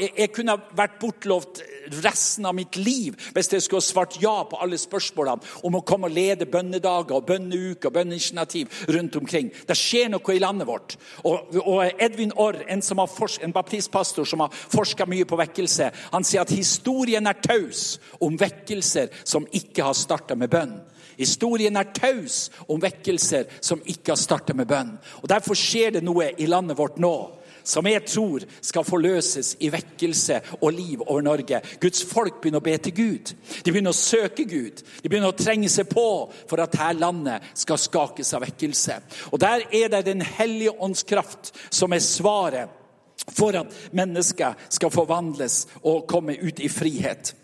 Jeg, 0.00 0.12
jeg 0.16 0.32
kunne 0.34 0.56
vært 0.76 0.98
bortlovt 1.10 1.62
resten 2.02 2.46
av 2.46 2.54
mitt 2.54 2.76
liv 2.78 3.16
hvis 3.34 3.50
jeg 3.52 3.64
skulle 3.64 3.84
svart 3.84 4.18
ja 4.22 4.44
på 4.46 4.58
alle 4.62 4.78
spørsmålene 4.78 5.60
om 5.66 5.78
å 5.78 5.84
komme 5.86 6.10
og 6.10 6.14
lede 6.14 6.48
bønnedager 6.50 7.16
og 7.16 7.26
bønneuker 7.28 7.90
og 7.90 7.96
bønneinitiativ 7.96 8.84
rundt 8.94 9.16
omkring. 9.20 9.50
Det 9.66 9.76
skjer 9.78 10.10
noe 10.12 10.34
i 10.34 10.42
landet 10.42 10.68
vårt. 10.68 10.96
Og, 11.24 11.56
og 11.64 11.82
Edvin 11.98 12.34
Orr, 12.38 12.62
en, 12.70 12.82
en 12.82 13.56
baptistpastor 13.56 14.28
som 14.28 14.44
har 14.44 14.54
forska 14.54 15.06
mye 15.10 15.26
på 15.28 15.38
vekkelse, 15.40 15.90
han 16.14 16.26
sier 16.26 16.44
at 16.44 16.54
historien 16.54 17.26
er 17.26 17.42
taus 17.42 17.98
om 18.22 18.38
vekkelser 18.38 19.10
som 19.24 19.48
ikke 19.50 19.84
har 19.90 19.98
starta 19.98 20.38
med 20.38 20.52
bønn. 20.52 20.78
Historien 21.20 21.76
er 21.76 21.90
taus 21.92 22.46
om 22.70 22.80
vekkelser 22.80 23.50
som 23.60 23.82
ikke 23.84 24.14
har 24.14 24.20
starta 24.20 24.54
med 24.56 24.70
bønn. 24.70 24.94
Og 25.20 25.28
Derfor 25.28 25.58
skjer 25.58 25.98
det 25.98 26.04
noe 26.06 26.30
i 26.38 26.48
landet 26.48 26.78
vårt 26.78 27.00
nå 27.02 27.14
som 27.64 27.86
jeg 27.86 28.04
tror 28.08 28.44
skal 28.60 28.86
forløses 28.86 29.54
i 29.60 29.70
vekkelse 29.72 30.40
og 30.60 30.72
liv 30.72 31.02
over 31.06 31.24
Norge. 31.24 31.60
Guds 31.80 32.04
folk 32.04 32.40
begynner 32.40 32.62
å 32.62 32.66
be 32.66 32.76
til 32.78 32.96
Gud. 32.96 33.32
De 33.64 33.72
begynner 33.72 33.94
å 33.94 34.00
søke 34.00 34.44
Gud. 34.48 34.82
De 35.02 35.08
begynner 35.08 35.32
å 35.32 35.38
trenge 35.38 35.70
seg 35.72 35.88
på 35.90 36.06
for 36.50 36.62
at 36.62 36.76
her 36.80 36.98
landet 36.98 37.46
skal 37.58 37.80
skakes 37.80 38.34
av 38.36 38.44
vekkelse. 38.46 39.00
Og 39.32 39.40
Der 39.40 39.66
er 39.72 39.88
det 39.88 40.04
Den 40.10 40.22
hellige 40.22 40.72
ånds 40.80 41.02
kraft 41.02 41.52
som 41.70 41.92
er 41.92 41.98
svaret 41.98 42.68
for 43.36 43.54
at 43.56 43.74
mennesker 43.92 44.56
skal 44.68 44.90
forvandles 44.90 45.66
og 45.82 46.06
komme 46.08 46.36
ut 46.40 46.60
i 46.60 46.68
frihet. 46.68 47.34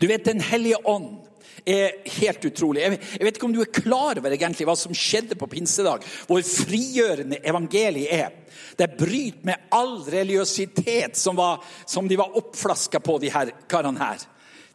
Du 0.00 0.06
vet, 0.06 0.24
Den 0.24 0.40
hellige 0.40 0.86
ånd 0.86 1.27
er 1.68 1.98
helt 2.18 2.44
utrolig. 2.48 2.84
Jeg 2.84 3.26
vet 3.26 3.36
ikke 3.36 3.48
om 3.48 3.54
du 3.54 3.60
er 3.64 3.72
klar 3.72 4.20
over 4.20 4.34
egentlig 4.34 4.66
hva 4.68 4.76
som 4.78 4.96
skjedde 4.96 5.36
på 5.38 5.50
pinsedag, 5.52 6.06
hvor 6.28 6.44
frigjørende 6.46 7.42
evangeliet 7.44 8.14
er. 8.14 8.34
Det 8.78 8.90
bryter 8.98 9.44
med 9.46 9.68
all 9.74 10.00
religiøsitet 10.08 11.18
som, 11.18 11.36
var, 11.38 11.62
som 11.86 12.08
de 12.08 12.18
var 12.18 12.36
oppflaska 12.38 13.00
på, 13.04 13.18
de 13.22 13.32
her 13.34 13.52
karene 13.70 14.00
her. 14.00 14.24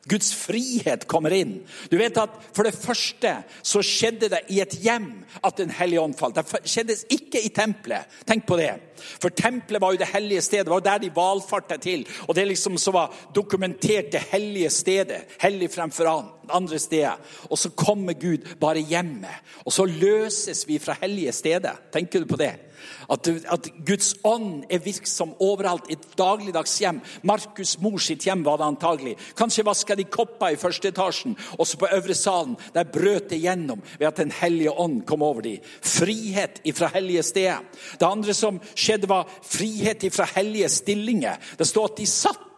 Guds 0.10 0.34
frihet 0.36 1.06
kommer 1.08 1.32
inn. 1.32 1.62
Du 1.88 1.96
vet 1.96 2.18
at 2.20 2.34
For 2.54 2.68
det 2.68 2.76
første 2.76 3.38
så 3.64 3.80
skjedde 3.86 4.28
det 4.34 4.42
i 4.52 4.60
et 4.60 4.76
hjem 4.84 5.24
at 5.40 5.58
Den 5.58 5.72
hellige 5.72 6.02
ånd 6.02 6.18
falt. 6.20 6.36
Det 6.36 6.64
skjedde 6.68 6.98
ikke 7.16 7.40
i 7.40 7.52
tempelet. 7.56 8.10
Tenk 8.28 8.46
på 8.48 8.58
det. 8.60 8.74
For 9.00 9.32
tempelet 9.32 9.82
var 9.82 9.94
jo 9.94 10.02
det 10.02 10.12
hellige 10.12 10.44
stedet. 10.44 10.68
Det 10.68 10.74
var 10.74 10.84
der 10.84 11.04
de 11.06 11.12
valfarta 11.16 11.78
til. 11.82 12.04
Og 12.28 12.36
det 12.36 12.48
liksom 12.48 12.78
så 12.78 12.92
var 12.92 13.16
dokumentert 13.36 14.12
det 14.12 14.26
hellige 14.32 14.70
stedet. 14.70 15.24
Hellig 15.42 15.72
fremfor 15.72 16.12
andre 16.50 16.80
steder. 16.80 17.18
Og 17.50 17.58
så 17.58 17.72
kommer 17.72 18.14
Gud 18.20 18.46
bare 18.60 18.84
hjemme. 18.84 19.32
Og 19.66 19.74
så 19.74 19.86
løses 19.88 20.68
vi 20.68 20.80
fra 20.84 20.98
hellige 21.02 21.32
steder. 21.32 21.80
Tenker 21.94 22.20
du 22.20 22.28
på 22.28 22.40
det? 22.40 22.54
At, 23.10 23.28
at, 23.28 23.70
Guds 23.86 24.14
ånd 24.24 24.66
er 24.70 24.84
virksom 24.84 25.34
overalt 25.44 25.90
i 25.90 25.98
et 25.98 26.06
dagligdags 26.20 26.76
hjem. 26.82 27.02
Markus' 27.24 27.76
mor 27.82 28.00
sitt 28.04 28.26
hjem 28.28 28.44
var 28.46 28.60
det 28.62 28.70
antagelig. 28.70 29.16
Kanskje 29.40 29.66
vaska 29.68 29.98
de 30.00 30.08
kopper 30.08 30.54
i 30.54 30.60
første 30.60 30.92
etasjen, 30.94 31.38
også 31.58 31.82
på 31.82 31.92
øvre 31.96 32.16
salen. 32.18 32.56
Der 32.76 32.90
brøt 32.90 33.30
det 33.32 33.42
gjennom 33.44 33.84
ved 33.98 34.08
at 34.08 34.22
Den 34.24 34.32
hellige 34.32 34.72
ånd 34.72 35.04
kom 35.06 35.22
over 35.22 35.42
dem. 35.42 35.60
Frihet 35.82 36.62
ifra 36.64 36.88
hellige 36.94 37.24
steder. 37.24 37.66
Det 38.00 38.08
andre 38.08 38.34
som 38.34 38.62
skjedde, 38.76 39.10
var 39.10 39.30
frihet 39.44 40.04
ifra 40.04 40.26
hellige 40.36 40.70
stillinger. 40.70 41.38
Det 41.58 41.68
står 41.68 41.92
at 41.92 41.98
de 41.98 42.08
satt 42.08 42.50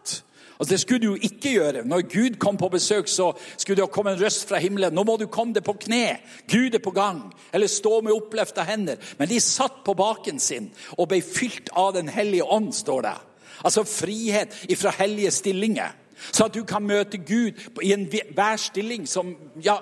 Altså, 0.58 0.70
det 0.72 0.80
skulle 0.80 1.02
du 1.02 1.06
jo 1.10 1.28
ikke 1.28 1.52
gjøre. 1.58 1.84
Når 1.84 2.06
Gud 2.12 2.38
kom 2.40 2.56
på 2.56 2.70
besøk, 2.72 3.08
så 3.08 3.32
skulle 3.56 3.82
det 3.82 3.90
komme 3.92 4.14
en 4.14 4.20
røst 4.20 4.46
fra 4.48 4.60
himmelen. 4.62 4.94
Nå 4.96 5.04
må 5.04 5.18
du 5.20 5.26
komme 5.28 5.56
deg 5.56 5.64
på 5.66 5.76
kne. 5.86 6.18
Gud 6.48 6.74
er 6.74 6.82
på 6.82 6.94
gang. 6.96 7.26
Eller 7.52 7.70
stå 7.70 8.00
med 8.00 8.16
oppløfta 8.16 8.64
hender. 8.64 8.96
Men 9.18 9.28
de 9.28 9.40
satt 9.42 9.82
på 9.84 9.94
baken 9.98 10.40
sin 10.40 10.70
og 10.96 11.10
ble 11.12 11.20
fylt 11.24 11.72
av 11.76 11.92
Den 11.96 12.08
hellige 12.08 12.44
ånd, 12.44 12.72
står 12.74 13.04
det. 13.06 13.16
Altså 13.64 13.84
frihet 13.88 14.52
ifra 14.72 14.92
hellige 14.96 15.30
stillinger. 15.32 15.94
Så 16.32 16.46
at 16.46 16.54
du 16.54 16.64
kan 16.64 16.84
møte 16.86 17.18
Gud 17.18 17.58
i 17.82 17.92
enhver 17.92 18.56
stilling 18.60 19.06
som 19.08 19.34
ja, 19.62 19.76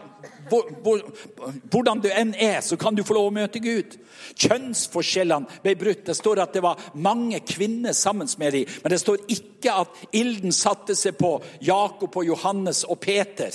hvor, 0.48 0.70
hvor, 0.82 1.02
Hvordan 1.70 2.00
du 2.02 2.08
enn 2.10 2.34
er, 2.38 2.60
så 2.60 2.76
kan 2.76 2.94
du 2.94 3.04
få 3.06 3.14
lov 3.16 3.30
å 3.30 3.34
møte 3.34 3.62
Gud. 3.62 3.96
Kjønnsforskjellene 4.34 5.60
ble 5.62 5.76
brutt. 5.78 6.04
Det 6.08 6.16
står 6.18 6.42
at 6.42 6.56
det 6.56 6.64
var 6.64 6.80
mange 6.94 7.40
kvinner 7.46 7.94
sammen 7.96 8.28
med 8.38 8.52
dem. 8.56 8.74
Men 8.82 8.94
det 8.94 9.00
står 9.02 9.22
ikke 9.28 9.76
at 9.84 10.02
ilden 10.12 10.52
satte 10.52 10.96
seg 10.98 11.18
på 11.20 11.36
Jakob 11.64 12.16
og 12.16 12.26
Johannes 12.26 12.84
og 12.88 13.00
Peter. 13.04 13.54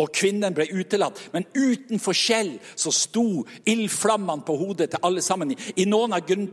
Og 0.00 0.08
kvinnen 0.16 0.54
ble 0.56 0.66
utelatt. 0.72 1.20
Men 1.34 1.44
uten 1.52 2.00
forskjell 2.00 2.54
så 2.74 2.92
sto 2.96 3.44
ildflammene 3.68 4.44
på 4.46 4.56
hodet 4.56 4.90
til 4.94 5.04
alle 5.04 5.22
sammen. 5.24 5.52
I 5.52 5.86
noen 5.88 6.16
av 6.16 6.24
grunn, 6.26 6.48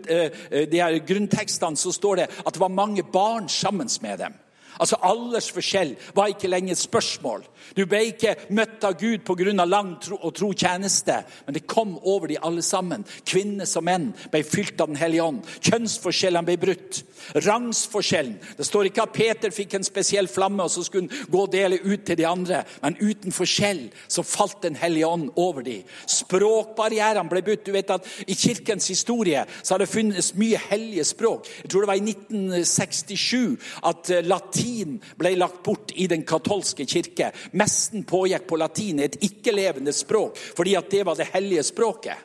her 0.52 1.00
grunntekstene 1.08 1.80
så 1.80 1.94
står 1.96 2.22
det 2.22 2.30
at 2.44 2.54
det 2.54 2.62
var 2.62 2.76
mange 2.76 3.06
barn 3.08 3.48
sammen 3.50 3.92
med 4.04 4.24
dem. 4.26 4.36
Altså 4.80 4.96
Aldersforskjell 5.04 5.96
var 6.16 6.32
ikke 6.32 6.48
lenger 6.48 6.72
et 6.72 6.80
spørsmål. 6.80 7.44
Du 7.76 7.84
ble 7.90 8.00
ikke 8.14 8.36
møtt 8.56 8.84
av 8.88 8.96
Gud 9.00 9.26
pga. 9.28 9.66
lang 9.66 9.98
tro 10.02 10.16
og 10.16 10.34
tro 10.36 10.54
tjeneste, 10.54 11.24
men 11.46 11.54
det 11.54 11.68
kom 11.68 11.98
over 12.04 12.28
de 12.28 12.38
alle 12.42 12.62
sammen. 12.62 13.06
Kvinner 13.26 13.66
som 13.66 13.84
menn 13.84 14.14
ble 14.32 14.44
fylt 14.44 14.80
av 14.80 14.88
Den 14.88 14.96
hellige 14.96 15.24
ånd. 15.24 15.44
Kjønnsforskjellene 15.62 16.46
ble 16.46 16.58
brutt. 16.58 17.04
Rangsforskjellen. 17.36 18.40
Det 18.58 18.66
står 18.66 18.86
ikke 18.88 19.04
at 19.04 19.14
Peter 19.14 19.52
fikk 19.52 19.74
en 19.76 19.84
spesiell 19.84 20.28
flamme 20.28 20.64
og 20.64 20.72
så 20.72 20.84
skulle 20.84 21.10
han 21.10 21.28
gå 21.30 21.42
og 21.44 21.52
dele 21.52 21.82
ut 21.84 22.06
til 22.06 22.18
de 22.18 22.26
andre, 22.28 22.64
men 22.82 22.98
uten 23.02 23.36
forskjell 23.36 23.90
så 24.08 24.24
falt 24.24 24.62
Den 24.64 24.76
hellige 24.76 25.08
ånd 25.08 25.30
over 25.36 25.62
dem. 25.62 25.84
Språkbarrierene 26.08 27.30
ble 27.30 27.42
brutt. 27.42 27.66
Du 27.66 27.72
vet 27.72 27.90
at 27.90 28.06
I 28.28 28.34
kirkens 28.34 28.88
historie 28.88 29.46
så 29.62 29.74
har 29.74 29.80
det 29.80 29.92
funnes 29.92 30.34
mye 30.36 30.60
hellige 30.70 31.04
språk. 31.04 31.48
Jeg 31.64 31.70
tror 31.70 31.82
det 31.82 31.88
var 31.88 32.00
i 32.00 32.12
1967 32.12 33.58
at 33.84 34.12
latin 34.26 34.69
latin 34.70 35.00
ble 35.18 35.36
lagt 35.36 35.64
bort 35.64 35.92
i 35.96 36.08
den 36.08 36.24
katolske 36.24 36.86
kirke. 36.86 37.32
Mesten 37.52 38.04
pågikk 38.04 38.48
på 38.48 38.58
latin, 38.58 39.00
et 39.00 39.18
ikke-levende 39.22 39.94
språk, 39.94 40.38
fordi 40.38 40.76
at 40.76 40.90
det 40.90 41.06
var 41.06 41.16
det 41.16 41.30
hellige 41.34 41.64
språket. 41.64 42.18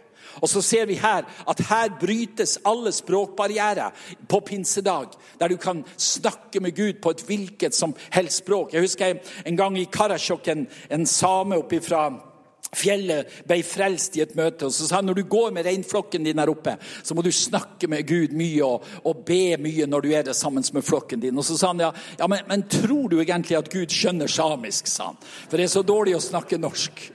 Og 0.43 0.49
så 0.51 0.61
ser 0.63 0.87
vi 0.87 0.97
her 0.99 1.23
at 1.47 1.61
her 1.69 1.93
brytes 2.01 2.59
alle 2.67 2.93
språkbarrierer 2.93 3.95
på 4.29 4.41
pinsedag, 4.41 5.15
der 5.39 5.49
du 5.49 5.57
kan 5.57 5.85
snakke 5.97 6.61
med 6.61 6.75
Gud 6.75 7.01
på 7.03 7.11
et 7.11 7.23
hvilket 7.23 7.75
som 7.75 7.95
helst 8.11 8.43
språk. 8.43 8.73
Jeg 8.75 8.83
husker 8.83 9.15
en 9.47 9.57
gang 9.57 9.79
i 9.79 9.87
Karasjok, 9.93 10.49
en, 10.49 10.67
en 10.91 11.07
same 11.07 11.57
oppe 11.57 11.81
fra 11.81 12.11
fjellet 12.75 13.31
ble 13.49 13.61
frelst 13.67 14.17
i 14.19 14.23
et 14.25 14.35
møte. 14.39 14.67
og 14.67 14.73
så 14.73 14.87
sa 14.87 14.97
han, 14.97 15.07
Når 15.07 15.15
du 15.15 15.23
går 15.29 15.53
med 15.53 15.67
reinflokken 15.67 16.25
din 16.25 16.39
her 16.39 16.51
oppe, 16.51 16.77
så 17.03 17.15
må 17.15 17.23
du 17.23 17.33
snakke 17.33 17.89
med 17.89 18.07
Gud 18.09 18.33
mye 18.33 18.65
og, 18.65 18.85
og 19.05 19.25
be 19.27 19.57
mye 19.61 19.87
når 19.87 20.01
du 20.01 20.11
er 20.13 20.23
der 20.23 20.33
sammen 20.33 20.65
med 20.73 20.85
flokken 20.85 21.21
din. 21.21 21.39
Og 21.39 21.45
så 21.45 21.59
sa 21.59 21.73
han 21.73 21.81
ja, 21.81 21.93
ja 22.19 22.27
men, 22.27 22.45
men 22.49 22.67
tror 22.69 23.09
du 23.09 23.21
egentlig 23.21 23.59
at 23.59 23.73
Gud 23.73 23.93
skjønner 23.93 24.31
samisk? 24.31 24.87
sa 24.87 25.13
han. 25.13 25.23
For 25.49 25.57
det 25.57 25.69
er 25.69 25.75
så 25.75 25.83
dårlig 25.87 26.17
å 26.17 26.23
snakke 26.23 26.59
norsk. 26.61 27.09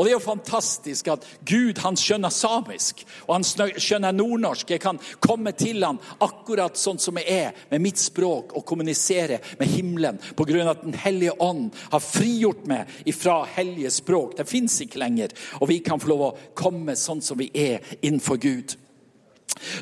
Og 0.00 0.06
det 0.06 0.14
er 0.14 0.16
jo 0.16 0.24
fantastisk 0.24 1.10
at 1.12 1.26
Gud 1.44 1.76
han 1.84 1.98
skjønner 2.00 2.32
samisk, 2.32 3.02
og 3.26 3.34
han 3.34 3.44
skjønner 3.44 4.16
nordnorsk. 4.16 4.72
Jeg 4.72 4.80
kan 4.80 5.00
komme 5.20 5.52
til 5.52 5.84
ham 5.84 6.00
akkurat 6.24 6.80
sånn 6.80 6.96
som 6.96 7.20
jeg 7.20 7.28
er, 7.50 7.58
med 7.68 7.84
mitt 7.84 8.00
språk, 8.00 8.54
og 8.56 8.64
kommunisere 8.64 9.42
med 9.60 9.68
himmelen 9.68 10.20
på 10.38 10.48
grunn 10.48 10.64
av 10.64 10.78
at 10.78 10.86
Den 10.86 10.96
hellige 10.96 11.36
ånd 11.44 11.68
har 11.92 12.00
frigjort 12.00 12.64
meg 12.70 12.88
ifra 13.12 13.42
hellige 13.58 13.92
språk. 13.92 14.38
Det 14.38 14.48
fins 14.48 14.80
ikke 14.80 15.02
lenger. 15.04 15.36
Og 15.60 15.68
vi 15.68 15.82
kan 15.84 16.00
få 16.00 16.14
lov 16.14 16.24
å 16.30 16.36
komme 16.56 16.96
sånn 16.96 17.20
som 17.20 17.36
vi 17.36 17.50
er 17.52 17.84
innenfor 18.00 18.40
Gud. 18.40 18.80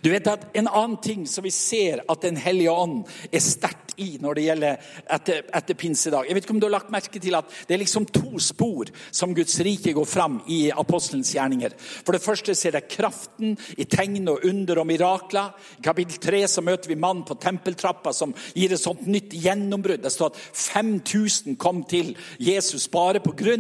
Du 0.03 0.11
vet 0.11 0.27
at 0.27 0.49
En 0.59 0.69
annen 0.69 0.97
ting 1.03 1.27
som 1.27 1.45
vi 1.45 1.53
ser 1.55 2.03
at 2.09 2.23
Den 2.23 2.37
hellige 2.37 2.73
ånd 2.73 3.05
er 3.33 3.45
sterkt 3.45 3.89
i 3.99 4.17
når 4.23 4.39
det 4.39 4.45
gjelder 4.45 4.91
etter, 5.11 5.41
etter 5.59 5.79
pinsedag. 5.79 6.29
Jeg 6.29 6.37
vet 6.37 6.47
ikke 6.47 6.55
om 6.55 6.61
du 6.63 6.69
har 6.69 6.77
lagt 6.77 6.93
merke 6.95 7.21
til 7.23 7.35
at 7.35 7.51
Det 7.67 7.75
er 7.75 7.83
liksom 7.83 8.07
to 8.07 8.39
spor 8.43 8.91
som 9.11 9.35
Guds 9.35 9.59
rike 9.65 9.93
går 9.97 10.07
fram 10.07 10.39
i 10.47 10.69
apostelens 10.71 11.33
gjerninger. 11.35 11.75
For 11.79 12.15
det 12.15 12.23
første 12.23 12.55
ser 12.55 12.77
det 12.77 12.87
kraften 12.91 13.57
i 13.77 13.87
tegn 13.91 14.29
og 14.31 14.45
under 14.47 14.83
og 14.83 14.87
mirakler. 14.89 15.53
I 15.79 15.85
kapittel 15.85 16.21
3 16.23 16.43
så 16.49 16.65
møter 16.65 16.91
vi 16.91 16.99
mannen 16.99 17.25
på 17.27 17.37
tempeltrappa 17.41 18.13
som 18.15 18.35
gir 18.55 18.73
et 18.73 18.81
sånt 18.81 19.07
nytt 19.07 19.35
gjennombrudd. 19.35 20.03
Det 20.05 20.13
står 20.15 20.33
at 20.33 20.41
5000 20.53 21.59
kom 21.61 21.83
til 21.89 22.15
Jesus 22.39 22.89
bare 22.89 23.21
pga. 23.21 23.57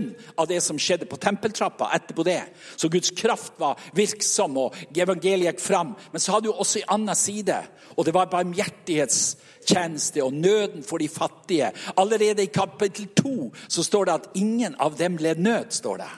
det 0.48 0.62
som 0.62 0.78
skjedde 0.78 1.06
på 1.06 1.16
tempeltrappa 1.16 1.90
etterpå 1.94 2.24
det. 2.24 2.42
Så 2.76 2.88
Guds 2.88 3.10
kraft 3.10 3.52
var 3.58 3.78
virksom, 3.94 4.56
og 4.56 4.74
evangeliet 4.96 5.54
gikk 5.54 5.60
fram. 5.60 5.94
Men 6.12 6.20
så 6.20 6.32
hadde 6.32 6.48
du 6.48 6.52
også 6.52 6.78
en 6.78 6.94
annen 6.94 7.16
side, 7.16 7.56
og 7.96 8.06
det 8.06 8.14
var 8.14 8.30
barmhjertighetstjeneste 8.32 10.24
og 10.24 10.32
nøden 10.32 10.82
for 10.82 10.98
de 10.98 11.08
fattige. 11.08 11.72
Allerede 11.96 12.42
i 12.42 12.52
kapittel 12.52 13.08
2 13.16 13.52
så 13.68 13.82
står 13.82 14.04
det 14.04 14.14
at 14.14 14.28
ingen 14.34 14.74
av 14.78 14.98
dem 14.98 15.16
led 15.16 15.36
nød. 15.38 15.70
står 15.70 15.96
det. 15.96 16.10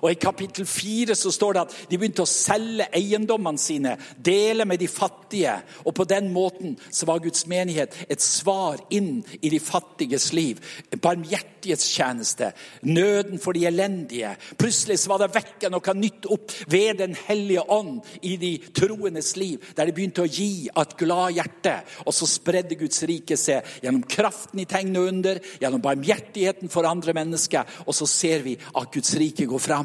Og 0.00 0.10
I 0.10 0.18
kapittel 0.20 0.66
4 0.66 1.14
så 1.18 1.32
står 1.32 1.52
det 1.56 1.62
at 1.66 1.76
de 1.90 1.98
begynte 1.98 2.24
å 2.24 2.30
selge 2.30 2.88
eiendommene 2.96 3.60
sine, 3.60 3.96
dele 4.16 4.64
med 4.68 4.80
de 4.80 4.88
fattige. 4.88 5.58
Og 5.84 5.94
På 5.94 6.06
den 6.08 6.30
måten 6.32 6.76
så 6.90 7.06
var 7.08 7.22
Guds 7.22 7.46
menighet 7.50 7.94
et 8.08 8.22
svar 8.22 8.80
inn 8.90 9.20
i 9.40 9.50
de 9.52 9.60
fattiges 9.60 10.30
liv. 10.32 10.60
Barmhjertighetstjeneste, 11.02 12.52
nøden 12.88 13.40
for 13.42 13.56
de 13.56 13.66
elendige. 13.68 14.34
Plutselig 14.58 15.02
så 15.02 15.12
var 15.12 15.22
det 15.22 15.32
vekka 15.36 15.70
noe 15.72 15.96
nytt 15.98 16.28
opp 16.32 16.54
ved 16.70 17.00
Den 17.02 17.16
hellige 17.26 17.64
ånd 17.72 18.02
i 18.22 18.36
de 18.36 18.52
troendes 18.74 19.34
liv, 19.36 19.62
der 19.76 19.88
de 19.88 19.94
begynte 19.96 20.24
å 20.24 20.30
gi 20.30 20.68
av 20.72 20.86
et 20.86 20.96
glad 21.00 21.36
hjerte. 21.36 21.74
Og 22.06 22.14
så 22.14 22.28
spredde 22.28 22.78
Guds 22.78 23.02
rike 23.08 23.36
seg 23.40 23.66
gjennom 23.82 24.04
kraften 24.08 24.62
i 24.62 24.68
tegn 24.68 24.96
og 25.00 25.08
under, 25.10 25.40
gjennom 25.60 25.82
barmhjertigheten 25.82 26.70
for 26.72 26.88
andre 26.88 27.14
mennesker. 27.16 27.66
Og 27.86 27.96
så 27.96 28.08
ser 28.10 28.44
vi 28.46 28.56
at 28.56 28.92
Guds 28.92 29.14
rike 29.20 29.48
går 29.50 29.62
fram. 29.62 29.81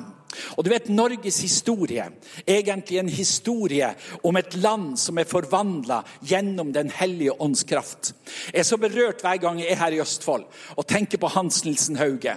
Og 0.58 0.66
du 0.66 0.70
vet, 0.72 0.90
Norges 0.92 1.40
historie 1.42 2.04
er 2.44 2.58
egentlig 2.58 3.00
en 3.00 3.10
historie 3.10 3.94
om 4.28 4.38
et 4.38 4.58
land 4.60 4.98
som 5.00 5.18
er 5.18 5.30
forvandla 5.30 6.02
gjennom 6.22 6.74
Den 6.76 6.92
hellige 6.92 7.36
ånds 7.42 7.64
kraft. 7.64 8.14
Jeg 8.52 8.60
er 8.60 8.68
så 8.68 8.78
berørt 8.78 9.24
hver 9.24 9.40
gang 9.42 9.62
jeg 9.62 9.72
er 9.72 9.82
her 9.82 9.96
i 9.96 10.02
Østfold 10.04 10.46
og 10.76 10.88
tenker 10.88 11.22
på 11.22 11.32
Hans 11.32 11.64
Nilsen 11.66 11.96
Hauge. 11.96 12.36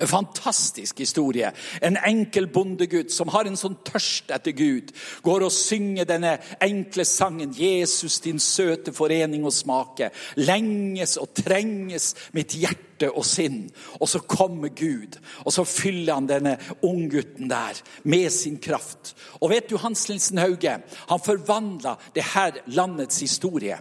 En 0.00 0.06
fantastisk 0.06 0.98
historie. 0.98 1.50
En 1.82 1.96
enkel 2.06 2.46
bondegutt 2.46 3.10
som 3.10 3.28
har 3.34 3.48
en 3.48 3.58
sånn 3.58 3.80
tørst 3.86 4.30
etter 4.30 4.54
Gud. 4.54 4.92
Går 5.26 5.46
og 5.48 5.54
synger 5.54 6.06
denne 6.06 6.36
enkle 6.62 7.04
sangen 7.04 7.50
'Jesus, 7.52 8.20
din 8.20 8.38
søte 8.38 8.92
forening 8.92 9.44
og 9.44 9.52
smake'. 9.52 10.10
Lenges 10.36 11.16
og 11.16 11.34
trenges 11.34 12.14
mitt 12.32 12.54
hjerte 12.54 13.10
og 13.10 13.24
sinn. 13.26 13.70
Og 14.00 14.08
så 14.08 14.18
kommer 14.18 14.68
Gud, 14.68 15.18
og 15.44 15.52
så 15.52 15.64
fyller 15.64 16.14
han 16.14 16.28
denne 16.28 16.58
unggutten 16.82 17.50
der 17.50 17.82
med 18.04 18.30
sin 18.30 18.58
kraft. 18.58 19.16
Og 19.40 19.50
vet 19.50 19.70
du, 19.70 19.76
Hans 19.76 20.08
Linsen 20.08 20.38
Hauge, 20.38 20.78
han 21.08 21.20
forvandla 21.20 21.96
det 22.14 22.22
her 22.34 22.52
landets 22.66 23.20
historie. 23.20 23.78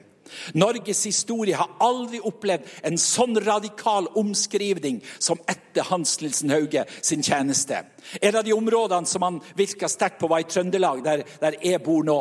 Norges 0.54 1.04
historie 1.08 1.58
har 1.58 1.74
aldri 1.84 2.22
opplevd 2.24 2.68
en 2.88 3.00
sånn 3.02 3.38
radikal 3.44 4.10
omskrivning 4.18 5.02
som 5.20 5.42
etter 5.50 5.88
Hans 5.90 6.18
Nilsen 6.22 6.54
Hauge 6.54 6.86
sin 7.02 7.24
tjeneste. 7.26 7.84
En 8.22 8.36
av 8.36 8.44
de 8.44 8.54
områdene 8.54 9.06
som 9.06 9.22
han 9.22 9.42
virka 9.56 9.90
sterkt 9.90 10.20
på, 10.20 10.28
var 10.28 10.40
i 10.40 10.48
Trøndelag, 10.50 11.04
der, 11.04 11.24
der, 11.42 11.58
jeg 11.64 11.84
bor 11.84 12.06
nå. 12.08 12.18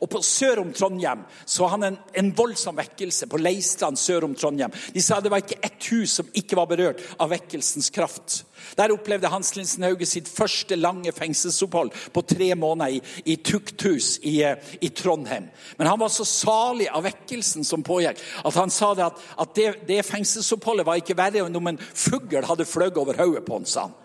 Og 0.00 0.10
på 0.10 0.22
Sør 0.24 0.62
om 0.64 0.72
Trondheim 0.76 1.24
så 1.44 1.68
han 1.72 1.86
en, 1.86 1.98
en 2.12 2.30
voldsom 2.36 2.76
vekkelse. 2.78 3.28
På 3.30 3.40
Leistrand 3.40 3.98
sør 3.98 4.28
om 4.28 4.34
Trondheim. 4.34 4.72
De 4.94 5.02
sa 5.02 5.20
det 5.20 5.32
var 5.32 5.42
ikke 5.44 5.60
ett 5.64 5.90
hus 5.92 6.18
som 6.20 6.30
ikke 6.36 6.58
var 6.58 6.70
berørt 6.70 7.02
av 7.18 7.32
vekkelsens 7.32 7.90
kraft. 7.94 8.42
Der 8.76 8.92
opplevde 8.92 9.30
Hans 9.32 9.54
Linsen 9.56 9.84
Hauge 9.86 10.06
sitt 10.08 10.28
første 10.28 10.76
lange 10.76 11.12
fengselsopphold 11.16 11.94
på 12.12 12.24
tre 12.28 12.52
måneder 12.54 12.98
i, 12.98 13.00
i 13.32 13.36
tukthus 13.44 14.18
i, 14.22 14.36
i, 14.80 14.90
Trondheim. 14.94 15.48
Men 15.78 15.88
han 15.88 16.00
var 16.00 16.12
så 16.12 16.26
salig 16.28 16.88
av 16.88 17.06
vekkelsen 17.08 17.64
som 17.64 17.84
pågikk, 17.86 18.20
at 18.44 18.60
han 18.60 18.72
sa 18.72 18.92
det 18.94 19.06
at, 19.08 19.24
at 19.40 19.56
det, 19.56 19.68
det 19.88 20.02
fengselsoppholdet 20.06 20.86
var 20.86 21.00
ikke 21.00 21.18
verre 21.18 21.46
enn 21.46 21.56
om 21.56 21.72
en 21.72 21.80
fugl 21.80 22.44
hadde 22.46 22.68
fløyet 22.68 23.00
over 23.00 23.18
hodet 23.20 23.44
på 23.46 23.60
ham. 23.60 23.96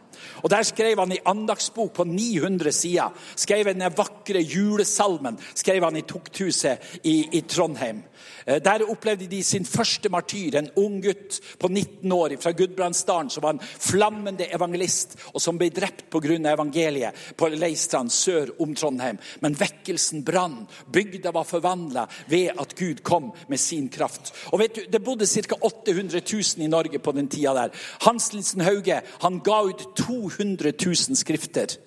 Og 0.43 0.49
Der 0.49 0.63
skrev 0.63 0.99
han 0.99 1.11
i 1.11 1.23
andagsbok 1.25 1.93
på 1.93 2.03
900 2.03 2.71
sider 2.71 3.13
skrev 3.35 3.65
den 3.65 3.83
vakre 3.97 4.41
julesalmen 4.41 5.39
skrev 5.55 5.83
han 5.83 5.97
i 5.97 6.05
tukthuset 6.07 6.99
i, 7.03 7.37
i 7.37 7.41
Trondheim. 7.41 8.03
Eh, 8.45 8.61
der 8.61 8.85
opplevde 8.89 9.27
de 9.27 9.41
sin 9.43 9.65
første 9.65 10.09
martyr, 10.09 10.55
en 10.55 10.69
ung 10.77 10.99
gutt 11.03 11.39
på 11.59 11.69
19 11.69 12.11
år 12.11 12.35
fra 12.41 12.51
Gudbrandsdalen 12.51 13.31
som 13.33 13.43
var 13.43 13.55
en 13.55 13.63
flammende 13.63 14.47
evangelist, 14.53 15.17
og 15.33 15.41
som 15.41 15.57
ble 15.57 15.71
drept 15.73 16.05
pga. 16.13 16.35
evangeliet 16.53 17.15
på 17.37 17.49
Leistrand 17.49 18.11
sør 18.11 18.53
om 18.59 18.75
Trondheim. 18.75 19.17
Men 19.41 19.55
vekkelsen 19.55 20.23
brann. 20.23 20.67
Bygda 20.91 21.31
var 21.31 21.43
forvandla 21.43 22.07
ved 22.27 22.51
at 22.57 22.75
Gud 22.75 23.03
kom 23.03 23.31
med 23.47 23.59
sin 23.59 23.89
kraft. 23.89 24.33
Og 24.51 24.59
vet 24.59 24.75
du, 24.75 24.81
Det 24.85 25.03
bodde 25.03 25.25
ca. 25.25 25.55
800 25.61 26.21
000 26.21 26.65
i 26.65 26.67
Norge 26.67 26.99
på 26.99 27.11
den 27.11 27.27
tida 27.27 27.53
der. 27.53 27.71
Hans 28.01 28.33
Linsen 28.33 28.61
Hauge 28.61 29.01
han 29.21 29.39
ga 29.39 29.61
ut 29.63 29.95
200 29.95 30.71
000 30.85 31.15
skrifter. 31.15 31.77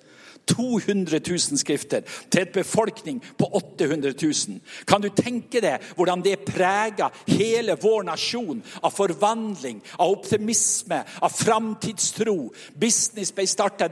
200 0.49 1.19
000 1.21 1.59
skrifter 1.61 2.05
til 2.29 2.41
et 2.41 2.53
befolkning 2.53 3.21
på 3.37 3.49
800 3.59 4.13
000. 4.21 4.59
Kan 4.89 5.03
du 5.03 5.09
tenke 5.15 5.61
deg 5.63 5.83
hvordan 5.97 6.23
det 6.25 6.39
preger 6.47 7.13
hele 7.29 7.75
vår 7.79 8.05
nasjon 8.09 8.63
av 8.81 8.93
forvandling, 8.95 9.81
av 9.97 10.15
optimisme, 10.17 11.01
av 11.21 11.33
framtidstro? 11.35 12.37
Business 12.79 13.33
ble 13.35 13.47
starta 13.49 13.89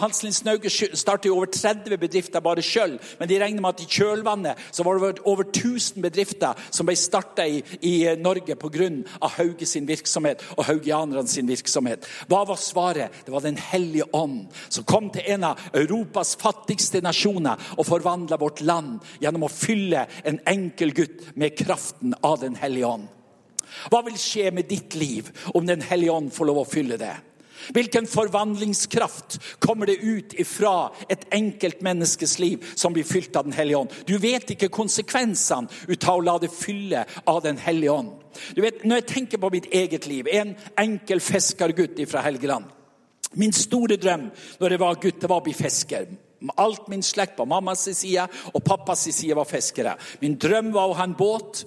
Hans 0.00 0.22
Linn 0.24 0.34
Snauge 0.34 0.70
startet 0.70 1.30
over 1.32 1.50
30 1.52 1.98
bedrifter 2.00 2.44
bare 2.44 2.64
sjøl, 2.64 2.96
men 3.20 3.30
de 3.30 3.40
regner 3.40 3.62
med 3.62 3.76
at 3.76 3.84
i 3.84 3.90
kjølvannet 3.90 4.66
så 4.74 4.84
var 4.86 5.00
det 5.00 5.24
over 5.24 5.46
1000 5.48 6.02
bedrifter 6.04 6.58
som 6.70 6.88
ble 6.88 6.96
starta 6.98 7.46
i, 7.46 7.62
i 7.82 7.94
Norge 8.20 8.56
pga. 8.56 8.76
Hauge 9.36 9.66
sin 9.66 9.86
virksomhet 9.88 10.42
og 10.56 10.66
haugianerne 10.68 11.28
sin 11.28 11.48
virksomhet. 11.48 12.06
Hva 12.30 12.42
var 12.48 12.60
svaret? 12.60 13.24
Det 13.24 13.32
var 13.32 13.44
Den 13.46 13.56
hellige 13.56 14.08
ånd 14.14 14.46
som 14.68 14.84
kom 14.84 15.10
til 15.10 15.26
en 15.34 15.44
av 15.50 15.60
Europas 15.76 16.34
fattigste 16.40 17.02
nasjoner 17.04 17.60
og 17.76 17.86
forvandle 17.88 18.38
vårt 18.40 18.62
land 18.64 18.98
gjennom 19.20 19.46
å 19.46 19.52
fylle 19.52 20.06
en 20.24 20.40
enkel 20.48 20.94
gutt 20.96 21.30
med 21.36 21.56
kraften 21.58 22.16
av 22.22 22.40
Den 22.40 22.56
hellige 22.56 22.88
ånd. 22.88 23.06
Hva 23.90 24.02
vil 24.06 24.18
skje 24.20 24.50
med 24.54 24.68
ditt 24.70 24.94
liv 24.96 25.30
om 25.54 25.66
Den 25.66 25.82
hellige 25.84 26.14
ånd 26.14 26.32
får 26.32 26.48
lov 26.48 26.62
å 26.62 26.68
fylle 26.68 26.98
det? 27.00 27.14
Hvilken 27.72 28.06
forvandlingskraft 28.06 29.38
kommer 29.58 29.86
det 29.86 29.96
ut 29.96 30.34
ifra 30.38 30.92
et 31.08 31.24
enkelt 31.34 31.80
menneskes 31.82 32.38
liv 32.38 32.64
som 32.74 32.92
blir 32.94 33.04
fylt 33.04 33.36
av 33.36 33.48
Den 33.48 33.56
hellige 33.56 33.80
ånd? 33.80 33.96
Du 34.06 34.18
vet 34.22 34.50
ikke 34.54 34.70
konsekvensene 34.72 35.68
ut 35.88 36.08
av 36.08 36.20
å 36.20 36.24
la 36.24 36.36
det 36.38 36.52
fylle 36.52 37.04
av 37.26 37.42
Den 37.42 37.58
hellige 37.58 37.96
ånd. 37.96 38.12
Du 38.54 38.62
vet, 38.62 38.84
Når 38.84 38.96
jeg 39.00 39.06
tenker 39.06 39.38
på 39.38 39.50
mitt 39.50 39.66
eget 39.72 40.06
liv, 40.06 40.28
en 40.28 40.54
enkel 40.78 41.20
fiskergutt 41.20 41.98
fra 42.08 42.22
Helgeland 42.22 42.75
Min 43.34 43.52
store 43.52 43.96
drøm 43.96 44.30
når 44.60 44.70
jeg 44.70 44.80
var 44.80 45.00
gutt, 45.02 45.20
det 45.20 45.30
var 45.30 45.42
å 45.42 45.46
bli 45.46 45.54
fisker. 45.56 46.06
Alt 46.60 46.88
min 46.92 47.02
slekt 47.02 47.36
på 47.36 47.46
mammas 47.48 47.88
side 47.96 48.26
og 48.52 48.64
pappas 48.64 49.08
side 49.08 49.36
var 49.36 49.48
fiskere. 49.48 49.96
Min 50.20 50.36
drøm 50.38 50.72
var 50.74 50.90
å 50.90 50.98
ha 50.98 51.08
en 51.08 51.16
båt. 51.18 51.64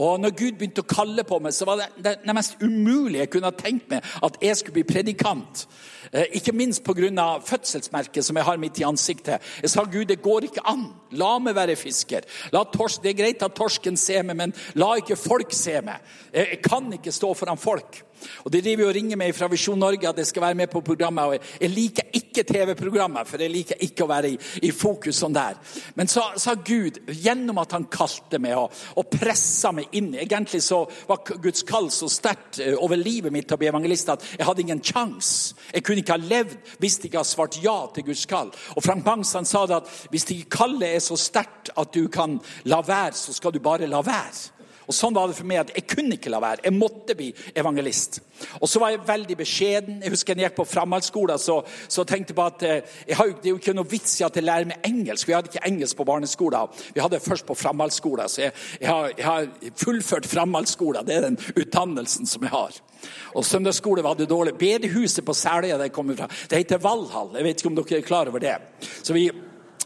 Og 0.00 0.20
når 0.20 0.32
Gud 0.36 0.56
begynte 0.58 0.82
å 0.82 0.88
kalle 0.88 1.24
på 1.28 1.38
meg, 1.42 1.52
så 1.54 1.66
var 1.68 1.80
det 1.80 2.14
det, 2.24 2.34
mest 2.34 2.56
umulige 2.62 3.24
jeg 3.24 3.30
kunne 3.32 3.50
ha 3.50 3.56
tenkt 3.56 3.90
meg, 3.92 4.06
at 4.24 4.38
jeg 4.42 4.56
skulle 4.56 4.78
bli 4.78 4.86
predikant. 4.88 5.66
Eh, 6.12 6.38
ikke 6.40 6.54
minst 6.56 6.84
pga. 6.84 7.40
fødselsmerket 7.44 8.24
som 8.24 8.36
jeg 8.36 8.44
har 8.44 8.56
midt 8.56 8.80
i 8.80 8.84
ansiktet. 8.84 9.42
Jeg 9.62 9.70
sa 9.70 9.84
Gud, 9.84 10.06
det 10.08 10.22
går 10.22 10.48
ikke 10.48 10.66
an. 10.66 10.94
La 11.12 11.38
meg 11.38 11.54
være 11.54 11.76
fisker. 11.76 12.24
Torsk, 12.52 13.02
det 13.02 13.10
er 13.10 13.22
greit 13.22 13.42
at 13.42 13.54
torsken 13.54 13.96
ser 13.96 14.22
meg, 14.22 14.36
men 14.36 14.54
la 14.74 14.96
ikke 14.96 15.16
folk 15.16 15.52
se 15.52 15.80
meg. 15.80 16.00
Jeg 16.32 16.62
kan 16.62 16.92
ikke 16.92 17.12
stå 17.12 17.34
foran 17.34 17.58
folk. 17.58 18.04
Og 18.44 18.52
De 18.52 18.62
driver 18.64 18.88
og 18.88 18.94
ringer 18.96 19.20
meg 19.20 19.34
fra 19.36 19.48
Visjon 19.50 19.78
Norge 19.80 20.08
at 20.08 20.18
jeg 20.18 20.30
skal 20.30 20.46
være 20.48 20.58
med 20.58 20.70
på 20.72 20.82
programmet. 20.84 21.24
og 21.24 21.62
Jeg 21.62 21.70
liker 21.70 22.10
ikke 22.12 22.44
TV-programmet, 22.48 23.28
for 23.28 23.42
jeg 23.42 23.52
liker 23.52 23.84
ikke 23.84 24.04
å 24.04 24.10
være 24.10 24.32
i, 24.32 24.38
i 24.68 24.72
fokus 24.74 25.20
sånn 25.22 25.36
der. 25.36 25.58
Men 25.98 26.10
så 26.10 26.24
sa 26.36 26.54
Gud, 26.54 27.00
gjennom 27.08 27.60
at 27.62 27.74
han 27.76 27.88
kalte 27.92 28.40
meg 28.42 28.56
og, 28.58 28.74
og 28.98 29.10
pressa 29.12 29.72
meg 29.74 29.88
inn 29.96 30.14
Egentlig 30.18 30.60
så 30.64 30.80
var 31.08 31.20
Guds 31.28 31.62
kall 31.68 31.90
så 31.92 32.08
sterkt 32.10 32.60
eh, 32.64 32.74
over 32.78 32.98
livet 32.98 33.32
mitt 33.32 33.46
til 33.48 33.58
å 33.58 33.60
bli 33.60 33.68
evangelist 33.70 34.12
at 34.12 34.24
jeg 34.38 34.46
hadde 34.46 34.64
ingen 34.64 34.82
kjangs. 34.82 35.30
Jeg 35.72 35.84
kunne 35.86 36.02
ikke 36.02 36.16
ha 36.16 36.22
levd 36.22 36.56
hvis 36.80 36.98
jeg 36.98 37.10
ikke 37.10 37.20
hadde 37.20 37.32
svart 37.32 37.58
ja 37.62 37.76
til 37.94 38.08
Guds 38.08 38.26
kall. 38.30 38.52
Og 38.76 38.84
Frank 38.84 39.04
Bangs 39.06 39.34
sa 39.34 39.64
det 39.68 39.80
at 39.80 39.90
hvis 40.12 40.28
ikke 40.34 40.58
kallet 40.58 40.96
er 40.96 41.02
så 41.04 41.18
sterkt 41.20 41.72
at 41.78 41.94
du 41.94 42.08
kan 42.12 42.38
la 42.68 42.82
være, 42.84 43.16
så 43.18 43.34
skal 43.36 43.54
du 43.54 43.60
bare 43.62 43.90
la 43.90 44.02
være. 44.04 44.57
Og 44.88 44.96
Sånn 44.96 45.14
var 45.16 45.28
det 45.28 45.36
for 45.36 45.48
meg 45.48 45.60
at 45.60 45.74
jeg 45.76 45.84
kunne 45.90 46.16
ikke 46.16 46.32
la 46.32 46.40
være. 46.40 46.64
Jeg 46.64 46.76
måtte 46.76 47.16
bli 47.18 47.28
evangelist. 47.52 48.22
Og 48.62 48.70
så 48.70 48.80
var 48.80 48.94
jeg 48.94 49.04
veldig 49.08 49.36
beskjeden. 49.36 50.00
Jeg 50.04 50.14
husker 50.14 50.34
jeg 50.34 50.48
gikk 50.48 50.56
på 50.56 50.66
framhaldsskolen, 50.70 51.40
så, 51.42 51.58
så 51.92 52.04
tenkte 52.08 52.32
jeg 52.32 52.38
på 52.38 52.46
at 52.46 52.64
eh, 52.64 52.96
har, 53.18 53.32
det 53.36 53.50
er 53.50 53.52
jo 53.52 53.60
ikke 53.60 53.76
noe 53.76 53.90
vits 53.90 54.16
i 54.20 54.26
at 54.26 54.38
jeg 54.38 54.46
lærer 54.46 54.70
meg 54.70 54.88
engelsk. 54.88 55.28
Vi 55.28 55.36
hadde 55.36 55.52
ikke 55.52 55.66
engelsk 55.68 55.98
på 55.98 56.06
barneskolen. 56.08 56.72
Vi 56.94 57.02
hadde 57.04 57.18
det 57.18 57.26
først 57.26 57.46
på 57.48 57.56
framhaldsskolen. 57.58 58.32
Så 58.32 58.46
jeg, 58.46 58.54
jeg, 58.80 58.88
har, 58.88 59.12
jeg 59.12 59.26
har 59.28 59.74
fullført 59.84 60.30
framhaldsskolen. 60.30 61.06
Det 61.08 61.18
er 61.18 61.28
den 61.28 61.40
utdannelsen 61.54 62.30
som 62.30 62.48
jeg 62.48 62.54
har. 62.54 62.80
Og 63.36 63.46
søndagsskole 63.46 64.02
var 64.02 64.16
det 64.18 64.30
dårlig. 64.30 64.56
Bedehuset 64.58 65.24
på 65.24 65.36
Seløya 65.36 65.76
det 65.78 65.92
heter 66.56 66.80
Valhall. 66.82 67.36
Jeg 67.36 67.46
vet 67.46 67.60
ikke 67.60 67.70
om 67.70 67.78
dere 67.78 68.00
er 68.00 68.08
klar 68.08 68.32
over 68.32 68.42
det. 68.42 68.56
Så 69.02 69.12
vi 69.12 69.28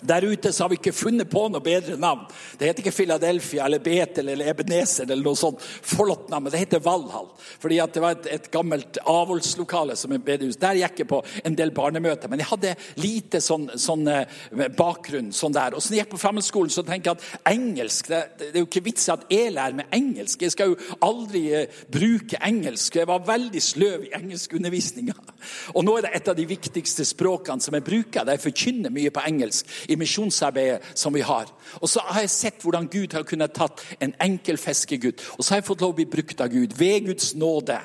der 0.02 0.26
ute 0.26 0.52
så 0.52 0.64
har 0.64 0.72
vi 0.72 0.78
ikke 0.80 0.94
funnet 0.94 1.30
på 1.30 1.44
noe 1.50 1.62
bedre 1.64 1.96
navn. 2.00 2.24
Det 2.58 2.68
heter 2.68 2.84
ikke 2.84 2.94
Philadelphia 2.96 3.66
eller 3.66 3.82
Betel 3.82 4.32
eller 4.32 4.50
Ebenezer 4.50 5.06
eller 5.08 5.22
noe 5.24 5.38
sånt 5.38 5.62
flott 5.62 6.28
navn, 6.30 6.46
men 6.46 6.54
det 6.54 6.62
heter 6.64 6.82
Valhall. 6.82 7.30
Fordi 7.62 7.78
at 7.82 7.94
det 7.94 8.02
var 8.02 8.16
et, 8.16 8.28
et 8.34 8.48
gammelt 8.52 8.98
avholdslokale 9.08 9.96
som 9.98 10.14
er 10.14 10.22
bedehus. 10.24 10.58
Der 10.60 10.80
gikk 10.80 11.04
jeg 11.04 11.10
på 11.10 11.22
en 11.44 11.58
del 11.58 11.74
barnemøter, 11.74 12.30
men 12.30 12.42
jeg 12.42 12.50
hadde 12.50 12.74
lite 13.02 13.42
sånn, 13.42 13.68
sånn 13.80 14.06
eh, 14.10 14.40
bakgrunn 14.78 15.32
sånn 15.36 15.54
der. 15.54 15.76
Og 15.76 15.82
så 15.82 15.92
når 15.92 15.98
jeg 15.98 16.06
gikk 16.06 16.14
på 16.16 16.22
fremmedskolen, 16.22 16.72
så 16.74 16.84
tenker 16.86 17.12
jeg 17.12 17.20
at 17.20 17.52
engelsk 17.52 18.10
det, 18.12 18.22
det, 18.40 18.50
er 18.52 18.60
jo 18.64 18.68
ikke 18.68 18.84
vits 18.88 19.08
at 19.12 19.26
jeg 19.32 19.54
lærer 19.54 19.78
meg 19.78 19.94
engelsk. 19.94 20.42
Jeg 20.42 20.54
skal 20.54 20.72
jo 20.72 20.98
aldri 21.04 21.44
uh, 21.54 21.80
bruke 21.92 22.40
engelsk. 22.42 22.98
Jeg 22.98 23.10
var 23.10 23.24
veldig 23.26 23.62
sløv 23.62 24.06
i 24.08 24.12
engelskundervisninga. 24.18 25.16
Og 25.76 25.86
nå 25.86 25.96
er 25.98 26.06
det 26.06 26.14
et 26.18 26.30
av 26.32 26.38
de 26.38 26.46
viktigste 26.48 27.06
språkene 27.06 27.62
som 27.62 27.76
jeg 27.76 27.86
bruker. 27.86 28.28
Jeg 28.28 28.44
forkynner 28.44 28.94
mye 28.94 29.12
på 29.14 29.24
engelsk 29.28 29.70
i 29.92 29.98
misjonsarbeidet 30.00 30.82
som 30.98 31.14
vi 31.14 31.22
har. 31.26 31.50
Og 31.80 31.90
så 31.90 32.02
har 32.08 32.24
jeg 32.24 32.34
sett 32.34 32.64
hvordan 32.64 32.88
Gud 32.92 33.14
har 33.16 33.26
kunnet 33.28 33.54
tatt 33.56 33.84
en 34.00 34.14
enkel 34.22 34.60
fiskegutt, 34.60 35.22
og 35.36 35.44
så 35.44 35.54
har 35.54 35.62
jeg 35.62 35.68
fått 35.70 35.84
lov 35.84 35.94
å 35.94 36.00
bli 36.00 36.08
brukt 36.10 36.40
av 36.40 36.52
Gud 36.52 36.76
ved 36.78 37.08
Guds 37.10 37.34
nåde. 37.38 37.78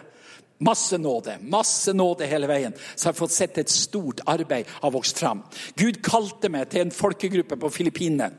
Masse 0.63 0.97
nåde, 0.97 1.35
masse 1.45 1.93
nåde 1.93 2.25
hele 2.25 2.49
veien. 2.49 2.73
Så 2.95 3.07
jeg 3.07 3.11
har 3.11 3.19
fått 3.19 3.35
sett 3.35 3.59
et 3.61 3.69
stort 3.69 4.23
arbeid 4.25 4.65
har 4.81 4.93
vokst 4.95 5.19
fram. 5.21 5.43
Gud 5.77 6.01
kalte 6.05 6.49
meg 6.49 6.71
til 6.71 6.87
en 6.87 6.95
folkegruppe 6.95 7.59
på 7.61 7.73
Filippinene 7.75 8.31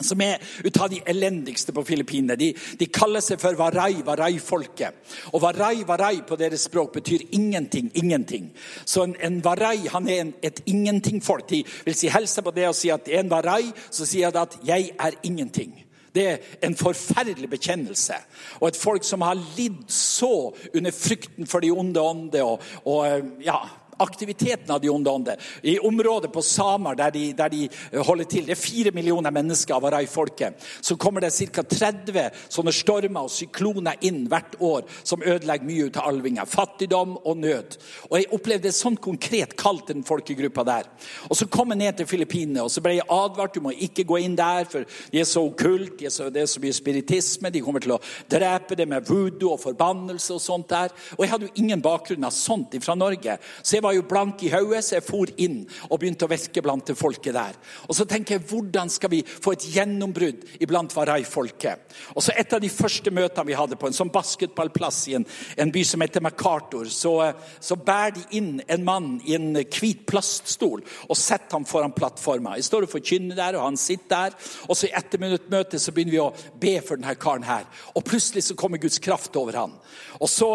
som 0.00 0.20
er 0.20 0.38
ut 0.64 0.80
av 0.80 0.90
de 0.90 1.00
elendigste 1.06 1.72
på 1.74 1.84
Filippinene. 1.86 2.36
De, 2.38 2.52
de, 2.78 2.88
kaller 2.92 3.22
seg 3.24 3.40
for 3.42 3.56
Warai, 3.58 4.02
Warai-folket. 4.06 4.94
Og 5.32 5.42
Warai, 5.42 5.82
Warai 5.88 6.22
på 6.26 6.38
deres 6.38 6.68
språk 6.68 6.94
betyr 6.98 7.26
ingenting, 7.36 7.90
ingenting. 7.98 8.52
Så 8.84 9.06
en, 9.08 9.16
en 9.24 9.40
Warai 9.44 9.88
han 9.90 10.08
er 10.08 10.22
en, 10.22 10.32
et 10.42 10.62
ingenting-folk. 10.66 11.48
De 11.50 11.64
vil 11.86 11.98
si 11.98 12.12
helse 12.12 12.44
på 12.44 12.54
det 12.54 12.68
og 12.70 12.78
si 12.78 12.92
at 12.94 13.06
det 13.06 13.18
er 13.18 13.26
en 13.26 13.32
Warai, 13.32 13.72
så 13.90 14.06
sier 14.06 14.30
de 14.30 14.46
at 14.46 14.58
'jeg 14.64 14.90
er 14.98 15.18
ingenting'. 15.26 15.84
Det 16.14 16.26
er 16.26 16.38
en 16.62 16.76
forferdelig 16.76 17.50
bekjennelse. 17.50 18.14
Og 18.60 18.68
et 18.68 18.76
folk 18.76 19.04
som 19.04 19.20
har 19.20 19.38
lidd 19.56 19.90
så 19.92 20.54
under 20.74 20.90
frykten 20.90 21.46
for 21.46 21.60
de 21.60 21.70
onde 21.70 22.00
ånder 22.00 22.42
og, 22.42 22.62
og 22.84 23.22
ja, 23.44 23.58
aktiviteten 23.98 24.74
av 24.74 24.80
de 24.80 24.90
onde. 24.90 25.36
I 25.62 25.78
området 25.78 26.32
på 26.32 26.42
Samar, 26.42 26.94
der 26.98 27.10
de, 27.10 27.32
der 27.32 27.48
de, 27.48 27.68
holder 28.06 28.24
til, 28.24 28.46
det 28.46 28.56
er 28.56 28.60
fire 28.60 28.92
millioner 28.94 29.34
mennesker 29.34 29.76
av 29.76 29.88
Arai-folket, 29.88 30.58
så 30.80 30.96
kommer 30.96 31.24
det 31.24 31.32
ca. 31.52 31.62
30 31.62 32.30
sånne 32.48 32.74
stormer 32.74 33.26
og 33.26 33.32
sykloner 33.32 33.98
inn 34.06 34.24
hvert 34.30 34.56
år 34.60 34.86
som 35.02 35.22
ødelegger 35.22 35.68
mye 35.68 35.88
ut 35.88 36.00
av 36.00 36.10
alvinga. 36.10 36.46
Fattigdom 36.48 37.16
og 37.18 37.36
nød. 37.42 37.78
Og 38.10 38.18
Jeg 38.18 38.32
opplevde 38.34 38.68
et 38.68 38.78
sånt 38.78 39.00
konkret 39.00 39.56
kall 39.58 39.80
til 39.82 39.98
den 39.98 40.06
folkegruppa 40.06 40.64
der. 40.64 40.88
Og 41.28 41.36
Så 41.36 41.46
kom 41.46 41.70
jeg 41.70 41.78
ned 41.78 41.96
til 41.96 42.06
Filippinene 42.06 42.62
og 42.62 42.70
så 42.70 42.82
ble 42.84 42.98
jeg 42.98 43.08
advart 43.10 43.54
du 43.54 43.62
må 43.64 43.72
ikke 43.72 44.04
gå 44.08 44.20
inn 44.24 44.36
der, 44.38 44.66
for 44.68 44.84
de 45.12 45.20
er 45.20 45.28
så 45.28 45.42
okkult, 45.46 45.98
de 45.98 46.08
det 46.08 46.42
er 46.42 46.50
så 46.50 46.60
mye 46.62 46.76
spiritisme, 46.76 47.50
de 47.50 47.62
kommer 47.64 47.82
til 47.84 47.94
å 47.96 48.00
drepe 48.30 48.76
det 48.78 48.88
med 48.88 49.06
voodoo 49.08 49.54
og 49.54 49.62
forbannelse 49.62 50.34
og 50.34 50.42
sånt 50.42 50.68
der. 50.70 50.92
Og 51.16 51.24
jeg 51.24 51.32
hadde 51.32 51.48
jo 51.48 51.62
ingen 51.62 51.82
bakgrunn 51.82 52.26
av 52.28 52.34
sånt 52.34 52.76
fra 52.84 52.94
Norge. 52.98 53.38
så 53.62 53.76
jeg 53.76 53.82
var 53.82 53.87
jo 53.96 54.04
blank 54.08 54.42
i 54.44 54.52
hodet, 54.52 54.82
så 54.84 54.96
jeg 54.98 55.06
for 55.06 55.30
inn 55.40 55.60
og 55.88 55.98
begynte 56.00 56.26
å 56.26 56.30
virke 56.30 56.62
blant 56.64 56.90
det 56.90 56.96
folket 56.98 57.36
der. 57.36 57.56
Og 57.88 57.96
så 57.96 58.06
tenker 58.08 58.36
jeg, 58.36 58.46
Hvordan 58.48 58.90
skal 58.92 59.10
vi 59.12 59.22
få 59.26 59.54
et 59.54 59.66
gjennombrudd 59.74 60.44
iblant 60.62 60.94
Warai-folket? 60.96 61.96
Og 62.14 62.22
så 62.24 62.32
Et 62.38 62.52
av 62.52 62.60
de 62.60 62.70
første 62.72 63.10
møtene 63.10 63.46
vi 63.48 63.56
hadde 63.58 63.76
på 63.76 63.88
en 63.88 63.96
sånn 63.96 64.12
basketballplass 64.14 65.00
i 65.08 65.16
en, 65.18 65.26
en 65.56 65.72
by 65.74 65.82
som 65.84 66.02
heter 66.04 66.22
MacArthur, 66.24 66.88
så, 66.92 67.32
så 67.60 67.76
bærer 67.76 68.16
de 68.16 68.24
inn 68.38 68.62
en 68.68 68.84
mann 68.84 69.08
i 69.26 69.34
en 69.36 69.50
hvit 69.58 70.04
plaststol 70.08 70.84
og 71.08 71.18
setter 71.18 71.58
ham 71.58 71.66
foran 71.68 71.94
plattforma. 71.96 72.56
Jeg 72.56 72.68
står 72.68 72.86
og 72.86 72.92
forkynner 72.92 73.38
der, 73.38 73.58
og 73.58 73.66
han 73.66 73.80
sitter 73.80 74.08
der. 74.08 74.36
Og 74.68 74.76
så 74.78 74.88
I 74.88 74.94
etterminuttmøtet 74.98 75.82
så 75.82 75.92
begynner 75.94 76.14
vi 76.14 76.22
å 76.22 76.58
be 76.60 76.76
for 76.84 77.00
denne 77.00 77.16
karen 77.20 77.46
her. 77.46 77.66
Og 77.94 78.06
plutselig 78.06 78.46
så 78.46 78.56
kommer 78.58 78.80
Guds 78.82 79.00
kraft 79.02 79.36
over 79.36 79.58
han. 79.58 79.74
Og 80.18 80.30
så 80.30 80.48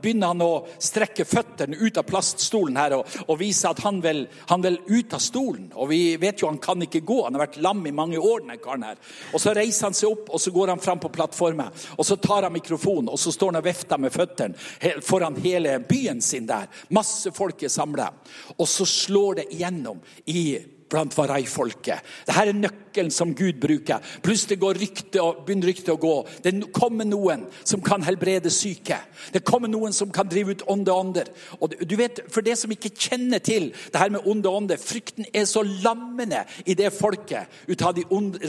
begynner 0.00 0.32
han 0.32 0.44
å 0.44 0.66
strekke 0.80 1.26
føttene 1.28 1.76
ut 1.76 1.98
av 2.00 2.06
plaststolen 2.08 2.78
her 2.80 2.96
og, 2.98 3.18
og 3.26 3.38
vise 3.40 3.68
at 3.68 3.82
han 3.84 4.00
vil, 4.04 4.24
han 4.48 4.64
vil 4.64 4.78
ut 4.88 5.14
av 5.16 5.22
stolen. 5.22 5.68
Og 5.74 5.90
vi 5.92 6.00
vet 6.20 6.40
jo 6.40 6.48
han 6.48 6.60
kan 6.62 6.82
ikke 6.82 7.04
gå. 7.06 7.20
Han 7.26 7.36
har 7.36 7.46
vært 7.46 7.60
lam 7.62 7.84
i 7.86 7.94
mange 7.94 8.18
år. 8.18 8.40
denne 8.40 8.58
karen 8.62 8.86
her. 8.88 9.00
Og 9.34 9.40
Så 9.40 9.54
reiser 9.56 9.88
han 9.88 9.96
seg 9.96 10.10
opp 10.10 10.32
og 10.32 10.40
så 10.40 10.54
går 10.54 10.74
han 10.74 10.82
fram 10.82 11.02
på 11.02 11.12
plattformen. 11.12 11.72
Og 11.98 12.06
så 12.06 12.16
tar 12.16 12.48
han 12.48 12.56
mikrofonen 12.56 13.12
og 13.12 13.20
så 13.20 13.32
står 13.34 13.52
han 13.52 13.60
og 13.62 13.68
vifter 13.68 14.00
med 14.00 14.14
føttene 14.14 15.00
foran 15.04 15.38
hele 15.44 15.78
byen 15.84 16.20
sin 16.24 16.48
der. 16.48 16.68
Masse 16.88 17.32
folk 17.36 17.62
er 17.62 17.72
samla. 17.72 18.10
Og 18.58 18.68
så 18.68 18.86
slår 18.88 19.42
det 19.42 19.50
igjennom 19.54 20.00
i 20.26 20.44
blant 20.90 21.14
Varai-folket. 21.16 22.04
Dette 22.26 22.42
er 22.42 22.56
nøkkelen 22.56 23.12
som 23.14 23.34
Gud 23.36 23.60
bruker. 23.62 24.02
Plutselig 24.24 24.58
går 24.60 24.80
rykte 24.80 25.22
begynner 25.46 25.70
ryktet 25.70 25.92
å 25.94 25.98
gå. 26.00 26.14
Det 26.42 26.52
kommer 26.74 27.06
noen 27.08 27.46
som 27.62 27.82
kan 27.84 28.02
helbrede 28.06 28.50
syke. 28.52 28.98
Det 29.32 29.44
kommer 29.46 29.70
noen 29.70 29.94
som 29.94 30.10
kan 30.14 30.28
drive 30.30 30.56
ut 30.56 30.64
onde 30.70 30.92
ånder. 30.92 31.30
Og 31.60 31.74
du 31.86 31.96
vet, 31.96 32.20
For 32.30 32.42
det 32.42 32.56
som 32.58 32.70
ikke 32.70 32.92
kjenner 32.94 33.38
til 33.38 33.70
det 33.92 33.98
her 33.98 34.10
med 34.10 34.26
onde 34.26 34.48
ånder, 34.48 34.80
frykten 34.80 35.26
er 35.32 35.44
så 35.48 35.62
lammende 35.62 36.44
i 36.66 36.74
det 36.74 36.92
folket 36.94 37.48
ut 37.68 37.82
av 37.82 37.98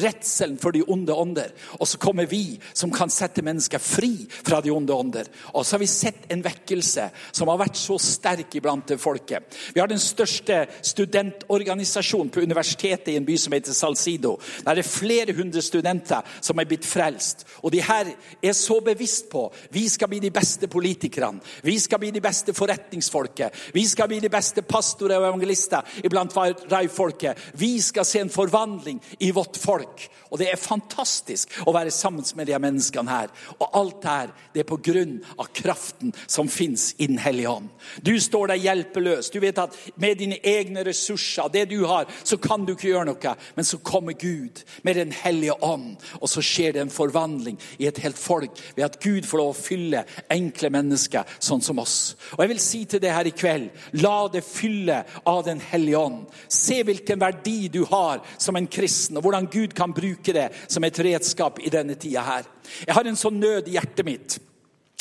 redselen 0.01 0.57
for 0.61 0.71
de 0.71 0.83
onde 0.87 1.13
ånder. 1.13 1.51
Og 1.79 1.87
så 1.87 1.97
kommer 2.01 2.25
vi 2.29 2.59
som 2.73 2.91
kan 2.91 3.09
sette 3.09 3.43
mennesker 3.45 3.79
fri 3.79 4.27
fra 4.29 4.61
de 4.61 4.71
onde 4.73 4.93
ånder. 4.93 5.29
Og 5.53 5.65
så 5.65 5.75
har 5.75 5.83
vi 5.83 5.89
sett 5.91 6.27
en 6.31 6.43
vekkelse 6.43 7.09
som 7.31 7.51
har 7.51 7.61
vært 7.61 7.79
så 7.79 7.97
sterk 8.01 8.55
iblant 8.57 8.87
det 8.87 8.99
folket. 9.01 9.45
Vi 9.73 9.81
har 9.81 9.89
den 9.91 10.01
største 10.01 10.65
studentorganisasjonen 10.81 12.30
på 12.31 12.43
universitetet 12.43 13.13
i 13.13 13.17
en 13.19 13.27
by 13.27 13.37
som 13.39 13.53
heter 13.55 13.75
Salcido. 13.75 14.37
Der 14.65 14.79
er 14.79 14.87
flere 14.87 15.35
hundre 15.37 15.61
studenter 15.61 16.25
som 16.41 16.59
er 16.59 16.69
blitt 16.69 16.87
frelst. 16.87 17.45
Og 17.61 17.71
de 17.73 17.81
her 17.83 18.13
er 18.41 18.53
så 18.57 18.79
bevisst 18.83 19.29
på 19.31 19.47
vi 19.71 19.87
skal 19.89 20.09
bli 20.11 20.21
de 20.23 20.31
beste 20.33 20.67
politikerne. 20.71 21.41
Vi 21.63 21.77
skal 21.79 21.99
bli 22.01 22.11
de 22.11 22.23
beste 22.23 22.53
forretningsfolket. 22.53 23.71
Vi 23.73 23.85
skal 23.87 24.09
bli 24.11 24.19
de 24.23 24.31
beste 24.31 24.63
pastorer 24.65 25.19
og 25.19 25.29
evangelister 25.29 26.01
iblant 26.03 26.35
rai-folket. 26.71 27.37
Vi 27.59 27.73
skal 27.81 28.05
se 28.07 28.23
en 28.23 28.33
forvandling 28.33 29.01
i 29.19 29.31
vårt 29.35 29.57
folk. 29.59 30.07
Og 30.31 30.39
det 30.39 30.47
er 30.51 30.59
fantastisk 30.59 31.51
å 31.67 31.73
være 31.75 31.91
sammen 31.91 32.23
med 32.35 32.47
de 32.47 32.57
menneskene 32.59 33.11
her. 33.11 33.31
Og 33.59 33.77
alt 33.77 34.05
her, 34.07 34.33
det 34.53 34.63
er 34.63 34.69
på 34.69 34.79
grunn 34.83 35.17
av 35.37 35.49
kraften 35.55 36.13
som 36.27 36.49
fins 36.51 36.91
i 36.97 37.07
Den 37.11 37.19
hellige 37.19 37.49
ånd. 37.49 37.69
Du 38.01 38.13
står 38.19 38.51
der 38.51 38.61
hjelpeløs. 38.61 39.31
Du 39.33 39.39
vet 39.43 39.57
at 39.59 39.75
med 39.99 40.19
dine 40.19 40.37
egne 40.43 40.85
ressurser, 40.87 41.49
det 41.51 41.65
du 41.71 41.83
har, 41.89 42.07
så 42.23 42.37
kan 42.41 42.65
du 42.65 42.73
ikke 42.73 42.89
gjøre 42.89 43.09
noe. 43.11 43.35
Men 43.55 43.67
så 43.67 43.79
kommer 43.83 44.17
Gud 44.17 44.63
med 44.83 44.95
Den 45.01 45.11
hellige 45.11 45.55
ånd, 45.63 45.95
og 46.19 46.29
så 46.29 46.43
skjer 46.45 46.75
det 46.75 46.83
en 46.83 46.93
forvandling 46.93 47.57
i 47.79 47.87
et 47.89 48.01
helt 48.03 48.19
folk 48.19 48.59
ved 48.75 48.85
at 48.85 48.99
Gud 49.01 49.25
får 49.27 49.41
lov 49.41 49.53
å 49.53 49.57
fylle 49.57 50.03
enkle 50.31 50.71
mennesker 50.73 51.37
sånn 51.39 51.63
som 51.63 51.81
oss. 51.81 52.15
Og 52.35 52.43
jeg 52.43 52.53
vil 52.53 52.63
si 52.63 52.83
til 52.85 53.01
deg 53.03 53.15
her 53.15 53.29
i 53.29 53.35
kveld, 53.35 53.69
la 54.03 54.27
det 54.31 54.43
fylle 54.45 55.01
av 55.25 55.43
Den 55.45 55.61
hellige 55.71 55.97
ånd. 55.97 56.27
Se 56.47 56.81
hvilken 56.85 57.19
verdi 57.21 57.69
du 57.73 57.81
har 57.89 58.21
som 58.37 58.55
en 58.55 58.69
kristen, 58.71 59.17
og 59.17 59.25
hvordan 59.25 59.49
Gud 59.51 59.73
kan 59.77 59.93
bruke 59.95 60.35
det 60.35 60.49
som 60.67 60.83
et 60.83 60.99
redskap 60.99 61.59
i 61.63 61.73
denne 61.73 61.97
tida 61.99 62.23
her. 62.25 62.47
Jeg 62.85 62.95
har 62.95 63.07
en 63.07 63.19
sånn 63.19 63.39
nød 63.41 63.69
i 63.69 63.77
hjertet 63.77 64.07
mitt 64.07 64.37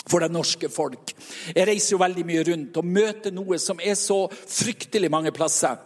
for 0.08 0.22
det 0.22 0.32
norske 0.32 0.70
folk. 0.72 1.12
Jeg 1.54 1.68
reiser 1.68 1.94
jo 1.94 2.02
veldig 2.02 2.24
mye 2.26 2.44
rundt 2.50 2.80
og 2.80 2.88
møter 2.88 3.34
noe 3.34 3.58
som 3.62 3.80
er 3.82 3.98
så 3.98 4.24
fryktelig 4.30 5.10
mange 5.12 5.32
plasser. 5.34 5.78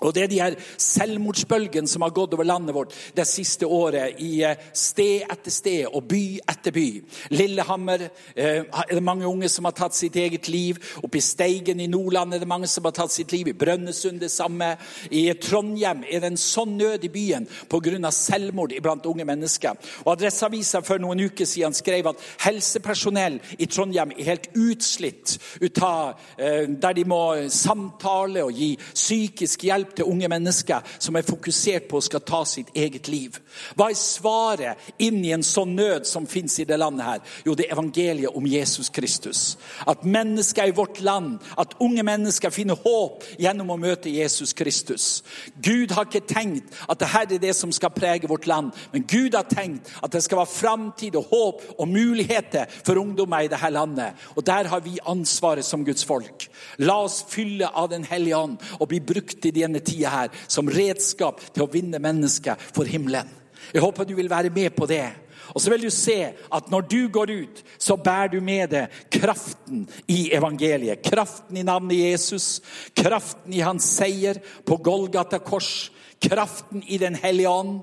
Og 0.00 0.14
Det 0.14 0.22
er 0.22 0.30
de 0.30 0.40
her 0.40 0.54
selvmordsbølgene 0.78 1.90
som 1.90 2.04
har 2.06 2.14
gått 2.14 2.34
over 2.36 2.46
landet 2.46 2.74
vårt 2.74 2.94
det 3.16 3.26
siste 3.26 3.66
året. 3.66 4.20
I 4.22 4.44
eh, 4.46 4.60
sted 4.72 5.24
etter 5.26 5.50
sted 5.50 5.88
og 5.90 6.04
by 6.06 6.38
etter 6.38 6.74
by. 6.74 6.86
Lillehammer 7.34 8.04
eh, 8.06 8.62
er 8.62 8.92
det 8.94 9.02
mange 9.02 9.26
unge 9.26 9.50
som 9.50 9.66
har 9.66 9.74
tatt 9.74 9.96
sitt 9.98 10.14
eget 10.16 10.46
liv. 10.48 10.78
Oppe 11.02 11.18
i 11.18 11.24
Steigen 11.24 11.82
i 11.82 11.88
Nordland 11.90 12.36
er 12.36 12.42
det 12.44 12.50
mange 12.50 12.70
som 12.70 12.86
har 12.86 12.94
tatt 12.94 13.14
sitt 13.14 13.34
liv. 13.34 13.50
I 13.50 13.56
Brønnøysund 13.58 14.22
det 14.22 14.30
samme. 14.30 14.76
I 15.10 15.32
Trondheim 15.42 16.04
er 16.06 16.22
det 16.22 16.30
en 16.30 16.38
sånn 16.38 16.76
nød 16.78 17.08
i 17.08 17.12
byen 17.12 17.48
pga. 17.68 18.12
selvmord 18.14 18.76
blant 18.82 19.06
unge 19.06 19.26
mennesker. 19.26 19.74
Og 20.04 20.12
Adresseavisa 20.14 20.84
for 20.86 21.02
noen 21.02 21.24
uker 21.26 21.46
siden 21.46 21.74
skrev 21.74 22.12
at 22.12 22.22
helsepersonell 22.46 23.40
i 23.58 23.66
Trondheim 23.66 24.14
er 24.14 24.30
helt 24.30 24.48
utslitt 24.54 25.38
ut 25.60 25.82
av, 25.82 26.14
eh, 26.38 26.68
der 26.68 26.94
de 26.94 27.04
må 27.04 27.50
samtale 27.50 28.44
og 28.44 28.54
gi 28.54 28.76
psykisk 28.94 29.66
hjelp 29.66 29.87
hjelp 29.88 29.96
til 29.96 30.08
unge 30.08 30.28
mennesker 30.28 30.84
som 30.98 31.16
er 31.16 31.26
fokusert 31.26 31.88
på 31.88 31.98
å 31.98 32.04
skal 32.04 32.20
ta 32.20 32.44
sitt 32.44 32.70
eget 32.74 33.08
liv? 33.08 33.38
Hva 33.76 33.90
er 33.90 33.98
svaret 33.98 34.78
inn 34.98 35.24
i 35.24 35.32
en 35.32 35.42
sånn 35.42 35.74
nød 35.76 36.06
som 36.06 36.26
fins 36.26 36.58
i 36.60 36.64
det 36.64 36.78
landet 36.78 37.06
her? 37.06 37.20
Jo, 37.44 37.54
det 37.54 37.66
er 37.66 37.74
evangeliet 37.74 38.34
om 38.36 38.46
Jesus 38.46 38.90
Kristus. 38.90 39.56
At 39.86 40.04
mennesker 40.04 40.68
i 40.68 40.76
vårt 40.76 41.00
land, 41.00 41.38
at 41.56 41.74
unge 41.80 42.02
mennesker 42.02 42.50
finner 42.50 42.78
håp 42.78 43.24
gjennom 43.38 43.70
å 43.70 43.78
møte 43.78 44.10
Jesus 44.10 44.52
Kristus. 44.52 45.22
Gud 45.62 45.92
har 45.92 46.08
ikke 46.08 46.26
tenkt 46.28 46.74
at 46.88 46.98
dette 46.98 47.36
er 47.36 47.42
det 47.42 47.54
som 47.56 47.72
skal 47.72 47.94
prege 47.94 48.28
vårt 48.28 48.46
land, 48.46 48.72
men 48.92 49.06
Gud 49.08 49.34
har 49.34 49.48
tenkt 49.48 49.88
at 50.02 50.12
det 50.12 50.22
skal 50.24 50.42
være 50.42 50.52
framtid 50.52 51.16
og 51.18 51.32
håp 51.32 51.64
og 51.78 51.88
muligheter 51.88 52.68
for 52.84 53.00
ungdommer 53.00 53.46
i 53.46 53.50
dette 53.50 53.70
landet. 53.72 54.16
Og 54.36 54.44
der 54.46 54.68
har 54.70 54.82
vi 54.84 54.98
ansvaret 55.08 55.66
som 55.66 55.84
Guds 55.86 56.04
folk. 56.06 56.48
La 56.78 56.98
oss 57.04 57.22
fylle 57.28 57.68
av 57.68 57.88
Den 57.88 58.04
hellige 58.04 58.36
ånd 58.36 58.58
og 58.78 58.90
bli 58.90 58.98
brukt 59.00 59.46
i 59.48 59.52
denne 59.78 59.86
tida 59.86 60.10
her 60.10 60.34
som 60.48 60.68
redskap 60.68 61.40
til 61.52 61.64
å 61.64 61.70
vinne 61.70 62.00
mennesker 62.02 62.58
for 62.58 62.88
himmelen. 62.88 63.28
Jeg 63.72 63.82
håper 63.82 64.06
du 64.06 64.14
vil 64.16 64.30
være 64.30 64.50
med 64.50 64.74
på 64.76 64.86
det. 64.86 65.06
Og 65.54 65.62
så 65.62 65.70
vil 65.72 65.86
du 65.86 65.90
se 65.90 66.34
at 66.52 66.70
når 66.70 66.86
du 66.88 67.08
går 67.08 67.30
ut, 67.32 67.62
så 67.80 67.96
bærer 67.96 68.28
du 68.34 68.40
med 68.44 68.68
deg 68.72 68.98
kraften 69.12 69.86
i 70.08 70.30
evangeliet. 70.36 71.00
Kraften 71.04 71.56
i 71.56 71.64
navnet 71.64 71.96
Jesus, 71.96 72.60
kraften 72.96 73.54
i 73.56 73.64
hans 73.64 73.86
seier 73.96 74.42
på 74.68 74.76
Golgata 74.76 75.40
kors, 75.40 75.90
kraften 76.20 76.82
i 76.86 76.98
Den 76.98 77.16
hellige 77.16 77.48
ånd. 77.48 77.80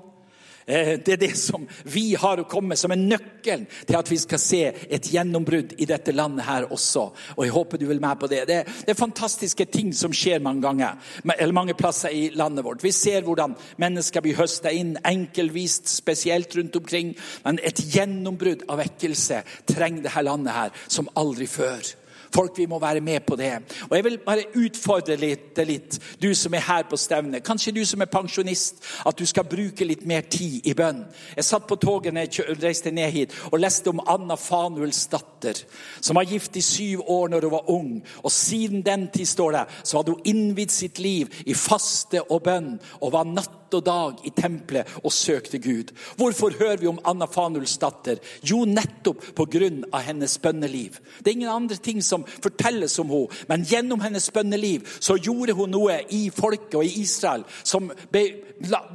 Eh, 0.66 0.98
det 0.98 1.12
er 1.14 1.20
det 1.20 1.34
som 1.38 1.62
vi 1.86 2.16
har 2.18 2.40
å 2.42 2.46
komme 2.50 2.74
som 2.78 2.90
er 2.90 2.98
nøkkelen 2.98 3.66
til 3.86 3.98
at 3.98 4.08
vi 4.10 4.18
skal 4.18 4.40
se 4.42 4.62
et 4.66 5.08
gjennombrudd 5.12 5.76
i 5.78 5.86
dette 5.86 6.14
landet 6.14 6.46
her 6.48 6.66
også. 6.74 7.04
Og 7.36 7.42
jeg 7.44 7.54
håper 7.54 7.78
du 7.78 7.86
vil 7.86 8.02
med 8.02 8.18
på 8.18 8.30
det. 8.30 8.42
Det 8.48 8.56
det 8.66 8.90
er 8.90 8.98
fantastiske 8.98 9.64
ting 9.70 9.92
som 9.94 10.14
skjer 10.14 10.42
mange 10.42 10.64
ganger, 10.64 10.98
eller 11.38 11.54
mange 11.54 11.76
plasser 11.78 12.10
i 12.10 12.30
landet 12.34 12.64
vårt. 12.64 12.82
Vi 12.82 12.90
ser 12.90 13.22
hvordan 13.22 13.54
mennesker 13.78 14.24
blir 14.24 14.38
høsta 14.40 14.72
inn 14.74 14.96
enkelvist, 15.06 15.86
spesielt 15.88 16.56
rundt 16.56 16.76
omkring. 16.76 17.14
Men 17.44 17.60
et 17.62 17.82
gjennombrudd 17.94 18.66
av 18.68 18.82
vekkelse 18.82 19.42
trenger 19.70 20.08
dette 20.08 20.26
landet 20.26 20.56
her 20.56 20.74
som 20.88 21.10
aldri 21.14 21.46
før. 21.46 21.94
Folk, 22.36 22.58
vi 22.58 22.66
må 22.68 22.78
være 22.78 23.00
med 23.00 23.20
på 23.26 23.36
det. 23.36 23.52
Og 23.88 23.96
Jeg 23.96 24.04
vil 24.04 24.18
bare 24.18 24.44
utfordre 24.54 25.16
litt, 25.16 25.56
litt, 25.64 25.98
du 26.20 26.34
som 26.34 26.54
er 26.54 26.66
her 26.66 26.82
på 26.90 26.98
stevnet. 27.00 27.44
Kanskje 27.44 27.72
du 27.72 27.80
som 27.88 28.02
er 28.04 28.10
pensjonist, 28.12 28.82
at 29.08 29.16
du 29.16 29.24
skal 29.26 29.48
bruke 29.48 29.88
litt 29.88 30.04
mer 30.06 30.26
tid 30.28 30.68
i 30.68 30.74
bønn. 30.76 31.06
Jeg 31.36 31.48
satt 31.48 31.66
på 31.66 31.78
toget 31.80 32.12
når 32.12 32.28
jeg 32.28 32.58
reiste 32.60 32.92
ned 32.92 33.10
hit 33.14 33.36
og 33.50 33.60
leste 33.62 33.88
om 33.88 34.04
Anna 34.04 34.36
Fanuels 34.36 35.06
datter, 35.08 35.62
som 36.00 36.20
var 36.20 36.28
gift 36.28 36.56
i 36.60 36.64
syv 36.64 37.06
år 37.08 37.32
når 37.32 37.48
hun 37.48 37.56
var 37.56 37.70
ung. 37.72 37.92
Og 38.22 38.32
siden 38.32 38.84
den 38.84 39.08
tid, 39.08 39.26
står 39.26 39.52
det, 39.56 39.64
så 39.82 39.98
hadde 39.98 40.12
hun 40.12 40.28
innvidd 40.28 40.70
sitt 40.70 41.00
liv 41.00 41.32
i 41.46 41.54
faste 41.56 42.20
og 42.28 42.42
bønn 42.44 42.74
og 43.00 43.14
var 43.16 43.24
natt 43.32 43.65
og 43.74 43.84
dag 43.86 44.22
i 44.24 44.30
tempelet 44.30 44.96
og 45.02 45.12
søkte 45.12 45.58
Gud. 45.58 45.92
Hvorfor 46.16 46.54
hører 46.58 46.76
vi 46.76 46.86
om 46.90 47.00
Anna 47.04 47.26
Fanuls 47.26 47.78
datter? 47.82 48.20
Jo, 48.42 48.64
nettopp 48.64 49.24
pga. 49.36 49.70
hennes 50.06 50.38
bønneliv. 50.38 50.98
Det 51.18 51.30
er 51.30 51.36
ingen 51.36 51.48
andre 51.48 51.76
ting 51.76 52.02
som 52.04 52.24
fortelles 52.26 52.98
om 52.98 53.10
henne, 53.10 53.44
men 53.48 53.64
gjennom 53.64 54.00
hennes 54.00 54.30
bønneliv 54.30 54.86
så 55.00 55.16
gjorde 55.16 55.52
hun 55.52 55.70
noe 55.70 56.00
i 56.10 56.30
folket 56.30 56.74
og 56.74 56.84
i 56.84 57.00
Israel 57.00 57.44
som 57.64 57.90
ble 58.12 58.24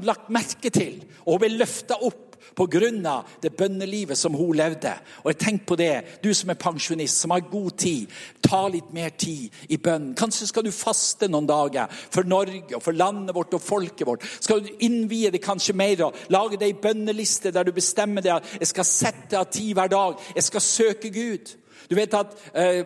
lagt 0.06 0.30
merke 0.30 0.70
til 0.70 1.02
og 1.26 1.42
ble 1.42 1.52
løfta 1.56 2.00
opp 2.02 2.31
pga. 2.56 3.24
det 3.42 3.56
bønnelivet 3.58 4.18
som 4.18 4.34
hun 4.34 4.56
levde. 4.56 4.94
Og 5.24 5.32
jeg 5.32 5.38
tenk 5.38 5.66
på 5.66 5.76
det, 5.76 6.04
du 6.24 6.34
som 6.34 6.50
er 6.50 6.60
pensjonist, 6.60 7.22
som 7.22 7.32
har 7.32 7.39
god 7.52 7.72
tid. 7.78 8.08
Ta 8.42 8.68
litt 8.68 8.94
mer 8.94 9.10
tid 9.10 9.50
i 9.70 9.78
bønn. 9.78 10.14
Kanskje 10.16 10.48
skal 10.48 10.64
du 10.64 10.72
faste 10.72 11.28
noen 11.28 11.48
dager 11.48 11.88
for 11.92 12.24
Norge 12.24 12.76
og 12.76 12.84
for 12.84 12.92
landet 12.92 13.36
vårt 13.36 13.54
og 13.54 13.62
folket 13.62 14.08
vårt. 14.08 14.26
Skal 14.39 14.64
du 14.64 14.70
innvie 14.80 15.32
det 15.32 15.44
kanskje 15.44 15.74
mer 15.74 16.06
og 16.08 16.16
lage 16.30 16.58
deg 16.58 16.82
bønneliste 16.82 17.52
der 17.52 17.64
du 17.64 17.72
bestemmer 17.76 18.22
deg 18.22 18.39
at 18.39 18.60
jeg 18.60 18.72
skal 18.74 18.88
sette 18.88 19.39
av 19.39 19.50
tid 19.52 19.74
hver 19.76 19.92
dag. 19.92 20.22
Jeg 20.36 20.44
skal 20.44 20.62
søke 20.62 21.10
Gud. 21.10 21.58
Du 21.89 21.96
vet 21.96 22.14
at 22.14 22.36
eh, 22.56 22.86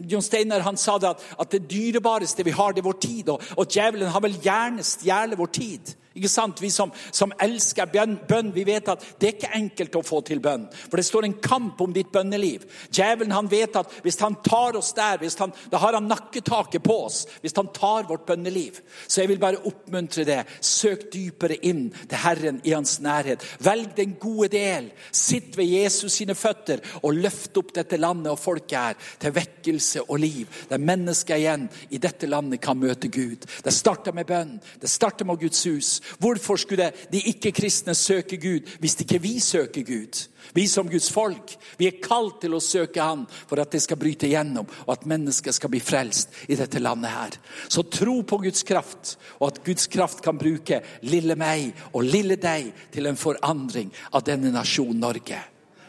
John 0.00 0.22
Steiner 0.22 0.64
han 0.64 0.78
sa 0.80 0.96
det 0.98 1.10
at, 1.10 1.24
at 1.40 1.52
det 1.52 1.66
dyrebareste 1.70 2.44
vi 2.44 2.54
har, 2.56 2.72
det 2.72 2.80
er 2.80 2.88
vår 2.88 3.00
tid. 3.02 3.28
Og, 3.28 3.42
og 3.56 3.68
djevelen 3.68 4.12
har 4.12 4.24
vel 4.24 4.38
gjerne 4.42 4.84
stjålet 4.86 5.38
vår 5.38 5.52
tid. 5.52 5.96
Ikke 6.16 6.30
sant? 6.32 6.60
Vi 6.62 6.70
som, 6.72 6.92
som 7.12 7.32
elsker 7.42 7.88
bønn, 7.92 8.16
bønn, 8.28 8.52
vi 8.54 8.64
vet 8.66 8.88
at 8.92 9.04
det 9.20 9.28
er 9.28 9.34
ikke 9.36 9.52
enkelt 9.58 9.98
å 9.98 10.04
få 10.06 10.22
til 10.26 10.40
bønn. 10.44 10.66
For 10.86 10.96
det 10.98 11.06
står 11.06 11.28
en 11.28 11.36
kamp 11.44 11.80
om 11.84 11.92
ditt 11.92 12.12
bønneliv. 12.14 12.64
Djevelen 12.88 13.34
han 13.36 13.50
vet 13.52 13.76
at 13.76 13.92
hvis 14.04 14.18
han 14.22 14.38
tar 14.44 14.78
oss 14.78 14.92
der, 14.96 15.22
han, 15.40 15.52
da 15.70 15.80
har 15.82 15.98
han 15.98 16.08
nakketaket 16.08 16.84
på 16.84 16.96
oss. 17.06 17.24
Hvis 17.42 17.56
han 17.58 17.68
tar 17.76 18.08
vårt 18.08 18.26
bønneliv. 18.28 18.80
Så 19.06 19.22
jeg 19.22 19.32
vil 19.32 19.42
bare 19.42 19.60
oppmuntre 19.68 20.24
det. 20.26 20.40
Søk 20.64 21.08
dypere 21.12 21.58
inn 21.68 21.88
til 21.98 22.22
Herren 22.22 22.60
i 22.64 22.72
hans 22.74 22.96
nærhet. 23.04 23.44
Velg 23.64 23.92
den 23.98 24.16
gode 24.20 24.50
del. 24.56 24.90
Sitt 25.12 25.56
ved 25.58 25.68
Jesus 25.68 26.16
sine 26.16 26.36
føtter 26.38 26.82
og 27.02 27.16
løft 27.16 27.56
opp 27.60 27.74
dette 27.76 28.00
landet 28.00 28.32
og 28.32 28.40
folket 28.40 28.76
her 28.76 28.98
til 29.20 29.34
vekkelse 29.36 30.06
og 30.06 30.20
liv. 30.22 30.60
Der 30.70 30.82
mennesker 30.82 31.36
igjen 31.36 31.68
i 31.92 32.00
dette 32.02 32.28
landet 32.30 32.62
kan 32.64 32.78
møte 32.80 33.10
Gud. 33.12 33.44
Det 33.64 33.74
starter 33.74 34.16
med 34.16 34.28
bønn. 34.28 34.56
Det 34.80 34.90
starter 34.90 35.28
med 35.28 35.40
Guds 35.40 35.64
hus. 35.68 35.92
Hvorfor 36.18 36.58
skulle 36.60 36.90
de 37.12 37.22
ikke-kristne 37.32 37.94
søke 37.94 38.38
Gud 38.40 38.68
hvis 38.80 38.96
ikke 39.02 39.20
vi 39.22 39.36
søker 39.40 39.86
Gud? 39.86 40.22
Vi 40.54 40.66
som 40.70 40.88
Guds 40.88 41.08
folk 41.12 41.56
vi 41.78 41.88
er 41.88 41.98
kalt 42.02 42.40
til 42.42 42.54
å 42.56 42.62
søke 42.62 43.02
Han 43.02 43.24
for 43.28 43.60
at 43.60 43.72
det 43.74 43.82
skal 43.84 43.98
bryte 44.00 44.30
gjennom, 44.30 44.68
og 44.86 44.92
at 44.94 45.08
mennesker 45.08 45.54
skal 45.54 45.72
bli 45.72 45.80
frelst 45.82 46.32
i 46.48 46.58
dette 46.58 46.80
landet 46.82 47.12
her. 47.12 47.36
Så 47.68 47.86
tro 47.90 48.20
på 48.22 48.38
Guds 48.44 48.62
kraft, 48.66 49.16
og 49.40 49.50
at 49.50 49.60
Guds 49.66 49.90
kraft 49.92 50.22
kan 50.24 50.38
bruke 50.38 50.80
lille 51.06 51.36
meg 51.38 51.74
og 51.92 52.06
lille 52.06 52.38
deg 52.40 52.72
til 52.94 53.10
en 53.10 53.20
forandring 53.20 53.92
av 54.12 54.24
denne 54.26 54.54
nasjonen 54.54 55.02
Norge. 55.02 55.42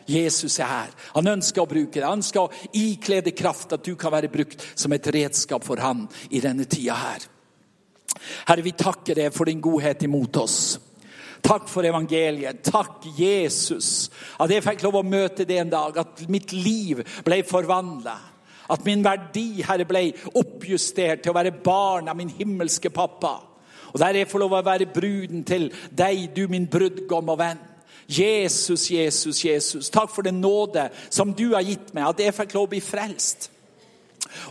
Jesus 0.07 0.59
er 0.59 0.69
her. 0.71 0.91
Han 1.17 1.27
ønsker 1.35 1.63
å 1.63 1.69
bruke 1.69 1.99
det. 1.99 2.07
Han 2.07 2.23
å 2.39 2.47
ikle 2.79 3.21
det 3.25 3.35
kraft, 3.35 3.73
at 3.75 3.83
du 3.83 3.95
kan 3.99 4.13
være 4.15 4.31
brukt 4.31 4.63
som 4.73 4.93
et 4.95 5.09
redskap 5.11 5.65
for 5.67 5.83
han 5.83 6.05
i 6.31 6.41
denne 6.43 6.67
tida 6.69 6.95
her. 6.95 7.27
Herre, 8.47 8.63
vi 8.65 8.75
takker 8.77 9.17
deg 9.17 9.33
for 9.35 9.49
din 9.49 9.61
godhet 9.63 10.05
imot 10.07 10.39
oss. 10.41 10.59
Takk 11.43 11.67
for 11.69 11.85
evangeliet. 11.85 12.63
Takk, 12.65 13.05
Jesus, 13.17 14.09
at 14.39 14.51
jeg 14.51 14.63
fikk 14.65 14.83
lov 14.85 14.99
å 14.99 15.05
møte 15.05 15.45
det 15.47 15.59
en 15.61 15.71
dag. 15.71 15.99
At 16.01 16.25
mitt 16.31 16.51
liv 16.55 17.03
ble 17.25 17.41
forvandla. 17.47 18.17
At 18.73 18.83
min 18.83 19.03
verdi, 19.05 19.61
Herre, 19.63 19.85
ble 19.87 20.09
oppjustert 20.35 21.23
til 21.23 21.31
å 21.31 21.37
være 21.37 21.55
barn 21.63 22.09
av 22.11 22.17
min 22.19 22.31
himmelske 22.33 22.91
pappa. 22.91 23.37
Og 23.93 24.01
der 24.01 24.19
jeg 24.19 24.29
får 24.29 24.43
lov 24.43 24.57
å 24.57 24.65
være 24.65 24.89
bruden 24.91 25.45
til 25.47 25.69
deg, 25.95 26.27
du 26.35 26.47
min 26.51 26.67
brudgom 26.69 27.31
og 27.31 27.39
venn. 27.39 27.61
Jesus, 28.07 28.87
Jesus, 28.91 29.43
Jesus. 29.43 29.91
Takk 29.91 30.11
for 30.11 30.27
den 30.27 30.41
nåde 30.41 30.87
som 31.09 31.33
du 31.35 31.49
har 31.53 31.65
gitt 31.67 31.93
meg, 31.95 32.07
at 32.07 32.23
jeg 32.23 32.35
fikk 32.35 32.55
lov 32.55 32.67
å 32.67 32.73
bli 32.75 32.83
frelst. 32.83 33.49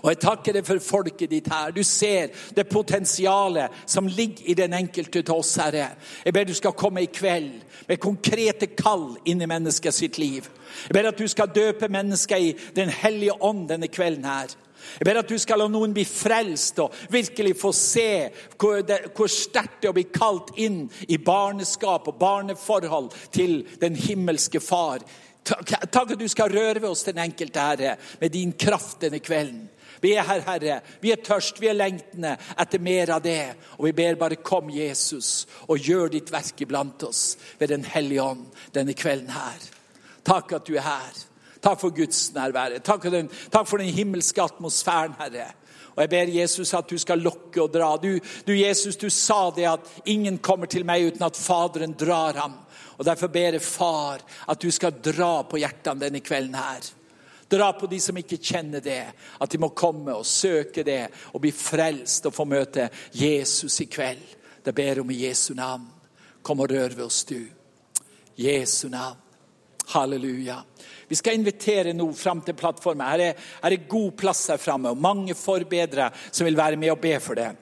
Og 0.03 0.11
jeg 0.11 0.21
takker 0.23 0.57
deg 0.57 0.67
for 0.67 0.83
folket 0.83 1.31
ditt 1.33 1.51
her. 1.53 1.73
Du 1.75 1.83
ser 1.87 2.33
det 2.57 2.69
potensialet 2.71 3.73
som 3.87 4.09
ligger 4.09 4.51
i 4.51 4.59
den 4.59 4.77
enkelte 4.77 5.23
til 5.23 5.35
oss, 5.35 5.55
Herre. 5.61 5.91
Jeg 6.25 6.35
ber 6.35 6.47
du 6.49 6.55
skal 6.57 6.77
komme 6.77 7.05
i 7.05 7.13
kveld 7.13 7.53
med 7.89 8.03
konkrete 8.03 8.71
kall 8.75 9.15
inn 9.25 9.43
i 9.43 9.51
mennesket 9.51 9.95
sitt 9.95 10.21
liv. 10.23 10.49
Jeg 10.87 10.95
ber 10.97 11.11
at 11.11 11.19
du 11.19 11.27
skal 11.29 11.53
døpe 11.55 11.89
mennesker 11.89 12.37
i 12.37 12.55
Den 12.77 12.89
hellige 12.91 13.43
ånd 13.43 13.69
denne 13.69 13.89
kvelden 13.89 14.25
her. 14.25 14.55
Jeg 15.01 15.07
ber 15.09 15.21
at 15.21 15.31
du 15.31 15.37
skal 15.41 15.61
la 15.61 15.67
noen 15.71 15.95
bli 15.97 16.05
frelst 16.07 16.79
og 16.83 16.95
virkelig 17.11 17.57
få 17.59 17.73
se 17.75 18.11
hvor, 18.61 18.83
hvor 19.17 19.31
sterkt 19.33 19.81
det 19.81 19.89
er 19.89 19.93
å 19.93 19.97
bli 19.97 20.07
kalt 20.13 20.53
inn 20.63 20.85
i 21.09 21.19
barneskap 21.19 22.09
og 22.09 22.19
barneforhold 22.21 23.11
til 23.35 23.63
den 23.83 23.97
himmelske 23.97 24.61
Far. 24.63 25.03
Takk 25.47 26.11
at 26.11 26.19
du 26.19 26.29
skal 26.29 26.53
røre 26.53 26.81
ved 26.81 26.89
oss 26.91 27.07
den 27.07 27.21
enkelte, 27.23 27.63
Herre, 27.63 27.97
med 28.21 28.33
din 28.35 28.53
kraft 28.59 29.01
denne 29.05 29.21
kvelden. 29.23 29.69
Vi 30.01 30.13
er 30.13 30.27
her, 30.29 30.43
Herre. 30.45 30.81
Vi 31.01 31.13
er 31.13 31.23
tørst, 31.25 31.61
vi 31.61 31.71
er 31.71 31.79
lengtende 31.79 32.35
etter 32.61 32.83
mer 32.83 33.15
av 33.17 33.23
det. 33.25 33.55
Og 33.79 33.89
vi 33.89 33.95
ber 33.97 34.19
bare 34.21 34.41
kom, 34.45 34.69
Jesus, 34.71 35.47
og 35.69 35.81
gjør 35.81 36.11
ditt 36.13 36.33
verk 36.33 36.61
iblant 36.67 37.07
oss 37.09 37.37
ved 37.59 37.73
Den 37.73 37.85
hellige 37.85 38.23
ånd 38.23 38.45
denne 38.75 38.95
kvelden 38.95 39.33
her. 39.33 39.71
Takk 40.27 40.59
at 40.59 40.67
du 40.67 40.75
er 40.77 40.85
her. 40.85 41.23
Takk 41.63 41.81
for 41.81 41.95
Guds 41.95 42.29
nærvære. 42.35 42.83
Takk, 42.85 43.07
takk 43.51 43.69
for 43.69 43.83
den 43.83 43.95
himmelske 43.95 44.43
atmosfæren, 44.43 45.17
Herre. 45.19 45.49
Og 45.97 46.03
Jeg 46.03 46.11
ber 46.13 46.35
Jesus 46.41 46.75
at 46.75 46.91
du 46.91 46.99
skal 47.01 47.23
lokke 47.25 47.63
og 47.63 47.73
dra. 47.73 47.95
Du, 47.97 48.19
du, 48.47 48.53
Jesus, 48.53 48.97
du 49.01 49.09
sa 49.11 49.49
det 49.57 49.65
at 49.71 50.03
ingen 50.05 50.37
kommer 50.39 50.69
til 50.69 50.85
meg 50.85 51.07
uten 51.09 51.25
at 51.25 51.39
Faderen 51.41 51.97
drar 51.97 52.37
ham. 52.37 52.59
Og 52.97 53.05
Derfor 53.05 53.29
ber 53.29 53.57
jeg 53.57 53.63
Far 53.63 54.23
at 54.49 54.61
du 54.61 54.71
skal 54.73 55.01
dra 55.03 55.43
på 55.49 55.61
hjertene 55.61 56.07
denne 56.07 56.23
kvelden 56.25 56.57
her. 56.57 56.87
Dra 57.49 57.71
på 57.79 57.87
de 57.87 58.01
som 58.03 58.17
ikke 58.19 58.41
kjenner 58.43 58.83
det, 58.83 59.03
at 59.39 59.51
de 59.53 59.59
må 59.63 59.71
komme 59.77 60.17
og 60.17 60.27
søke 60.27 60.83
det 60.87 61.05
og 61.33 61.43
bli 61.45 61.53
frelst 61.55 62.27
og 62.27 62.35
få 62.35 62.47
møte 62.49 62.89
Jesus 63.15 63.81
i 63.85 63.87
kveld. 63.87 64.25
Det 64.67 64.75
ber 64.75 65.01
om 65.01 65.13
i 65.15 65.21
Jesu 65.29 65.53
navn. 65.55 65.85
Kom 66.43 66.65
og 66.65 66.71
rør 66.71 66.97
ved 66.97 67.05
oss, 67.05 67.23
du. 67.25 67.39
Jesu 68.37 68.89
navn. 68.91 69.23
Halleluja. 69.87 70.57
Vi 71.09 71.15
skal 71.15 71.39
invitere 71.39 71.93
nå 71.95 72.09
fram 72.19 72.41
til 72.43 72.57
plattformen. 72.59 73.07
Her 73.07 73.23
er, 73.29 73.45
her 73.63 73.77
er 73.77 73.87
god 73.87 74.17
plass 74.19 74.49
her 74.51 74.59
framme, 74.59 74.91
og 74.91 74.99
mange 74.99 75.37
forbedrere 75.39 76.11
som 76.33 76.49
vil 76.49 76.59
være 76.59 76.81
med 76.81 76.91
og 76.97 76.99
be 77.03 77.15
for 77.23 77.39
det. 77.39 77.53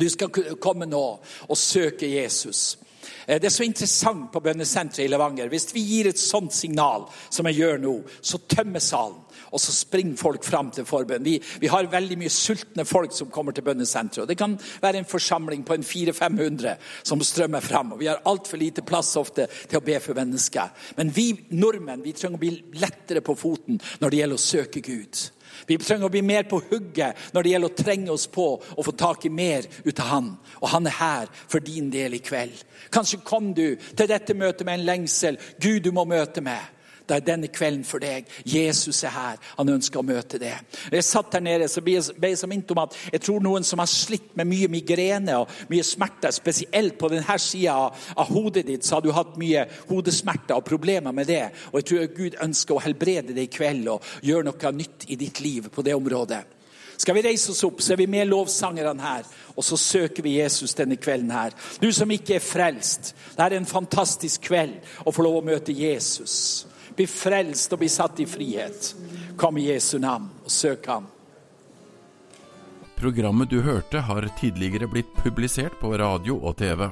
Du 0.00 0.06
skal 0.08 0.56
komme 0.64 0.88
nå 0.88 1.04
og 1.44 1.58
søke 1.60 2.08
Jesus. 2.08 2.78
Eh, 3.26 3.40
det 3.40 3.48
er 3.48 3.54
så 3.54 3.66
interessant 3.66 4.30
på 4.32 4.42
bønnesenteret 4.44 5.06
i 5.06 5.10
Levanger. 5.10 5.50
Hvis 5.52 5.70
vi 5.74 5.84
gir 5.84 6.10
et 6.10 6.20
sånt 6.20 6.54
signal 6.54 7.06
som 7.28 7.48
jeg 7.50 7.60
gjør 7.60 7.82
nå, 7.82 7.94
så 8.20 8.40
tømmer 8.50 8.82
salen. 8.82 9.20
Og 9.54 9.60
så 9.62 9.72
springer 9.74 10.18
folk 10.18 10.44
fram 10.46 10.70
til 10.74 10.86
forbønn. 10.86 11.24
Vi, 11.26 11.36
vi, 11.62 11.70
har 11.70 11.90
veldig 11.90 12.18
mye 12.18 12.32
sultne 12.32 12.86
folk 12.86 13.14
som 13.14 13.30
kommer 13.34 13.54
til 13.54 13.66
bønnesenteret. 13.66 14.28
Det 14.30 14.38
kan 14.38 14.56
være 14.82 15.02
en 15.02 15.08
forsamling 15.10 15.64
på 15.66 15.76
en 15.76 15.86
400-500 15.86 16.74
som 17.02 17.22
strømmer 17.22 17.62
fram. 17.64 17.94
Og 17.94 18.02
vi 18.02 18.10
har 18.10 18.22
altfor 18.30 18.60
lite 18.60 18.84
plass 18.86 19.14
ofte 19.20 19.48
til 19.68 19.80
å 19.80 19.84
be 19.84 19.98
for 20.02 20.18
mennesker. 20.18 20.74
Men 20.98 21.12
vi 21.14 21.30
nordmenn 21.54 22.04
vi 22.04 22.14
trenger 22.16 22.38
å 22.38 22.44
bli 22.44 22.80
lettere 22.82 23.22
på 23.24 23.36
foten 23.38 23.80
når 24.00 24.10
det 24.10 24.22
gjelder 24.22 24.40
å 24.40 24.46
søke 24.48 24.84
Gud. 24.84 25.24
Vi 25.66 25.78
trenger 25.80 26.08
å 26.08 26.12
bli 26.12 26.22
mer 26.26 26.46
på 26.48 26.60
hugget 26.70 27.32
når 27.32 27.42
det 27.42 27.52
gjelder 27.54 27.72
å 27.72 27.82
trenge 27.82 28.12
oss 28.14 28.26
på 28.30 28.46
og 28.58 28.84
få 28.84 28.94
tak 28.98 29.24
i 29.24 29.32
mer 29.32 29.66
ut 29.84 30.00
av 30.00 30.10
Han. 30.12 30.30
Og 30.60 30.68
han 30.72 30.86
er 30.86 30.98
her 30.98 31.32
for 31.48 31.64
din 31.64 31.90
del 31.92 32.18
i 32.18 32.22
kveld. 32.24 32.56
Kanskje 32.94 33.22
kom 33.24 33.52
du 33.56 33.76
til 33.76 34.08
dette 34.10 34.36
møtet 34.36 34.66
med 34.66 34.80
en 34.80 34.88
lengsel 34.88 35.40
Gud 35.58 35.84
du 35.84 35.92
må 35.92 36.04
møte 36.08 36.44
med. 36.44 36.60
Det 37.04 37.16
er 37.16 37.24
denne 37.26 37.50
kvelden 37.52 37.84
for 37.84 38.00
deg. 38.00 38.28
Jesus 38.48 39.02
er 39.04 39.12
her. 39.12 39.40
Han 39.58 39.74
ønsker 39.74 40.00
å 40.00 40.06
møte 40.06 40.38
det. 40.40 40.54
Jeg 40.92 41.04
satt 41.04 41.36
her 41.36 41.44
nede 41.44 41.68
så 41.68 41.82
ble 41.84 41.98
jeg 42.00 42.38
så 42.40 42.48
minnet 42.48 42.72
om 42.72 42.80
at 42.86 42.96
jeg 43.12 43.20
tror 43.26 43.44
noen 43.44 43.66
som 43.66 43.82
har 43.82 43.90
slitt 43.90 44.32
med 44.38 44.48
mye 44.48 44.70
migrene 44.72 45.36
og 45.42 45.52
mye 45.68 45.84
smerter, 45.84 46.32
spesielt 46.32 46.96
på 47.00 47.12
denne 47.12 47.38
sida 47.42 47.76
av 47.92 48.32
hodet 48.32 48.64
ditt, 48.70 48.86
så 48.86 48.96
har 48.96 49.04
du 49.04 49.12
hatt 49.12 49.36
mye 49.40 49.66
hodesmerter 49.90 50.56
og 50.56 50.64
problemer 50.64 51.12
med 51.12 51.28
det. 51.28 51.44
Og 51.72 51.82
jeg 51.82 51.90
tror 51.90 52.10
Gud 52.16 52.40
ønsker 52.48 52.78
å 52.78 52.84
helbrede 52.86 53.36
det 53.36 53.48
i 53.50 53.52
kveld 53.52 53.92
og 53.92 54.10
gjøre 54.24 54.48
noe 54.48 54.74
nytt 54.80 55.08
i 55.12 55.20
ditt 55.20 55.44
liv 55.44 55.68
på 55.68 55.84
det 55.84 55.96
området. 55.98 56.42
Skal 56.96 57.18
vi 57.18 57.24
reise 57.26 57.50
oss 57.50 57.64
opp, 57.66 57.82
så 57.82 57.92
er 57.92 58.00
vi 58.00 58.06
med 58.08 58.30
lovsangerne 58.30 59.02
her. 59.02 59.24
Og 59.58 59.64
så 59.66 59.76
søker 59.76 60.24
vi 60.24 60.38
Jesus 60.38 60.76
denne 60.78 60.96
kvelden 60.96 61.32
her. 61.34 61.52
Du 61.82 61.90
som 61.92 62.10
ikke 62.10 62.38
er 62.38 62.44
frelst. 62.44 63.12
Det 63.34 63.44
er 63.44 63.58
en 63.58 63.68
fantastisk 63.68 64.46
kveld 64.48 64.78
å 65.04 65.12
få 65.12 65.26
lov 65.26 65.42
å 65.42 65.48
møte 65.50 65.74
Jesus 65.74 66.64
bli 66.96 67.06
frelst 67.10 67.72
og 67.74 67.82
bli 67.82 67.90
satt 67.90 68.20
i 68.22 68.26
frihet. 68.28 68.94
Kom 69.40 69.58
i 69.58 69.68
Jesu 69.70 69.98
navn 69.98 70.30
og 70.44 70.50
søk 70.52 70.86
ham. 70.90 71.08
Programmet 72.94 73.50
du 73.50 73.58
hørte 73.60 74.00
har 74.06 74.28
tidligere 74.38 74.88
blitt 74.88 75.10
publisert 75.18 75.74
på 75.80 75.92
radio 75.98 76.38
og 76.38 76.56
TV. 76.60 76.86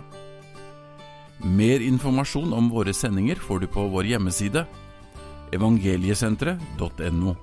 Mer 1.42 1.82
informasjon 1.82 2.52
om 2.54 2.70
våre 2.70 2.94
sendinger 2.94 3.38
får 3.40 3.62
du 3.62 3.66
på 3.70 3.86
vår 3.90 4.10
hjemmeside 4.12 4.66
evangeliesenteret.no. 5.52 7.34